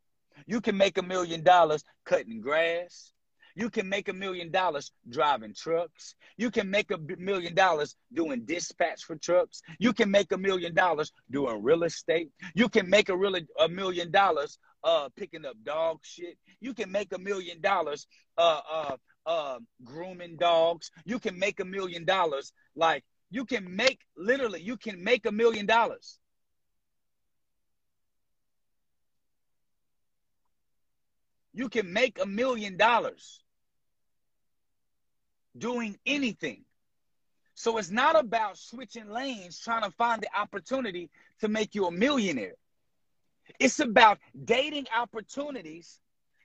You 0.46 0.60
can 0.60 0.76
make 0.76 0.98
a 0.98 1.02
million 1.02 1.42
dollars 1.42 1.84
cutting 2.04 2.40
grass. 2.40 3.12
You 3.54 3.70
can 3.70 3.88
make 3.88 4.08
a 4.08 4.12
million 4.12 4.50
dollars 4.50 4.92
driving 5.08 5.54
trucks. 5.54 6.14
You 6.36 6.50
can 6.50 6.70
make 6.70 6.90
a 6.90 6.98
million 7.18 7.54
dollars 7.54 7.96
doing 8.12 8.44
dispatch 8.44 9.04
for 9.04 9.16
trucks. 9.16 9.62
You 9.78 9.92
can 9.92 10.10
make 10.10 10.32
a 10.32 10.38
million 10.38 10.74
dollars 10.74 11.12
doing 11.30 11.62
real 11.62 11.84
estate. 11.84 12.30
You 12.54 12.68
can 12.68 12.88
make 12.88 13.08
a 13.08 13.16
really 13.16 13.46
a 13.60 13.68
million 13.68 14.10
dollars 14.10 14.58
uh 14.84 15.08
picking 15.16 15.44
up 15.44 15.56
dog 15.62 15.98
shit. 16.02 16.36
You 16.60 16.74
can 16.74 16.90
make 16.90 17.12
a 17.12 17.18
million 17.18 17.60
dollars 17.60 18.06
uh 18.36 18.60
uh 18.70 18.96
uh, 19.26 19.58
grooming 19.84 20.36
dogs. 20.36 20.90
You 21.04 21.18
can 21.18 21.38
make 21.38 21.60
a 21.60 21.64
million 21.64 22.04
dollars. 22.04 22.52
Like 22.74 23.04
you 23.30 23.44
can 23.44 23.74
make 23.74 24.00
literally, 24.16 24.62
you 24.62 24.76
can 24.76 25.02
make 25.02 25.26
a 25.26 25.32
million 25.32 25.66
dollars. 25.66 26.18
You 31.54 31.68
can 31.68 31.92
make 31.92 32.18
a 32.20 32.26
million 32.26 32.76
dollars 32.76 33.41
doing 35.56 35.98
anything. 36.06 36.64
So 37.54 37.78
it's 37.78 37.90
not 37.90 38.18
about 38.18 38.56
switching 38.56 39.08
lanes 39.08 39.60
trying 39.60 39.82
to 39.82 39.90
find 39.90 40.22
the 40.22 40.28
opportunity 40.38 41.10
to 41.40 41.48
make 41.48 41.74
you 41.74 41.86
a 41.86 41.90
millionaire. 41.90 42.54
It's 43.58 43.80
about 43.80 44.18
dating 44.44 44.86
opportunities 44.96 46.00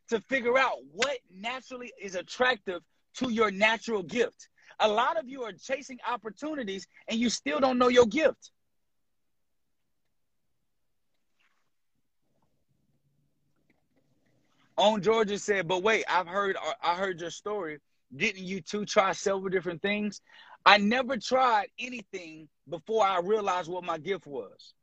to 0.09 0.19
figure 0.21 0.57
out 0.57 0.77
what 0.91 1.17
naturally 1.33 1.93
is 2.01 2.15
attractive 2.15 2.81
to 3.15 3.31
your 3.31 3.51
natural 3.51 4.03
gift. 4.03 4.49
A 4.79 4.87
lot 4.87 5.17
of 5.17 5.27
you 5.27 5.43
are 5.43 5.53
chasing 5.53 5.97
opportunities 6.09 6.87
and 7.07 7.19
you 7.19 7.29
still 7.29 7.59
don't 7.59 7.77
know 7.77 7.87
your 7.87 8.05
gift. 8.05 8.51
On 14.77 15.01
Georgia 15.01 15.39
said, 15.39 15.67
but 15.67 15.81
wait, 15.81 16.05
I've 16.07 16.27
heard 16.27 16.55
I 16.83 16.93
heard 16.95 17.19
your 17.19 17.31
story. 17.31 17.79
Didn't 18.15 18.43
you 18.43 18.61
two 18.61 18.85
try 18.85 19.11
several 19.11 19.49
different 19.49 19.81
things? 19.81 20.21
I 20.65 20.77
never 20.77 21.17
tried 21.17 21.67
anything 21.79 22.47
before 22.69 23.05
I 23.05 23.19
realized 23.19 23.69
what 23.69 23.83
my 23.83 23.97
gift 23.97 24.25
was. 24.25 24.73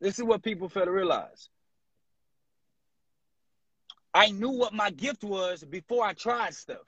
This 0.00 0.18
is 0.18 0.24
what 0.24 0.42
people 0.42 0.68
fail 0.68 0.84
to 0.84 0.90
realize. 0.90 1.48
I 4.12 4.30
knew 4.30 4.50
what 4.50 4.72
my 4.72 4.90
gift 4.90 5.24
was 5.24 5.64
before 5.64 6.04
I 6.04 6.12
tried 6.12 6.54
stuff. 6.54 6.86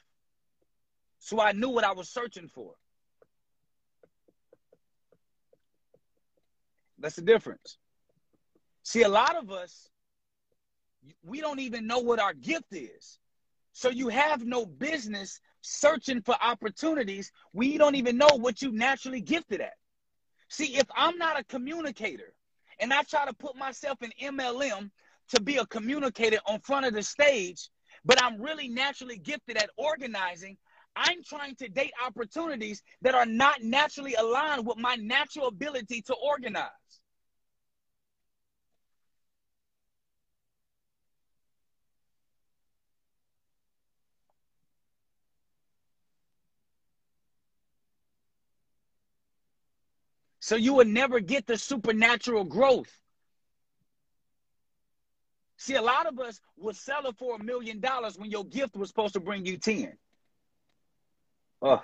So 1.18 1.40
I 1.40 1.52
knew 1.52 1.70
what 1.70 1.84
I 1.84 1.92
was 1.92 2.08
searching 2.08 2.48
for. 2.48 2.74
That's 6.98 7.16
the 7.16 7.22
difference. 7.22 7.78
See, 8.84 9.02
a 9.02 9.08
lot 9.08 9.36
of 9.36 9.50
us, 9.50 9.90
we 11.22 11.40
don't 11.40 11.60
even 11.60 11.86
know 11.86 11.98
what 11.98 12.20
our 12.20 12.34
gift 12.34 12.72
is. 12.72 13.18
So 13.72 13.90
you 13.90 14.08
have 14.08 14.44
no 14.44 14.64
business 14.64 15.40
searching 15.60 16.22
for 16.22 16.36
opportunities 16.40 17.30
we 17.52 17.76
don't 17.76 17.96
even 17.96 18.16
know 18.16 18.38
what 18.38 18.62
you 18.62 18.72
naturally 18.72 19.20
gifted 19.20 19.60
at. 19.60 19.74
See, 20.48 20.76
if 20.76 20.86
I'm 20.94 21.18
not 21.18 21.38
a 21.38 21.44
communicator 21.44 22.32
and 22.78 22.92
I 22.92 23.02
try 23.02 23.26
to 23.26 23.34
put 23.34 23.56
myself 23.56 23.98
in 24.02 24.12
MLM 24.22 24.90
to 25.34 25.42
be 25.42 25.56
a 25.56 25.66
communicator 25.66 26.38
on 26.46 26.60
front 26.60 26.86
of 26.86 26.94
the 26.94 27.02
stage, 27.02 27.68
but 28.04 28.22
I'm 28.22 28.40
really 28.40 28.68
naturally 28.68 29.18
gifted 29.18 29.56
at 29.56 29.70
organizing. 29.76 30.56
I'm 30.94 31.22
trying 31.24 31.56
to 31.56 31.68
date 31.68 31.92
opportunities 32.04 32.82
that 33.02 33.14
are 33.14 33.26
not 33.26 33.62
naturally 33.62 34.14
aligned 34.14 34.66
with 34.66 34.78
my 34.78 34.94
natural 34.96 35.48
ability 35.48 36.02
to 36.02 36.14
organize. 36.14 36.70
So 50.46 50.54
you 50.54 50.74
will 50.74 50.84
never 50.84 51.18
get 51.18 51.46
the 51.46 51.58
supernatural 51.58 52.44
growth 52.44 52.92
See, 55.56 55.74
a 55.74 55.82
lot 55.82 56.06
of 56.06 56.18
us 56.20 56.40
will 56.56 56.74
sell 56.74 57.06
it 57.06 57.16
for 57.16 57.36
a 57.36 57.42
million 57.42 57.80
dollars 57.80 58.18
when 58.18 58.30
your 58.30 58.44
gift 58.44 58.76
was 58.76 58.88
supposed 58.88 59.14
to 59.14 59.20
bring 59.20 59.46
you 59.46 59.56
10. 59.56 59.96
Oh. 61.62 61.82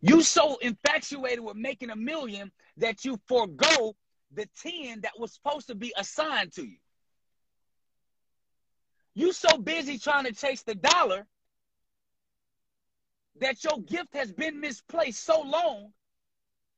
You 0.00 0.22
so 0.22 0.56
infatuated 0.58 1.40
with 1.40 1.56
making 1.56 1.90
a 1.90 1.96
million 1.96 2.52
that 2.76 3.04
you 3.04 3.20
forego 3.26 3.96
the 4.32 4.48
10 4.62 5.00
that 5.00 5.18
was 5.18 5.34
supposed 5.34 5.66
to 5.66 5.74
be 5.74 5.92
assigned 5.96 6.52
to 6.52 6.62
you. 6.62 6.78
You 9.14 9.32
so 9.32 9.58
busy 9.58 9.98
trying 9.98 10.24
to 10.24 10.32
chase 10.32 10.62
the 10.62 10.76
dollar 10.76 11.26
that 13.40 13.62
your 13.64 13.80
gift 13.80 14.14
has 14.14 14.32
been 14.32 14.60
misplaced 14.60 15.24
so 15.24 15.42
long 15.42 15.92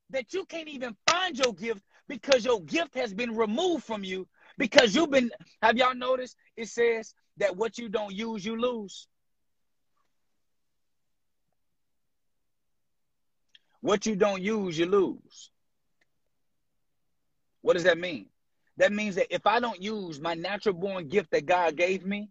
that 0.09 0.33
you 0.33 0.45
can't 0.45 0.67
even 0.67 0.95
find 1.09 1.37
your 1.37 1.53
gift 1.53 1.83
because 2.07 2.45
your 2.45 2.61
gift 2.61 2.95
has 2.95 3.13
been 3.13 3.35
removed 3.35 3.83
from 3.83 4.03
you 4.03 4.27
because 4.57 4.95
you've 4.95 5.11
been, 5.11 5.31
have 5.61 5.77
y'all 5.77 5.95
noticed? 5.95 6.35
It 6.55 6.67
says 6.67 7.13
that 7.37 7.55
what 7.55 7.77
you 7.77 7.89
don't 7.89 8.13
use, 8.13 8.45
you 8.45 8.59
lose. 8.59 9.07
What 13.81 14.05
you 14.05 14.15
don't 14.15 14.41
use, 14.41 14.77
you 14.77 14.85
lose. 14.85 15.51
What 17.61 17.73
does 17.73 17.83
that 17.83 17.97
mean? 17.97 18.27
That 18.77 18.91
means 18.91 19.15
that 19.15 19.33
if 19.33 19.45
I 19.45 19.59
don't 19.59 19.81
use 19.81 20.19
my 20.19 20.33
natural 20.33 20.75
born 20.75 21.07
gift 21.07 21.31
that 21.31 21.45
God 21.45 21.75
gave 21.75 22.05
me, 22.05 22.29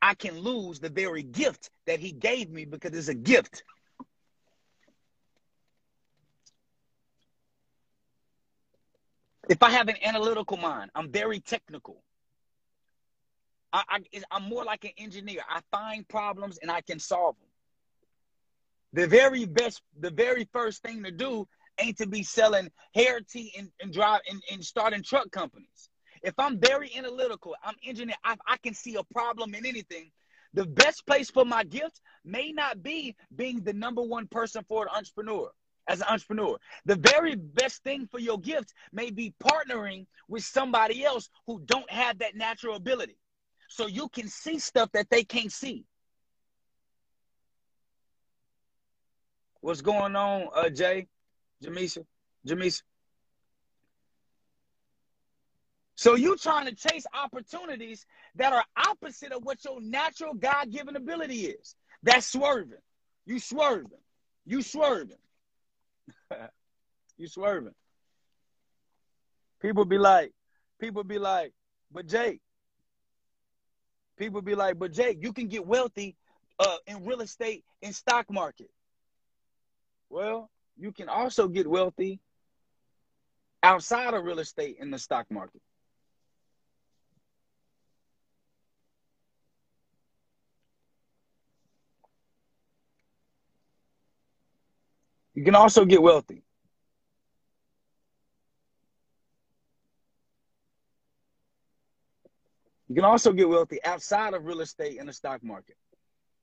I 0.00 0.14
can 0.14 0.38
lose 0.38 0.80
the 0.80 0.90
very 0.90 1.22
gift 1.22 1.70
that 1.86 1.98
He 1.98 2.12
gave 2.12 2.50
me 2.50 2.64
because 2.64 2.92
it's 2.96 3.08
a 3.08 3.14
gift. 3.14 3.64
If 9.48 9.62
I 9.62 9.70
have 9.70 9.88
an 9.88 9.96
analytical 10.02 10.56
mind, 10.56 10.90
I'm 10.94 11.10
very 11.10 11.40
technical. 11.40 12.02
I, 13.72 13.82
I, 13.88 13.98
I'm 14.30 14.48
more 14.48 14.64
like 14.64 14.84
an 14.84 14.92
engineer. 14.98 15.42
I 15.48 15.60
find 15.70 16.08
problems 16.08 16.58
and 16.58 16.70
I 16.70 16.80
can 16.80 16.98
solve 16.98 17.36
them. 17.38 17.48
The 19.02 19.08
very 19.08 19.44
best, 19.44 19.82
the 19.98 20.10
very 20.10 20.48
first 20.52 20.82
thing 20.82 21.02
to 21.02 21.10
do 21.10 21.48
ain't 21.78 21.98
to 21.98 22.06
be 22.06 22.22
selling 22.22 22.70
hair 22.94 23.20
tea 23.20 23.52
and, 23.58 23.68
and 23.80 23.92
drive 23.92 24.20
and, 24.30 24.40
and 24.52 24.64
starting 24.64 25.02
truck 25.02 25.30
companies. 25.32 25.90
If 26.22 26.34
I'm 26.38 26.58
very 26.58 26.90
analytical, 26.96 27.54
I'm 27.62 27.74
engineer, 27.84 28.14
I, 28.24 28.36
I 28.46 28.56
can 28.58 28.72
see 28.72 28.94
a 28.94 29.02
problem 29.12 29.54
in 29.54 29.66
anything. 29.66 30.10
The 30.54 30.64
best 30.64 31.04
place 31.04 31.30
for 31.30 31.44
my 31.44 31.64
gift 31.64 32.00
may 32.24 32.52
not 32.52 32.82
be 32.82 33.16
being 33.34 33.62
the 33.64 33.72
number 33.72 34.02
one 34.02 34.28
person 34.28 34.64
for 34.68 34.84
an 34.84 34.90
entrepreneur 34.94 35.50
as 35.88 36.00
an 36.00 36.06
entrepreneur. 36.08 36.58
The 36.86 36.96
very 36.96 37.34
best 37.34 37.82
thing 37.82 38.06
for 38.10 38.18
your 38.18 38.38
gift 38.38 38.72
may 38.92 39.10
be 39.10 39.34
partnering 39.42 40.06
with 40.28 40.44
somebody 40.44 41.04
else 41.04 41.28
who 41.46 41.60
don't 41.64 41.90
have 41.90 42.18
that 42.18 42.36
natural 42.36 42.76
ability. 42.76 43.16
So 43.68 43.86
you 43.86 44.08
can 44.08 44.28
see 44.28 44.58
stuff 44.58 44.90
that 44.92 45.10
they 45.10 45.24
can't 45.24 45.52
see. 45.52 45.84
What's 49.60 49.80
going 49.80 50.14
on, 50.14 50.48
uh, 50.54 50.68
Jay? 50.68 51.08
Jamisha? 51.62 52.04
Jamisha? 52.46 52.82
So 55.96 56.16
you 56.16 56.36
trying 56.36 56.66
to 56.66 56.74
chase 56.74 57.06
opportunities 57.14 58.04
that 58.34 58.52
are 58.52 58.64
opposite 58.76 59.32
of 59.32 59.44
what 59.44 59.64
your 59.64 59.80
natural 59.80 60.34
God-given 60.34 60.96
ability 60.96 61.46
is. 61.46 61.76
That's 62.02 62.26
swerving. 62.26 62.78
You 63.26 63.38
swerving. 63.38 63.98
You 64.44 64.60
swerving. 64.60 65.16
you 67.16 67.28
swerving. 67.28 67.74
People 69.60 69.84
be 69.84 69.98
like, 69.98 70.32
people 70.80 71.04
be 71.04 71.18
like, 71.18 71.52
but 71.92 72.06
Jake, 72.06 72.40
people 74.18 74.42
be 74.42 74.54
like, 74.54 74.78
but 74.78 74.92
Jake, 74.92 75.18
you 75.20 75.32
can 75.32 75.48
get 75.48 75.66
wealthy 75.66 76.16
uh, 76.58 76.76
in 76.86 77.04
real 77.04 77.20
estate 77.20 77.64
and 77.82 77.94
stock 77.94 78.30
market. 78.30 78.70
Well, 80.10 80.50
you 80.76 80.92
can 80.92 81.08
also 81.08 81.48
get 81.48 81.66
wealthy 81.66 82.20
outside 83.62 84.14
of 84.14 84.24
real 84.24 84.38
estate 84.38 84.76
in 84.78 84.90
the 84.90 84.98
stock 84.98 85.26
market. 85.30 85.62
You 95.34 95.44
can 95.44 95.54
also 95.54 95.84
get 95.84 96.00
wealthy. 96.00 96.42
You 102.88 102.94
can 102.94 103.04
also 103.04 103.32
get 103.32 103.48
wealthy 103.48 103.82
outside 103.84 104.34
of 104.34 104.44
real 104.44 104.60
estate 104.60 105.00
and 105.00 105.08
the 105.08 105.12
stock 105.12 105.42
market. 105.42 105.76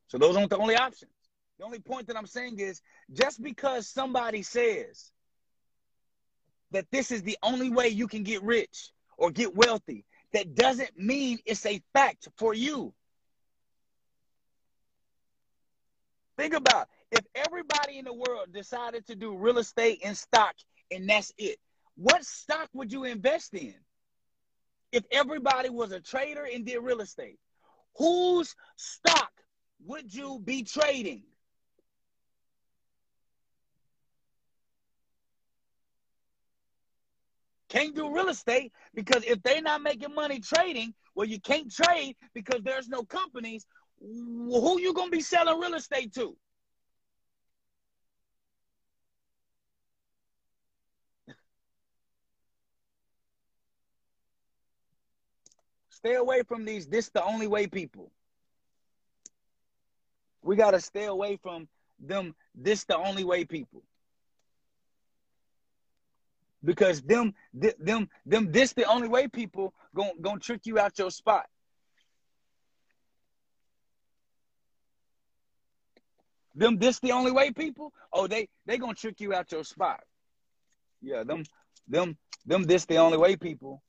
So 0.08 0.18
those 0.18 0.36
aren't 0.36 0.50
the 0.50 0.58
only 0.58 0.76
options. 0.76 1.12
The 1.60 1.66
only 1.66 1.80
point 1.80 2.08
that 2.08 2.18
I'm 2.18 2.26
saying 2.26 2.60
is 2.60 2.82
just 3.14 3.42
because 3.42 3.88
somebody 3.88 4.42
says 4.42 5.12
that 6.72 6.86
this 6.92 7.12
is 7.12 7.22
the 7.22 7.38
only 7.44 7.70
way 7.70 7.90
you 7.90 8.08
can 8.08 8.24
get 8.24 8.44
rich 8.44 8.92
or 9.18 9.32
get 9.32 9.56
wealthy, 9.56 10.04
that 10.34 10.56
doesn't 10.56 10.98
mean 10.98 11.40
it's 11.46 11.66
a 11.66 11.82
fact 11.94 12.28
for 12.38 12.54
you. 12.54 12.94
Think 16.38 16.54
about 16.54 16.90
if 17.12 17.26
everybody 17.36 17.98
in 17.98 18.06
the 18.06 18.14
world 18.14 18.54
decided 18.54 19.06
to 19.08 19.16
do 19.16 19.36
real 19.36 19.58
estate 19.58 20.02
and 20.04 20.18
stock 20.18 20.56
and 20.92 21.10
that's 21.10 21.32
it, 21.38 21.58
what 21.96 22.24
stock 22.26 22.70
would 22.74 22.92
you 22.92 23.04
invest 23.04 23.54
in? 23.54 23.76
If 24.92 25.04
everybody 25.12 25.70
was 25.70 25.92
a 25.92 26.00
trader 26.00 26.48
and 26.52 26.66
did 26.66 26.80
real 26.80 27.02
estate, 27.02 27.40
whose 27.98 28.56
stock 28.78 29.32
would 29.86 30.14
you 30.14 30.40
be 30.44 30.64
trading? 30.64 31.24
Can't 37.70 37.96
do 37.96 38.14
real 38.14 38.28
estate 38.28 38.74
because 38.94 39.24
if 39.24 39.42
they're 39.44 39.62
not 39.62 39.82
making 39.82 40.14
money 40.14 40.42
trading, 40.42 40.94
well, 41.16 41.28
you 41.28 41.40
can't 41.40 41.74
trade 41.74 42.18
because 42.34 42.62
there's 42.64 42.90
no 42.90 43.04
companies. 43.04 43.66
Who 44.00 44.80
you 44.80 44.94
gonna 44.94 45.10
be 45.10 45.22
selling 45.22 45.58
real 45.60 45.76
estate 45.76 46.14
to? 46.16 46.36
Stay 56.04 56.16
away 56.16 56.42
from 56.48 56.66
these. 56.66 56.88
This 56.88 57.10
the 57.10 57.24
only 57.24 57.46
way 57.46 57.68
people. 57.68 58.12
We 60.42 60.56
gotta 60.56 60.80
stay 60.80 61.06
away 61.06 61.38
from 61.38 61.68
them. 62.00 62.34
This 62.56 62.84
the 62.86 62.98
only 62.98 63.24
way 63.24 63.46
people. 63.46 63.84
Because 66.64 67.04
them, 67.04 67.36
th- 67.60 67.76
them, 67.80 68.10
them. 68.26 68.52
This 68.52 68.74
the 68.74 68.86
only 68.86 69.10
way 69.10 69.28
people 69.28 69.76
gonna 69.96 70.14
gonna 70.20 70.40
trick 70.40 70.62
you 70.66 70.80
out 70.80 70.98
your 70.98 71.12
spot. 71.12 71.46
Them 76.56 76.78
this 76.78 77.00
the 77.00 77.12
only 77.12 77.32
way 77.32 77.52
people? 77.52 77.94
Oh, 78.12 78.26
they 78.26 78.50
they 78.66 78.80
gonna 78.80 78.96
trick 78.96 79.22
you 79.22 79.36
out 79.36 79.52
your 79.52 79.64
spot. 79.64 80.04
Yeah, 81.00 81.24
them 81.24 81.44
them 81.88 82.18
them 82.46 82.64
this 82.64 82.86
the 82.86 82.98
only 82.98 83.18
way 83.18 83.36
people. 83.36 83.84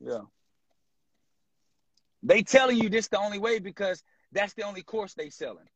Yeah. 0.00 0.22
They 2.24 2.42
telling 2.42 2.78
you 2.78 2.88
this 2.88 3.08
the 3.08 3.18
only 3.18 3.38
way 3.38 3.58
because 3.58 4.02
that's 4.32 4.54
the 4.54 4.62
only 4.62 4.82
course 4.82 5.14
they 5.14 5.30
selling. 5.30 5.68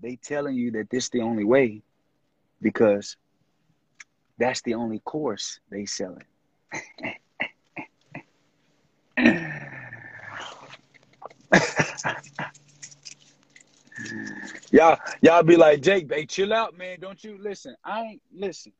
They 0.00 0.16
telling 0.16 0.56
you 0.56 0.70
that 0.72 0.90
this 0.90 1.08
the 1.10 1.20
only 1.20 1.44
way 1.44 1.82
because 2.60 3.16
that's 4.38 4.62
the 4.62 4.74
only 4.74 4.98
course 5.00 5.60
they 5.70 5.86
selling. 5.86 6.24
y'all, 14.70 14.98
y'all 15.20 15.42
be 15.42 15.56
like, 15.56 15.80
Jake, 15.82 16.12
hey, 16.12 16.26
chill 16.26 16.52
out, 16.52 16.76
man. 16.76 16.98
Don't 17.00 17.22
you 17.22 17.38
listen? 17.40 17.74
I 17.84 18.02
ain't 18.02 18.22
listen. 18.32 18.72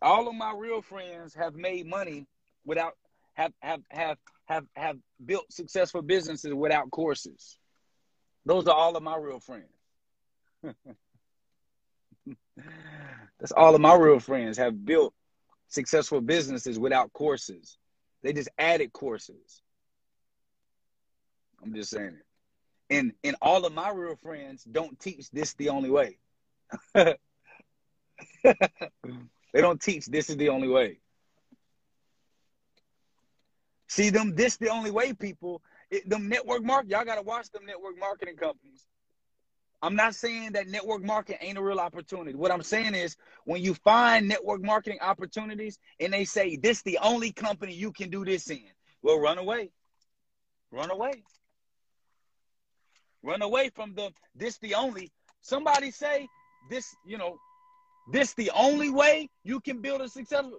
All 0.00 0.28
of 0.28 0.34
my 0.34 0.52
real 0.56 0.82
friends 0.82 1.34
have 1.34 1.54
made 1.54 1.86
money 1.86 2.26
without 2.64 2.94
have 3.34 3.52
have 3.60 3.80
have 3.90 4.18
have 4.46 4.64
have 4.74 4.96
built 5.24 5.52
successful 5.52 6.02
businesses 6.02 6.52
without 6.52 6.90
courses. 6.90 7.56
Those 8.44 8.66
are 8.66 8.74
all 8.74 8.96
of 8.96 9.02
my 9.02 9.16
real 9.16 9.38
friends. 9.38 9.68
That's 13.38 13.52
all 13.52 13.74
of 13.74 13.80
my 13.80 13.94
real 13.94 14.18
friends 14.18 14.58
have 14.58 14.84
built 14.84 15.14
successful 15.68 16.20
businesses 16.20 16.78
without 16.78 17.12
courses. 17.12 17.78
They 18.22 18.32
just 18.32 18.48
added 18.58 18.92
courses. 18.92 19.62
I'm 21.62 21.74
just 21.74 21.90
saying 21.90 22.18
it. 22.18 22.24
And 22.94 23.12
and 23.24 23.36
all 23.40 23.64
of 23.64 23.72
my 23.72 23.90
real 23.90 24.16
friends 24.16 24.64
don't 24.64 24.98
teach 24.98 25.30
this 25.30 25.54
the 25.54 25.70
only 25.70 25.90
way. 25.90 26.18
they 26.94 27.16
don't 29.54 29.80
teach 29.80 30.06
this 30.06 30.28
is 30.28 30.36
the 30.36 30.48
only 30.48 30.68
way. 30.68 30.98
See 33.88 34.10
them 34.10 34.34
this 34.34 34.56
the 34.56 34.68
only 34.68 34.90
way 34.90 35.12
people 35.12 35.62
it, 35.90 36.08
them 36.08 36.28
network 36.28 36.62
market 36.64 36.90
y'all 36.90 37.04
got 37.04 37.16
to 37.16 37.22
watch 37.22 37.50
them 37.50 37.64
network 37.66 37.98
marketing 37.98 38.36
companies. 38.36 38.86
I'm 39.82 39.96
not 39.96 40.14
saying 40.14 40.52
that 40.52 40.68
network 40.68 41.02
marketing 41.02 41.40
ain't 41.40 41.58
a 41.58 41.62
real 41.62 41.80
opportunity. 41.80 42.36
What 42.36 42.52
I'm 42.52 42.62
saying 42.62 42.94
is 42.94 43.16
when 43.44 43.62
you 43.62 43.74
find 43.74 44.28
network 44.28 44.62
marketing 44.62 44.98
opportunities 45.00 45.78
and 45.98 46.12
they 46.12 46.24
say 46.24 46.56
this 46.56 46.82
the 46.82 46.98
only 47.02 47.32
company 47.32 47.74
you 47.74 47.90
can 47.92 48.08
do 48.08 48.24
this 48.24 48.48
in, 48.50 48.62
well 49.02 49.18
run 49.18 49.38
away. 49.38 49.70
Run 50.70 50.90
away. 50.90 51.24
Run 53.22 53.42
away 53.42 53.70
from 53.74 53.94
the 53.94 54.10
this 54.34 54.58
the 54.58 54.74
only. 54.74 55.12
Somebody 55.42 55.90
say 55.90 56.28
this, 56.70 56.94
you 57.04 57.18
know, 57.18 57.36
this 58.12 58.34
the 58.34 58.50
only 58.54 58.90
way 58.90 59.28
you 59.44 59.60
can 59.60 59.80
build 59.80 60.00
a 60.00 60.08
successful. 60.08 60.58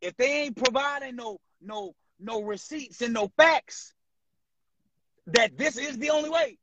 If 0.00 0.16
they 0.16 0.42
ain't 0.42 0.56
providing 0.56 1.16
no 1.16 1.38
no 1.60 1.94
no 2.18 2.42
receipts 2.42 3.02
and 3.02 3.12
no 3.12 3.30
facts 3.36 3.92
that 5.26 5.56
this 5.58 5.76
is 5.76 5.98
the 5.98 6.10
only 6.10 6.30
way. 6.30 6.58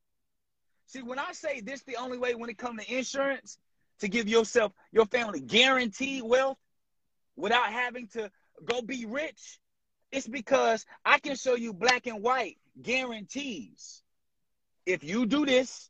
See, 0.88 1.02
when 1.02 1.20
I 1.20 1.34
say 1.34 1.62
this 1.62 1.84
the 1.84 1.98
only 1.98 2.18
way 2.18 2.36
when 2.36 2.50
it 2.50 2.58
comes 2.58 2.84
to 2.84 2.96
insurance 2.98 3.58
to 4.00 4.08
give 4.08 4.28
yourself 4.28 4.72
your 4.92 5.06
family 5.06 5.40
guaranteed 5.40 6.24
wealth 6.24 6.58
without 7.36 7.72
having 7.72 8.08
to 8.10 8.32
go 8.64 8.82
be 8.82 9.06
rich, 9.06 9.60
it's 10.16 10.28
because 10.28 10.86
I 11.04 11.20
can 11.20 11.36
show 11.36 11.56
you 11.56 11.74
black 11.74 12.08
and 12.08 12.24
white 12.24 12.58
guarantees. 12.82 14.02
If 14.86 15.04
you 15.04 15.26
do 15.26 15.46
this, 15.46 15.90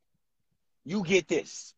you 0.83 1.03
get 1.03 1.27
this. 1.27 1.75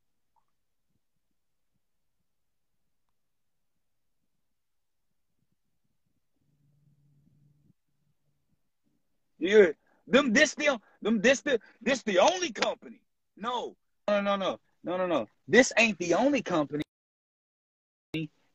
Yeah, 9.40 9.68
them 10.08 10.32
this 10.32 10.56
the 10.56 10.80
them 11.02 11.20
this 11.20 11.42
the 11.42 11.60
this 11.82 12.02
the 12.04 12.20
only 12.20 12.52
company. 12.52 13.02
No, 13.36 13.76
no, 14.08 14.22
no, 14.22 14.38
no, 14.38 14.60
no, 14.86 14.98
no, 14.98 15.06
no. 15.06 15.28
This 15.50 15.74
ain't 15.78 15.98
the 16.00 16.14
only 16.14 16.42
company. 16.42 16.84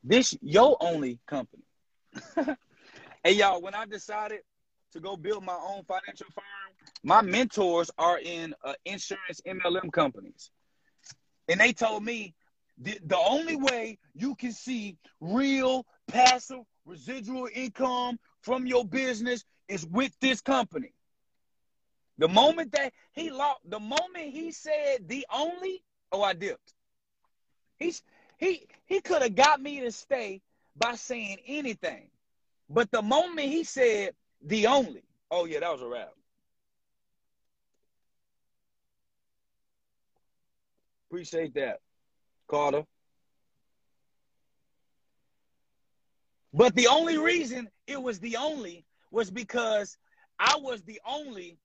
This 0.02 0.34
your 0.40 0.78
only 0.80 1.20
company. 1.26 1.64
hey 3.24 3.32
y'all, 3.32 3.62
when 3.62 3.74
I 3.74 3.86
decided 3.86 4.40
to 4.92 5.00
go 5.00 5.16
build 5.16 5.44
my 5.44 5.54
own 5.54 5.84
financial 5.84 6.26
firm, 6.34 6.44
my 7.02 7.22
mentors 7.22 7.90
are 7.98 8.18
in 8.18 8.54
uh, 8.64 8.74
insurance 8.84 9.40
MLM 9.46 9.92
companies, 9.92 10.50
and 11.48 11.60
they 11.60 11.72
told 11.72 12.04
me 12.04 12.34
the, 12.78 12.98
the 13.04 13.18
only 13.18 13.56
way 13.56 13.98
you 14.14 14.34
can 14.34 14.52
see 14.52 14.96
real 15.20 15.86
passive 16.08 16.62
residual 16.84 17.48
income 17.54 18.18
from 18.40 18.66
your 18.66 18.84
business 18.84 19.44
is 19.68 19.86
with 19.86 20.12
this 20.20 20.40
company. 20.40 20.92
The 22.18 22.28
moment 22.28 22.72
that 22.72 22.92
he 23.12 23.30
lost, 23.30 23.60
the 23.64 23.80
moment 23.80 24.32
he 24.32 24.52
said 24.52 25.08
the 25.08 25.26
only, 25.32 25.82
oh, 26.10 26.22
I 26.22 26.34
dipped. 26.34 26.74
He's 27.78 28.02
he 28.38 28.66
he 28.86 29.00
could 29.00 29.22
have 29.22 29.34
got 29.34 29.60
me 29.60 29.80
to 29.80 29.92
stay 29.92 30.40
by 30.76 30.94
saying 30.94 31.38
anything, 31.46 32.08
but 32.72 32.90
the 32.90 33.02
moment 33.02 33.48
he 33.48 33.64
said 33.64 34.14
the 34.44 34.66
only, 34.66 35.02
oh 35.30 35.44
yeah, 35.44 35.60
that 35.60 35.72
was 35.72 35.82
a 35.82 35.86
wrap. 35.86 36.12
Appreciate 41.10 41.54
that, 41.54 41.80
Carter. 42.48 42.84
But 46.54 46.74
the 46.74 46.88
only 46.88 47.18
reason 47.18 47.68
it 47.86 48.00
was 48.00 48.18
the 48.20 48.36
only 48.36 48.84
was 49.10 49.30
because 49.30 49.96
I 50.38 50.56
was 50.58 50.82
the 50.82 51.00
only 51.06 51.58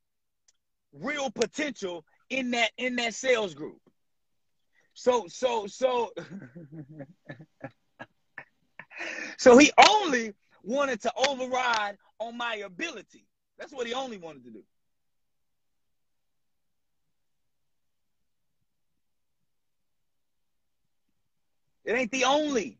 real 0.93 1.30
potential 1.30 2.05
in 2.30 2.51
that 2.51 2.72
in 2.78 2.95
that 2.97 3.14
sales 3.14 3.53
group. 3.53 3.80
So 4.93 5.26
so 5.30 5.68
so 5.68 6.12
so 9.38 9.58
he 9.58 9.72
only 9.89 10.34
wanted 10.68 11.01
to 11.01 11.11
override 11.15 11.97
on 12.20 12.38
my 12.38 12.55
ability. 12.57 13.26
That's 13.57 13.74
what 13.74 13.88
he 13.88 13.93
only 13.93 14.18
wanted 14.18 14.43
to 14.45 14.51
do. 14.51 14.63
It 21.86 21.93
ain't 21.93 22.11
the 22.11 22.26
only. 22.26 22.80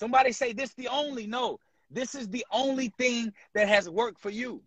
Somebody 0.00 0.32
say 0.32 0.54
this 0.54 0.72
the 0.74 0.88
only. 0.88 1.26
No, 1.26 1.58
this 1.90 2.14
is 2.14 2.28
the 2.28 2.46
only 2.50 2.92
thing 2.98 3.32
that 3.54 3.68
has 3.68 3.90
worked 3.90 4.20
for 4.20 4.30
you. 4.30 4.62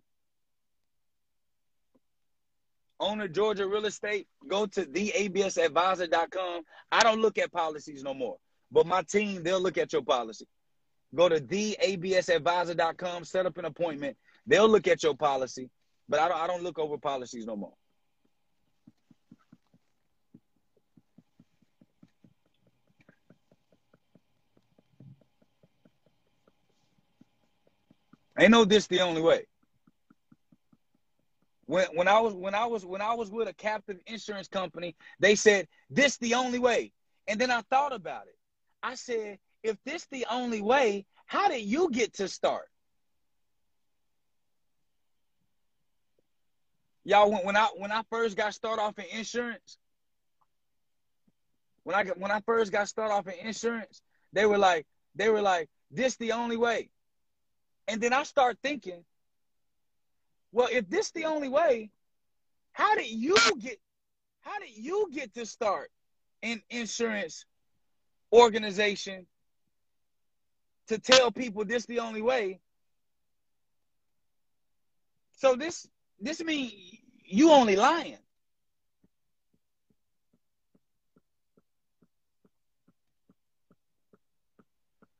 Owner 3.00 3.28
Georgia 3.28 3.68
Real 3.68 3.86
Estate, 3.88 4.28
go 4.48 4.68
to 4.68 4.86
theabsadvisor.com. 4.86 6.62
I 6.92 7.00
don't 7.02 7.20
look 7.20 7.40
at 7.40 7.52
policies 7.52 8.04
no 8.04 8.14
more, 8.14 8.38
but 8.72 8.86
my 8.86 9.02
team, 9.02 9.42
they'll 9.42 9.60
look 9.60 9.80
at 9.80 9.92
your 9.92 10.04
policy. 10.04 10.46
Go 11.14 11.28
to 11.28 11.40
theabsadvisor.com, 11.40 13.26
set 13.26 13.46
up 13.46 13.58
an 13.58 13.66
appointment. 13.66 14.18
They'll 14.48 14.70
look 14.70 14.88
at 14.88 15.04
your 15.04 15.16
policy, 15.16 15.70
but 16.08 16.20
I 16.20 16.28
don't, 16.28 16.38
I 16.38 16.48
don't 16.48 16.64
look 16.64 16.80
over 16.80 16.98
policies 16.98 17.46
no 17.46 17.56
more. 17.56 17.74
Ain't 28.40 28.52
no 28.52 28.66
this 28.66 28.88
the 28.88 29.02
only 29.02 29.22
way. 29.22 29.46
When 31.66 31.86
when 31.94 32.08
I 32.08 32.20
was 32.20 32.34
when 32.34 32.56
I 32.56 32.66
was 32.66 32.86
when 32.86 33.02
I 33.02 33.14
was 33.14 33.30
with 33.30 33.48
a 33.48 33.54
captive 33.54 33.98
insurance 34.08 34.48
company, 34.48 34.96
they 35.20 35.36
said 35.36 35.68
this 35.90 36.18
the 36.18 36.34
only 36.34 36.58
way. 36.58 36.92
And 37.28 37.40
then 37.40 37.52
I 37.52 37.62
thought 37.70 37.94
about 37.94 38.28
it. 38.28 38.36
I 38.82 38.96
said, 38.96 39.38
if 39.64 39.78
this 39.86 40.06
the 40.12 40.26
only 40.30 40.62
way, 40.62 41.06
how 41.26 41.48
did 41.48 41.62
you 41.62 41.90
get 41.92 42.14
to 42.16 42.28
start? 42.28 42.68
Y'all 47.04 47.32
when, 47.32 47.46
when 47.46 47.58
I 47.58 47.68
when 47.76 47.92
I 47.92 48.04
first 48.10 48.38
got 48.38 48.54
started 48.54 48.82
off 48.82 49.00
in 49.00 49.06
insurance, 49.18 49.78
when 51.84 51.96
I 51.96 52.04
when 52.12 52.32
I 52.32 52.42
first 52.42 52.72
got 52.72 52.88
started 52.88 53.14
off 53.14 53.28
in 53.28 53.34
insurance, 53.46 54.02
they 54.34 54.46
were 54.46 54.58
like, 54.58 54.86
they 55.16 55.30
were 55.30 55.42
like, 55.42 55.70
this 55.90 56.16
the 56.18 56.34
only 56.34 56.58
way. 56.58 56.90
And 57.88 58.00
then 58.00 58.14
I 58.14 58.24
start 58.24 58.58
thinking, 58.62 59.04
well, 60.52 60.70
if 60.72 60.90
this 60.90 61.12
the 61.12 61.26
only 61.26 61.50
way, 61.50 61.90
how 62.72 62.96
did 62.96 63.10
you 63.10 63.36
get 63.60 63.80
how 64.42 64.60
did 64.60 64.76
you 64.76 65.10
get 65.12 65.34
to 65.36 65.46
start 65.46 65.90
in 66.42 66.62
insurance 66.70 67.46
organization 68.32 69.26
to 70.92 71.00
tell 71.00 71.32
people 71.32 71.64
this 71.64 71.86
the 71.86 72.00
only 72.00 72.22
way? 72.22 72.60
So 75.38 75.56
this 75.56 75.88
this 76.20 76.44
mean 76.44 76.72
you 77.24 77.52
only 77.52 77.78
lying. 77.78 78.18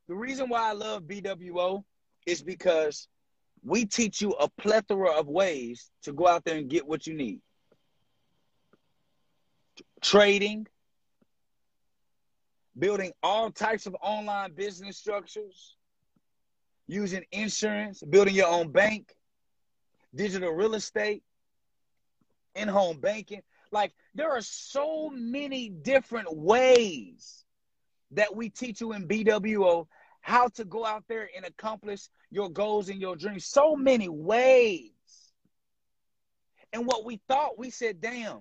The 0.08 0.14
reason 0.14 0.50
why 0.50 0.68
I 0.68 0.72
love 0.72 1.04
BWO 1.04 1.82
is 2.26 2.42
because 2.42 3.08
we 3.64 3.86
teach 3.86 4.20
you 4.20 4.32
a 4.32 4.48
plethora 4.60 5.12
of 5.12 5.26
ways 5.26 5.90
to 6.02 6.12
go 6.12 6.28
out 6.28 6.44
there 6.44 6.58
and 6.58 6.68
get 6.68 6.86
what 6.86 7.06
you 7.06 7.14
need. 7.14 7.40
Trading, 10.02 10.66
building 12.78 13.12
all 13.22 13.50
types 13.50 13.86
of 13.86 13.96
online 14.02 14.52
business 14.54 14.96
structures, 14.96 15.76
using 16.86 17.24
insurance, 17.32 18.02
building 18.02 18.34
your 18.34 18.48
own 18.48 18.70
bank, 18.70 19.14
digital 20.14 20.50
real 20.52 20.74
estate, 20.74 21.22
in 22.54 22.68
home 22.68 23.00
banking. 23.00 23.42
Like, 23.70 23.92
there 24.14 24.30
are 24.30 24.42
so 24.42 25.10
many 25.10 25.70
different 25.70 26.34
ways 26.36 27.44
that 28.12 28.34
we 28.34 28.50
teach 28.50 28.80
you 28.80 28.92
in 28.92 29.08
BWO 29.08 29.86
how 30.20 30.48
to 30.48 30.64
go 30.64 30.84
out 30.84 31.04
there 31.08 31.28
and 31.34 31.44
accomplish 31.44 32.08
your 32.30 32.50
goals 32.50 32.88
and 32.88 33.00
your 33.00 33.16
dreams. 33.16 33.46
So 33.46 33.74
many 33.74 34.08
ways. 34.08 34.90
And 36.72 36.86
what 36.86 37.04
we 37.04 37.20
thought, 37.28 37.58
we 37.58 37.70
said, 37.70 38.00
damn, 38.00 38.40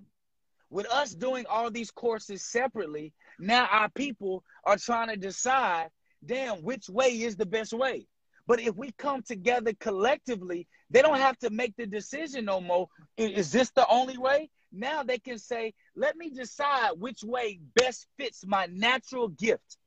with 0.69 0.89
us 0.89 1.13
doing 1.13 1.45
all 1.49 1.71
these 1.71 1.91
courses 1.91 2.43
separately, 2.43 3.13
now 3.42 3.68
our 3.72 3.89
people 3.89 4.44
are 4.64 4.78
trying 4.78 5.10
to 5.10 5.18
decide, 5.18 5.89
damn, 6.26 6.64
which 6.64 6.88
way 6.89 7.10
is 7.10 7.36
the 7.36 7.46
best 7.46 7.74
way. 7.74 8.08
But 8.48 8.60
if 8.60 8.76
we 8.76 8.92
come 8.98 9.22
together 9.22 9.74
collectively, 9.80 10.68
they 10.89 11.02
don't 11.02 11.18
have 11.18 11.38
to 11.39 11.50
make 11.50 11.76
the 11.78 11.86
decision 11.86 12.46
no 12.46 12.60
more. 12.60 12.88
Is 13.18 13.52
this 13.52 13.72
the 13.72 13.88
only 13.88 14.18
way? 14.18 14.50
Now 14.72 15.04
they 15.04 15.20
can 15.20 15.38
say, 15.38 15.74
let 15.96 16.16
me 16.16 16.30
decide 16.30 16.92
which 16.98 17.24
way 17.24 17.60
best 17.76 18.08
fits 18.18 18.46
my 18.46 18.68
natural 18.72 19.30
gift. 19.30 19.78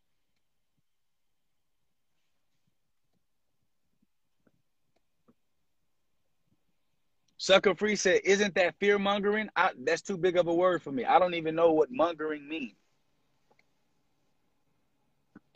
Sucker 7.37 7.75
Free 7.75 7.97
said, 7.97 8.23
"Isn't 8.25 8.55
that 8.55 8.75
fear 8.81 8.99
mongering? 8.99 9.51
That's 9.77 10.01
too 10.01 10.17
big 10.17 10.39
of 10.39 10.47
a 10.47 10.55
word 10.55 10.83
for 10.83 10.91
me. 10.91 11.05
I 11.05 11.19
don't 11.19 11.35
even 11.35 11.55
know 11.55 11.73
what 11.73 11.91
mongering 11.91 12.49
means." 12.49 12.84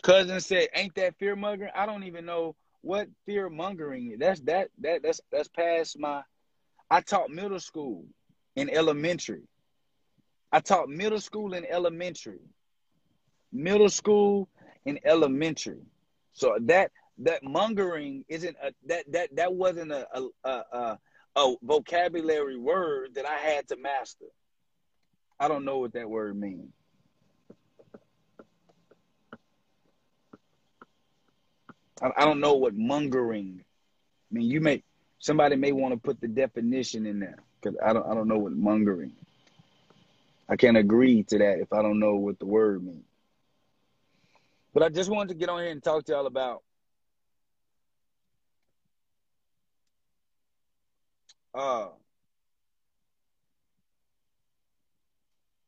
Cousin 0.02 0.40
said, 0.40 0.68
"Ain't 0.74 0.94
that 0.94 1.18
fear 1.18 1.36
mongering? 1.36 1.72
I 1.74 1.86
don't 1.86 2.04
even 2.04 2.24
know 2.24 2.54
what 2.82 3.08
fear 3.26 3.48
mongering 3.48 4.12
is. 4.12 4.18
That's 4.18 4.40
that 4.42 4.70
that 4.78 5.02
that's 5.02 5.20
that's 5.30 5.48
past 5.48 5.98
my. 5.98 6.22
I 6.90 7.00
taught 7.00 7.30
middle 7.30 7.60
school 7.60 8.06
and 8.56 8.70
elementary. 8.70 9.42
I 10.52 10.60
taught 10.60 10.88
middle 10.88 11.20
school 11.20 11.52
and 11.54 11.66
elementary, 11.68 12.40
middle 13.52 13.90
school 13.90 14.48
and 14.86 14.98
elementary. 15.04 15.82
So 16.32 16.56
that 16.62 16.90
that 17.18 17.42
mongering 17.42 18.24
isn't 18.28 18.56
a, 18.62 18.72
that 18.86 19.04
that 19.12 19.36
that 19.36 19.54
wasn't 19.54 19.92
a 19.92 20.06
a, 20.16 20.28
a, 20.44 20.64
a 20.72 20.98
a 21.36 21.54
vocabulary 21.62 22.56
word 22.58 23.14
that 23.14 23.26
I 23.26 23.36
had 23.36 23.68
to 23.68 23.76
master. 23.76 24.26
I 25.38 25.48
don't 25.48 25.64
know 25.64 25.78
what 25.78 25.92
that 25.92 26.08
word 26.08 26.36
means. 26.38 26.72
I, 32.02 32.10
I 32.18 32.24
don't 32.24 32.40
know 32.40 32.54
what 32.54 32.74
mongering. 32.74 33.64
I 34.30 34.34
mean, 34.34 34.50
you 34.50 34.60
may 34.60 34.82
somebody 35.18 35.56
may 35.56 35.72
want 35.72 35.94
to 35.94 35.98
put 35.98 36.20
the 36.20 36.28
definition 36.28 37.06
in 37.06 37.20
there 37.20 37.38
because 37.60 37.78
I 37.84 37.92
don't 37.92 38.06
I 38.06 38.14
don't 38.14 38.28
know 38.28 38.38
what 38.38 38.52
mongering. 38.52 39.12
I 40.48 40.56
can't 40.56 40.76
agree 40.76 41.24
to 41.24 41.38
that 41.38 41.58
if 41.60 41.72
I 41.72 41.82
don't 41.82 41.98
know 41.98 42.14
what 42.16 42.38
the 42.38 42.46
word 42.46 42.82
means. 42.82 43.04
But 44.72 44.82
I 44.82 44.88
just 44.88 45.10
wanted 45.10 45.30
to 45.30 45.34
get 45.34 45.48
on 45.48 45.60
here 45.60 45.70
and 45.70 45.82
talk 45.82 46.04
to 46.04 46.12
y'all 46.12 46.26
about 46.26 46.62
uh, 51.54 51.88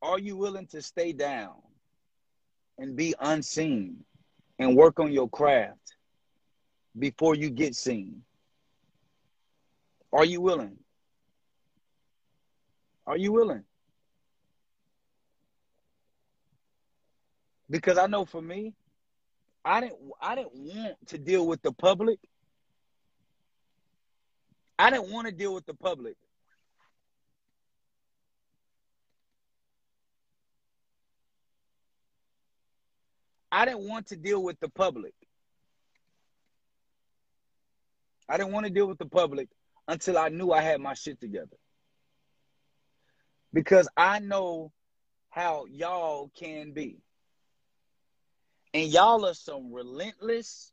are 0.01 0.19
you 0.19 0.37
willing 0.37 0.67
to 0.67 0.81
stay 0.81 1.13
down 1.13 1.53
and 2.77 2.95
be 2.95 3.13
unseen 3.19 4.03
and 4.57 4.75
work 4.75 4.99
on 4.99 5.11
your 5.11 5.29
craft 5.29 5.95
before 6.97 7.35
you 7.35 7.49
get 7.49 7.75
seen? 7.75 8.23
Are 10.13 10.25
you 10.25 10.41
willing? 10.41 10.77
Are 13.07 13.17
you 13.17 13.31
willing? 13.31 13.63
Because 17.69 17.97
I 17.97 18.07
know 18.07 18.25
for 18.25 18.41
me, 18.41 18.73
I 19.63 19.79
didn't 19.81 19.97
I 20.21 20.35
didn't 20.35 20.53
want 20.53 21.07
to 21.07 21.17
deal 21.17 21.47
with 21.47 21.61
the 21.61 21.71
public. 21.71 22.19
I 24.77 24.89
didn't 24.89 25.11
want 25.11 25.27
to 25.27 25.33
deal 25.33 25.53
with 25.53 25.65
the 25.65 25.73
public. 25.73 26.17
I 33.51 33.65
didn't 33.65 33.87
want 33.87 34.07
to 34.07 34.15
deal 34.15 34.41
with 34.41 34.59
the 34.59 34.69
public. 34.69 35.13
I 38.31 38.37
didn't 38.37 38.53
want 38.53 38.65
to 38.65 38.71
deal 38.71 38.87
with 38.87 38.97
the 38.97 39.05
public 39.05 39.49
until 39.89 40.17
I 40.17 40.29
knew 40.29 40.53
I 40.53 40.61
had 40.61 40.79
my 40.79 40.93
shit 40.93 41.19
together. 41.19 41.57
Because 43.51 43.89
I 43.97 44.19
know 44.19 44.71
how 45.29 45.65
y'all 45.65 46.31
can 46.39 46.71
be. 46.71 46.99
And 48.73 48.87
y'all 48.87 49.25
are 49.25 49.33
some 49.33 49.73
relentless, 49.73 50.71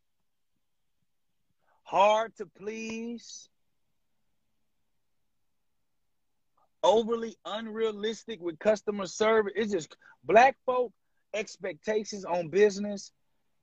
hard 1.82 2.36
to 2.36 2.46
please, 2.46 3.48
overly 6.84 7.36
unrealistic 7.44 8.40
with 8.40 8.60
customer 8.60 9.06
service. 9.06 9.54
It's 9.56 9.72
just 9.72 9.96
black 10.22 10.56
folk 10.64 10.92
expectations 11.34 12.24
on 12.24 12.50
business 12.50 13.10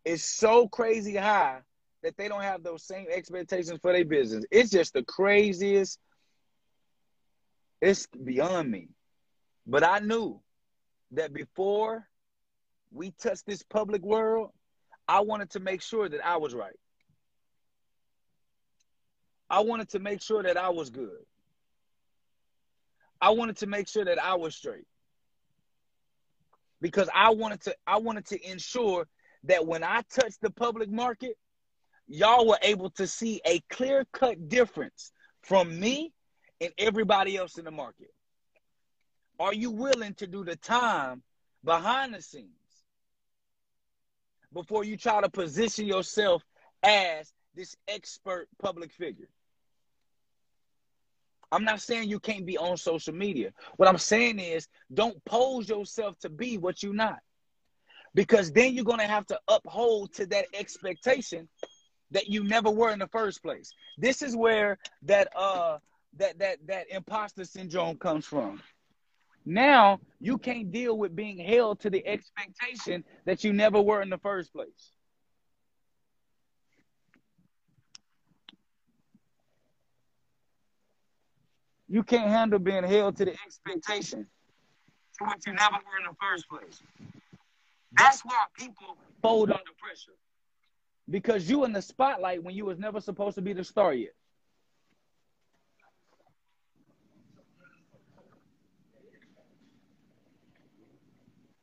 is 0.03 0.21
so 0.25 0.67
crazy 0.67 1.15
high 1.15 1.61
that 2.05 2.15
they 2.17 2.27
don't 2.27 2.43
have 2.43 2.61
those 2.61 2.83
same 2.83 3.07
expectations 3.11 3.79
for 3.81 3.91
their 3.91 4.05
business. 4.05 4.45
It's 4.51 4.69
just 4.69 4.93
the 4.93 5.01
craziest. 5.01 5.99
It's 7.81 8.05
beyond 8.05 8.69
me. 8.69 8.89
But 9.65 9.83
I 9.83 9.97
knew 9.97 10.39
that 11.13 11.33
before 11.33 12.07
we 12.91 13.09
touched 13.09 13.47
this 13.47 13.63
public 13.63 14.03
world, 14.03 14.51
I 15.07 15.21
wanted 15.21 15.49
to 15.51 15.59
make 15.59 15.81
sure 15.81 16.07
that 16.07 16.23
I 16.23 16.37
was 16.37 16.53
right. 16.53 16.77
I 19.49 19.61
wanted 19.61 19.89
to 19.89 19.99
make 19.99 20.21
sure 20.21 20.43
that 20.43 20.57
I 20.57 20.69
was 20.69 20.91
good. 20.91 21.25
I 23.19 23.31
wanted 23.31 23.57
to 23.57 23.67
make 23.67 23.87
sure 23.87 24.05
that 24.05 24.23
I 24.23 24.35
was 24.35 24.55
straight. 24.55 24.85
Because 26.81 27.09
I 27.15 27.31
wanted 27.31 27.61
to 27.61 27.75
I 27.87 27.97
wanted 27.97 28.27
to 28.27 28.51
ensure 28.51 29.07
that 29.45 29.65
when 29.65 29.83
I 29.83 30.03
touched 30.13 30.41
the 30.41 30.51
public 30.51 30.91
market, 30.91 31.35
y'all 32.07 32.47
were 32.47 32.59
able 32.61 32.89
to 32.91 33.07
see 33.07 33.41
a 33.45 33.59
clear-cut 33.69 34.49
difference 34.49 35.11
from 35.41 35.79
me 35.79 36.13
and 36.61 36.71
everybody 36.77 37.37
else 37.37 37.57
in 37.57 37.65
the 37.65 37.71
market. 37.71 38.13
Are 39.39 39.53
you 39.53 39.71
willing 39.71 40.13
to 40.15 40.27
do 40.27 40.43
the 40.43 40.55
time 40.55 41.21
behind 41.63 42.13
the 42.13 42.21
scenes 42.21 42.49
before 44.53 44.83
you 44.83 44.95
try 44.95 45.21
to 45.21 45.29
position 45.29 45.85
yourself 45.85 46.43
as 46.83 47.33
this 47.53 47.75
expert 47.87 48.47
public 48.61 48.91
figure? 48.93 49.27
I'm 51.51 51.63
not 51.63 51.81
saying 51.81 52.09
you 52.09 52.19
can't 52.19 52.45
be 52.45 52.57
on 52.57 52.77
social 52.77 53.13
media. 53.13 53.51
What 53.77 53.87
I'm 53.87 53.97
saying 53.97 54.39
is 54.39 54.67
don't 54.93 55.23
pose 55.25 55.69
yourself 55.69 56.17
to 56.19 56.29
be 56.29 56.57
what 56.57 56.81
you're 56.81 56.93
not. 56.93 57.19
Because 58.13 58.51
then 58.51 58.73
you're 58.73 58.85
going 58.85 58.99
to 58.99 59.07
have 59.07 59.25
to 59.27 59.39
uphold 59.47 60.13
to 60.15 60.25
that 60.27 60.45
expectation 60.53 61.47
that 62.15 62.29
you 62.29 62.45
never 62.45 62.71
were 62.71 62.91
in 62.91 62.99
the 62.99 63.07
first 63.07 63.43
place. 63.43 63.73
This 63.97 64.21
is 64.21 64.37
where 64.37 64.77
that 65.03 65.27
uh 65.35 65.79
that 66.17 66.39
that 66.39 66.65
that 66.65 66.85
imposter 66.89 67.43
syndrome 67.43 67.97
comes 67.97 68.25
from. 68.25 68.61
Now 69.45 69.99
you 70.21 70.37
can't 70.37 70.71
deal 70.71 70.97
with 70.97 71.13
being 71.13 71.37
held 71.37 71.81
to 71.81 71.89
the 71.89 72.07
expectation 72.07 73.03
that 73.25 73.43
you 73.43 73.51
never 73.51 73.81
were 73.81 74.01
in 74.01 74.09
the 74.09 74.17
first 74.17 74.53
place. 74.53 74.91
You 81.89 82.01
can't 82.01 82.29
handle 82.29 82.59
being 82.59 82.85
held 82.85 83.17
to 83.17 83.25
the 83.25 83.35
expectation 83.45 84.25
to 85.19 85.25
what 85.25 85.45
you 85.45 85.51
never 85.51 85.75
were 85.75 85.99
in 85.99 86.05
the 86.09 86.15
first 86.21 86.47
place. 86.47 86.81
That's 87.97 88.21
why 88.21 88.45
people 88.57 88.97
fold 89.21 89.51
under 89.51 89.73
pressure. 89.77 90.15
Because 91.09 91.49
you 91.49 91.65
in 91.65 91.73
the 91.73 91.81
spotlight 91.81 92.43
when 92.43 92.55
you 92.55 92.65
was 92.65 92.79
never 92.79 92.99
supposed 92.99 93.35
to 93.35 93.41
be 93.41 93.53
the 93.53 93.63
star 93.63 93.93
yet. 93.93 94.13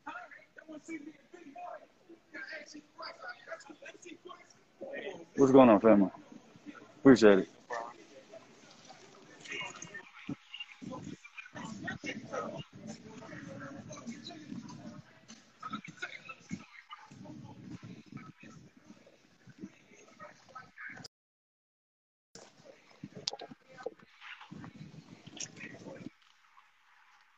Huh? 0.05 0.13
Y'all 0.55 0.65
want 0.69 0.81
to 0.81 0.87
see 0.87 0.97
me 0.97 1.11
a 1.11 1.37
big 1.37 1.53
boy. 1.53 1.75
Y'all 2.33 2.41
actually 2.59 2.83
Christ 2.97 3.19
out 3.21 3.35
here. 3.35 3.45
That's 3.51 3.65
what 3.67 3.77
they 3.81 4.09
see 4.09 4.17
Christ. 4.25 4.55
What's 5.35 5.51
going 5.51 5.69
on, 5.69 5.79
family? 5.81 6.09
Appreciate 6.99 7.39
it. 7.39 7.49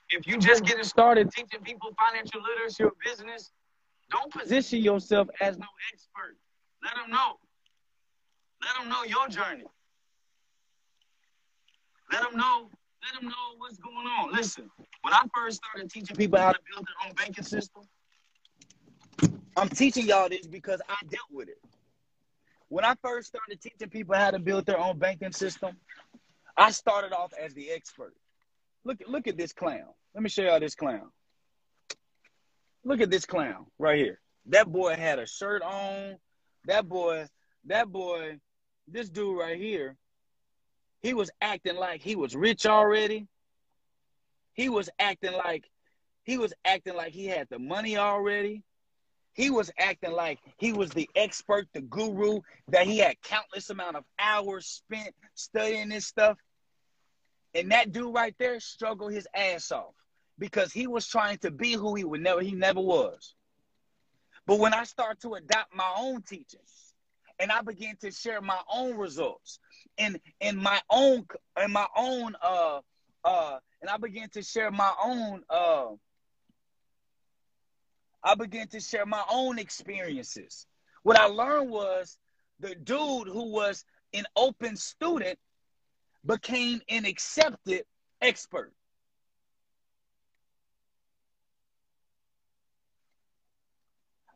If 0.09 0.25
you 0.25 0.37
just 0.37 0.63
getting 0.63 0.83
started 0.83 1.31
teaching 1.31 1.61
people 1.61 1.93
financial 1.99 2.41
literacy 2.41 2.83
or 2.83 2.93
business, 3.03 3.51
don't 4.09 4.31
position 4.31 4.79
yourself 4.81 5.27
as 5.41 5.57
no 5.57 5.65
expert. 5.91 6.37
Let 6.83 6.95
them 6.95 7.11
know. 7.11 7.33
Let 8.63 8.77
them 8.79 8.89
know 8.89 9.03
your 9.03 9.27
journey. 9.27 9.65
Let 12.11 12.21
them 12.23 12.37
know. 12.37 12.69
Let 13.03 13.21
them 13.21 13.29
know 13.29 13.55
what's 13.57 13.77
going 13.77 13.95
on. 13.95 14.31
Listen, 14.31 14.69
when 15.01 15.13
I 15.13 15.21
first 15.35 15.61
started 15.63 15.91
teaching 15.91 16.15
people 16.15 16.39
how 16.39 16.53
to 16.53 16.59
build 16.73 16.85
their 16.87 17.07
own 17.07 17.13
banking 17.15 17.43
system, 17.43 17.83
I'm 19.57 19.69
teaching 19.69 20.05
y'all 20.05 20.29
this 20.29 20.47
because 20.47 20.81
I 20.87 20.95
dealt 21.09 21.31
with 21.31 21.49
it. 21.49 21.59
When 22.69 22.85
I 22.85 22.95
first 23.03 23.27
started 23.27 23.61
teaching 23.61 23.89
people 23.89 24.15
how 24.15 24.31
to 24.31 24.39
build 24.39 24.65
their 24.65 24.79
own 24.79 24.97
banking 24.97 25.31
system, 25.31 25.77
I 26.57 26.71
started 26.71 27.13
off 27.13 27.33
as 27.39 27.53
the 27.53 27.71
expert. 27.71 28.13
Look, 28.87 29.03
look 29.05 29.27
at 29.27 29.35
this 29.35 29.51
clown. 29.51 29.89
Let 30.13 30.23
me 30.23 30.29
show 30.29 30.43
y'all 30.43 30.61
this 30.61 30.73
clown. 30.73 31.09
Look 32.85 33.01
at 33.01 33.11
this 33.11 33.25
clown 33.25 33.65
right 33.77 33.97
here. 33.97 34.21
That 34.45 34.71
boy 34.71 34.95
had 34.95 35.19
a 35.19 35.27
shirt 35.27 35.61
on. 35.61 36.15
That 36.67 36.87
boy, 36.87 37.27
that 37.65 37.91
boy, 37.91 38.37
this 38.87 39.09
dude 39.09 39.37
right 39.37 39.57
here, 39.59 39.97
he 41.01 41.13
was 41.13 41.29
acting 41.41 41.75
like 41.75 42.01
he 42.01 42.15
was 42.15 42.33
rich 42.33 42.65
already. 42.65 43.27
He 44.53 44.69
was 44.69 44.89
acting 44.99 45.33
like 45.33 45.65
he 46.23 46.37
was 46.37 46.53
acting 46.63 46.95
like 46.95 47.11
he 47.11 47.25
had 47.25 47.47
the 47.49 47.59
money 47.59 47.97
already. 47.97 48.63
He 49.33 49.49
was 49.49 49.69
acting 49.77 50.13
like 50.13 50.39
he 50.57 50.71
was 50.71 50.91
the 50.91 51.09
expert, 51.13 51.67
the 51.73 51.81
guru, 51.81 52.39
that 52.69 52.87
he 52.87 52.99
had 52.99 53.21
countless 53.21 53.69
amount 53.69 53.97
of 53.97 54.05
hours 54.17 54.65
spent 54.65 55.13
studying 55.35 55.89
this 55.89 56.07
stuff. 56.07 56.37
And 57.53 57.71
that 57.71 57.91
dude 57.91 58.13
right 58.13 58.35
there 58.37 58.59
struggled 58.59 59.13
his 59.13 59.27
ass 59.33 59.71
off 59.71 59.93
because 60.37 60.71
he 60.71 60.87
was 60.87 61.07
trying 61.07 61.37
to 61.39 61.51
be 61.51 61.73
who 61.73 61.95
he 61.95 62.03
would 62.03 62.21
never 62.21 62.41
he 62.41 62.51
never 62.51 62.81
was. 62.81 63.33
But 64.45 64.59
when 64.59 64.73
I 64.73 64.83
start 64.83 65.19
to 65.21 65.33
adopt 65.33 65.75
my 65.75 65.91
own 65.97 66.21
teachings 66.21 66.93
and 67.39 67.51
I 67.51 67.61
began 67.61 67.95
to 67.97 68.11
share 68.11 68.41
my 68.41 68.59
own 68.73 68.97
results 68.97 69.59
and 69.97 70.19
in 70.39 70.57
my 70.61 70.79
own 70.89 71.25
in 71.61 71.71
my 71.71 71.87
own 71.95 72.35
uh 72.41 72.79
uh 73.23 73.59
and 73.81 73.89
I 73.89 73.97
began 73.97 74.29
to 74.29 74.41
share 74.41 74.71
my 74.71 74.91
own 75.03 75.43
uh 75.49 75.87
I 78.23 78.35
began 78.35 78.67
to 78.69 78.79
share 78.79 79.05
my 79.05 79.23
own 79.29 79.57
experiences. 79.59 80.65
What 81.03 81.17
I 81.17 81.25
learned 81.25 81.69
was 81.69 82.17
the 82.59 82.75
dude 82.75 83.27
who 83.27 83.51
was 83.51 83.85
an 84.13 84.25
open 84.35 84.75
student 84.75 85.37
became 86.27 86.81
an 86.89 87.05
accepted 87.05 87.83
expert. 88.21 88.73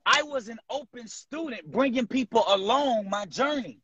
I 0.05 0.23
was 0.23 0.47
an 0.47 0.57
open 0.69 1.07
student 1.07 1.71
bringing 1.71 2.07
people 2.07 2.43
along 2.47 3.09
my 3.09 3.25
journey. 3.25 3.79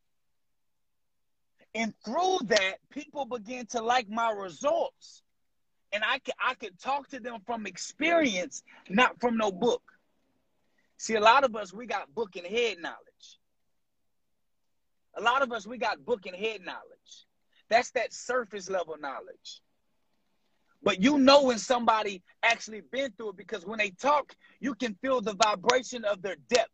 And 1.76 1.94
through 2.04 2.40
that, 2.46 2.78
people 2.90 3.26
began 3.26 3.68
to 3.68 3.82
like 3.82 4.10
my 4.10 4.32
results. 4.32 5.22
And 5.94 6.04
I 6.04 6.20
could, 6.20 6.34
I 6.44 6.56
could 6.56 6.80
talk 6.80 7.08
to 7.10 7.20
them 7.20 7.40
from 7.46 7.68
experience, 7.68 8.64
not 8.90 9.20
from 9.22 9.38
no 9.38 9.52
book. 9.52 9.84
See, 10.98 11.16
a 11.16 11.22
lot 11.22 11.44
of 11.44 11.56
us, 11.56 11.72
we 11.72 11.86
got 11.86 12.14
book 12.14 12.36
and 12.36 12.48
head 12.48 12.78
knowledge. 12.82 12.98
A 15.16 15.22
lot 15.22 15.44
of 15.44 15.52
us, 15.52 15.68
we 15.68 15.78
got 15.78 16.04
book 16.04 16.26
and 16.26 16.36
head 16.36 16.62
knowledge. 16.66 17.27
That's 17.70 17.92
that 17.92 18.14
surface 18.14 18.70
level 18.70 18.96
knowledge. 19.00 19.62
But 20.84 21.02
you 21.02 21.18
know 21.18 21.44
when 21.44 21.58
somebody 21.58 22.24
actually 22.44 22.82
been 22.92 23.12
through 23.12 23.32
it 23.32 23.38
because 23.38 23.66
when 23.66 23.80
they 23.80 23.90
talk, 23.90 24.36
you 24.60 24.74
can 24.76 24.96
feel 25.02 25.22
the 25.22 25.34
vibration 25.34 26.06
of 26.06 26.22
their 26.22 26.36
depth. 26.50 26.72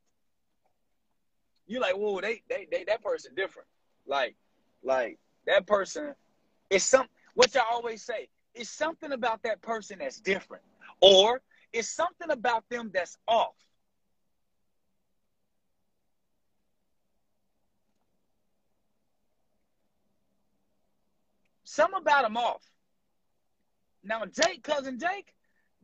You're 1.65 1.81
like, 1.81 1.95
whoa, 1.95 2.21
they, 2.21 2.43
they, 2.49 2.67
they 2.69 2.83
that 2.85 3.01
person 3.01 3.33
different. 3.35 3.67
Like, 4.05 4.35
like 4.83 5.17
that 5.47 5.65
person 5.65 6.13
is 6.69 6.83
some 6.83 7.07
what 7.33 7.55
y'all 7.55 7.63
always 7.71 8.03
say. 8.03 8.27
it's 8.53 8.69
something 8.69 9.11
about 9.11 9.41
that 9.43 9.61
person 9.61 9.99
that's 9.99 10.19
different, 10.19 10.63
or 11.01 11.41
it's 11.71 11.89
something 11.89 12.29
about 12.29 12.63
them 12.69 12.91
that's 12.93 13.17
off. 13.27 13.55
Some 21.73 21.95
about 21.95 22.21
them 22.21 22.37
off. 22.37 22.61
Now, 24.03 24.25
Jake, 24.25 24.61
cousin 24.61 24.99
Jake, 24.99 25.33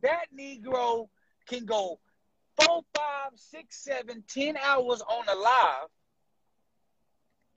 that 0.02 0.26
Negro 0.32 1.08
can 1.48 1.64
go 1.64 1.98
four, 2.60 2.82
five, 2.94 3.32
six, 3.34 3.82
seven, 3.82 4.22
ten 4.28 4.56
hours 4.56 5.02
on 5.02 5.24
a 5.28 5.34
live 5.34 5.88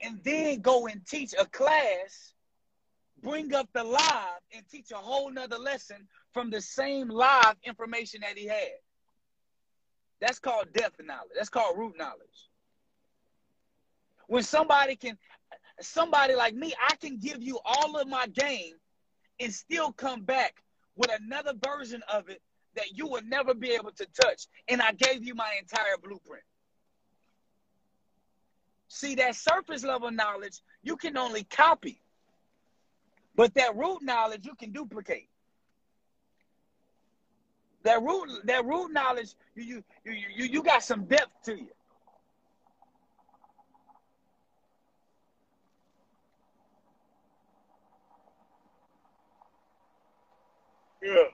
and 0.00 0.18
then 0.24 0.62
go 0.62 0.88
and 0.88 1.06
teach 1.06 1.32
a 1.38 1.46
class, 1.46 2.32
bring 3.22 3.54
up 3.54 3.68
the 3.72 3.84
live 3.84 4.40
and 4.52 4.64
teach 4.68 4.90
a 4.90 4.96
whole 4.96 5.30
nother 5.30 5.58
lesson 5.58 6.08
from 6.32 6.50
the 6.50 6.60
same 6.60 7.06
live 7.06 7.54
information 7.62 8.22
that 8.22 8.36
he 8.36 8.48
had. 8.48 8.80
That's 10.20 10.40
called 10.40 10.72
depth 10.72 11.00
knowledge. 11.04 11.30
That's 11.36 11.50
called 11.50 11.78
root 11.78 11.96
knowledge. 11.96 12.50
When 14.26 14.42
somebody 14.42 14.96
can, 14.96 15.18
somebody 15.80 16.34
like 16.34 16.54
me, 16.54 16.72
I 16.88 16.96
can 16.96 17.18
give 17.18 17.42
you 17.42 17.58
all 17.64 17.96
of 17.98 18.08
my 18.08 18.26
game 18.26 18.74
and 19.40 19.52
still 19.52 19.92
come 19.92 20.22
back 20.22 20.62
with 20.96 21.10
another 21.20 21.52
version 21.62 22.02
of 22.12 22.28
it 22.28 22.40
that 22.76 22.96
you 22.96 23.06
would 23.06 23.24
never 23.24 23.54
be 23.54 23.70
able 23.70 23.92
to 23.92 24.06
touch. 24.20 24.46
And 24.68 24.80
I 24.80 24.92
gave 24.92 25.22
you 25.22 25.34
my 25.34 25.52
entire 25.60 25.96
blueprint. 26.02 26.44
See, 28.88 29.14
that 29.16 29.34
surface 29.34 29.82
level 29.84 30.10
knowledge, 30.10 30.60
you 30.82 30.96
can 30.96 31.16
only 31.16 31.44
copy. 31.44 32.00
But 33.34 33.54
that 33.54 33.76
root 33.76 34.02
knowledge, 34.02 34.46
you 34.46 34.54
can 34.54 34.70
duplicate. 34.70 35.28
That 37.82 38.02
root, 38.02 38.28
that 38.44 38.64
root 38.64 38.92
knowledge, 38.92 39.34
you, 39.54 39.82
you, 40.04 40.14
you, 40.36 40.44
you 40.46 40.62
got 40.62 40.82
some 40.82 41.04
depth 41.04 41.42
to 41.44 41.56
you. 41.56 41.68
Yeah. 51.04 51.24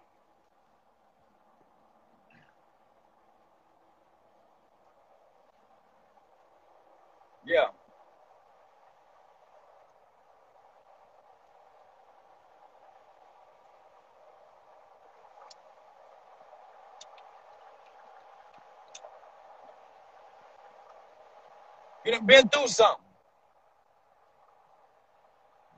Yeah. 7.44 7.66
You 22.04 22.12
done 22.12 22.26
been 22.26 22.48
through 22.48 22.68
something. 22.68 23.04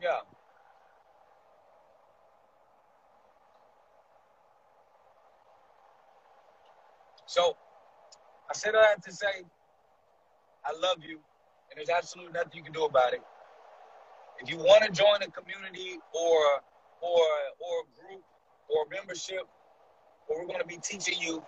Yeah. 0.02 0.31
So 7.32 7.56
I 8.50 8.52
said 8.52 8.74
I 8.74 8.88
had 8.88 9.02
to 9.04 9.10
say, 9.10 9.40
I 10.66 10.78
love 10.78 10.98
you, 11.00 11.16
and 11.16 11.78
there's 11.78 11.88
absolutely 11.88 12.34
nothing 12.34 12.52
you 12.52 12.62
can 12.62 12.74
do 12.74 12.84
about 12.84 13.14
it. 13.14 13.22
If 14.38 14.50
you 14.50 14.58
want 14.58 14.84
to 14.84 14.92
join 14.92 15.22
a 15.22 15.30
community 15.30 15.96
or 16.12 16.60
or 17.00 17.24
or 17.58 17.76
group 17.96 18.22
or 18.68 18.84
membership, 18.90 19.48
where 20.26 20.40
we're 20.40 20.46
going 20.46 20.60
to 20.60 20.66
be 20.66 20.76
teaching 20.76 21.16
you 21.22 21.42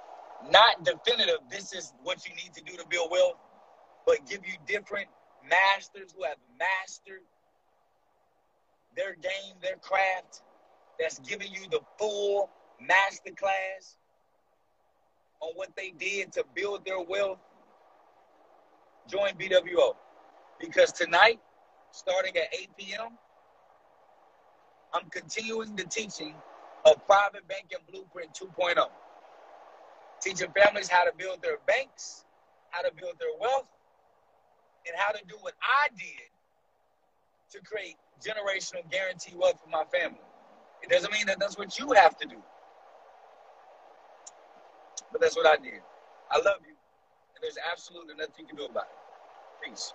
not 0.50 0.84
definitive, 0.84 1.40
this 1.50 1.74
is 1.74 1.92
what 2.02 2.26
you 2.26 2.34
need 2.34 2.54
to 2.54 2.64
do 2.64 2.78
to 2.78 2.88
build 2.88 3.10
wealth, 3.10 3.36
but 4.06 4.26
give 4.26 4.40
you 4.46 4.54
different 4.66 5.08
masters 5.46 6.14
who 6.16 6.24
have 6.24 6.38
mastered 6.58 7.20
their 8.96 9.16
game, 9.16 9.56
their 9.60 9.76
craft, 9.76 10.40
that's 10.98 11.18
giving 11.18 11.52
you 11.52 11.68
the 11.70 11.80
full 11.98 12.48
master 12.80 13.32
class 13.36 13.98
on 15.44 15.52
what 15.54 15.68
they 15.76 15.92
did 15.98 16.32
to 16.32 16.44
build 16.54 16.84
their 16.86 17.00
wealth, 17.00 17.38
join 19.08 19.32
BWO. 19.34 19.94
Because 20.58 20.92
tonight, 20.92 21.40
starting 21.92 22.36
at 22.36 22.48
8 22.58 22.68
p.m., 22.78 23.08
I'm 24.94 25.10
continuing 25.10 25.76
the 25.76 25.84
teaching 25.84 26.34
of 26.86 27.04
Private 27.06 27.46
Banking 27.48 27.78
Blueprint 27.90 28.32
2.0. 28.32 28.76
Teaching 30.22 30.48
families 30.52 30.88
how 30.88 31.04
to 31.04 31.12
build 31.16 31.42
their 31.42 31.58
banks, 31.66 32.24
how 32.70 32.82
to 32.82 32.94
build 32.94 33.14
their 33.18 33.36
wealth, 33.38 33.68
and 34.86 34.96
how 34.96 35.12
to 35.12 35.20
do 35.28 35.36
what 35.40 35.54
I 35.60 35.88
did 35.96 36.30
to 37.50 37.60
create 37.60 37.96
generational 38.24 38.90
guaranteed 38.90 39.34
wealth 39.36 39.60
for 39.62 39.68
my 39.70 39.84
family. 39.84 40.20
It 40.82 40.90
doesn't 40.90 41.12
mean 41.12 41.26
that 41.26 41.38
that's 41.40 41.58
what 41.58 41.78
you 41.78 41.92
have 41.92 42.16
to 42.18 42.28
do. 42.28 42.36
But 45.14 45.22
that's 45.22 45.36
what 45.38 45.46
I 45.46 45.56
did. 45.62 45.80
I 46.32 46.38
love 46.38 46.60
you. 46.66 46.74
And 47.36 47.42
there's 47.42 47.58
absolutely 47.72 48.16
nothing 48.16 48.34
you 48.40 48.46
can 48.48 48.58
do 48.58 48.66
about 48.66 48.88
it. 48.90 49.70
Peace. 49.70 49.94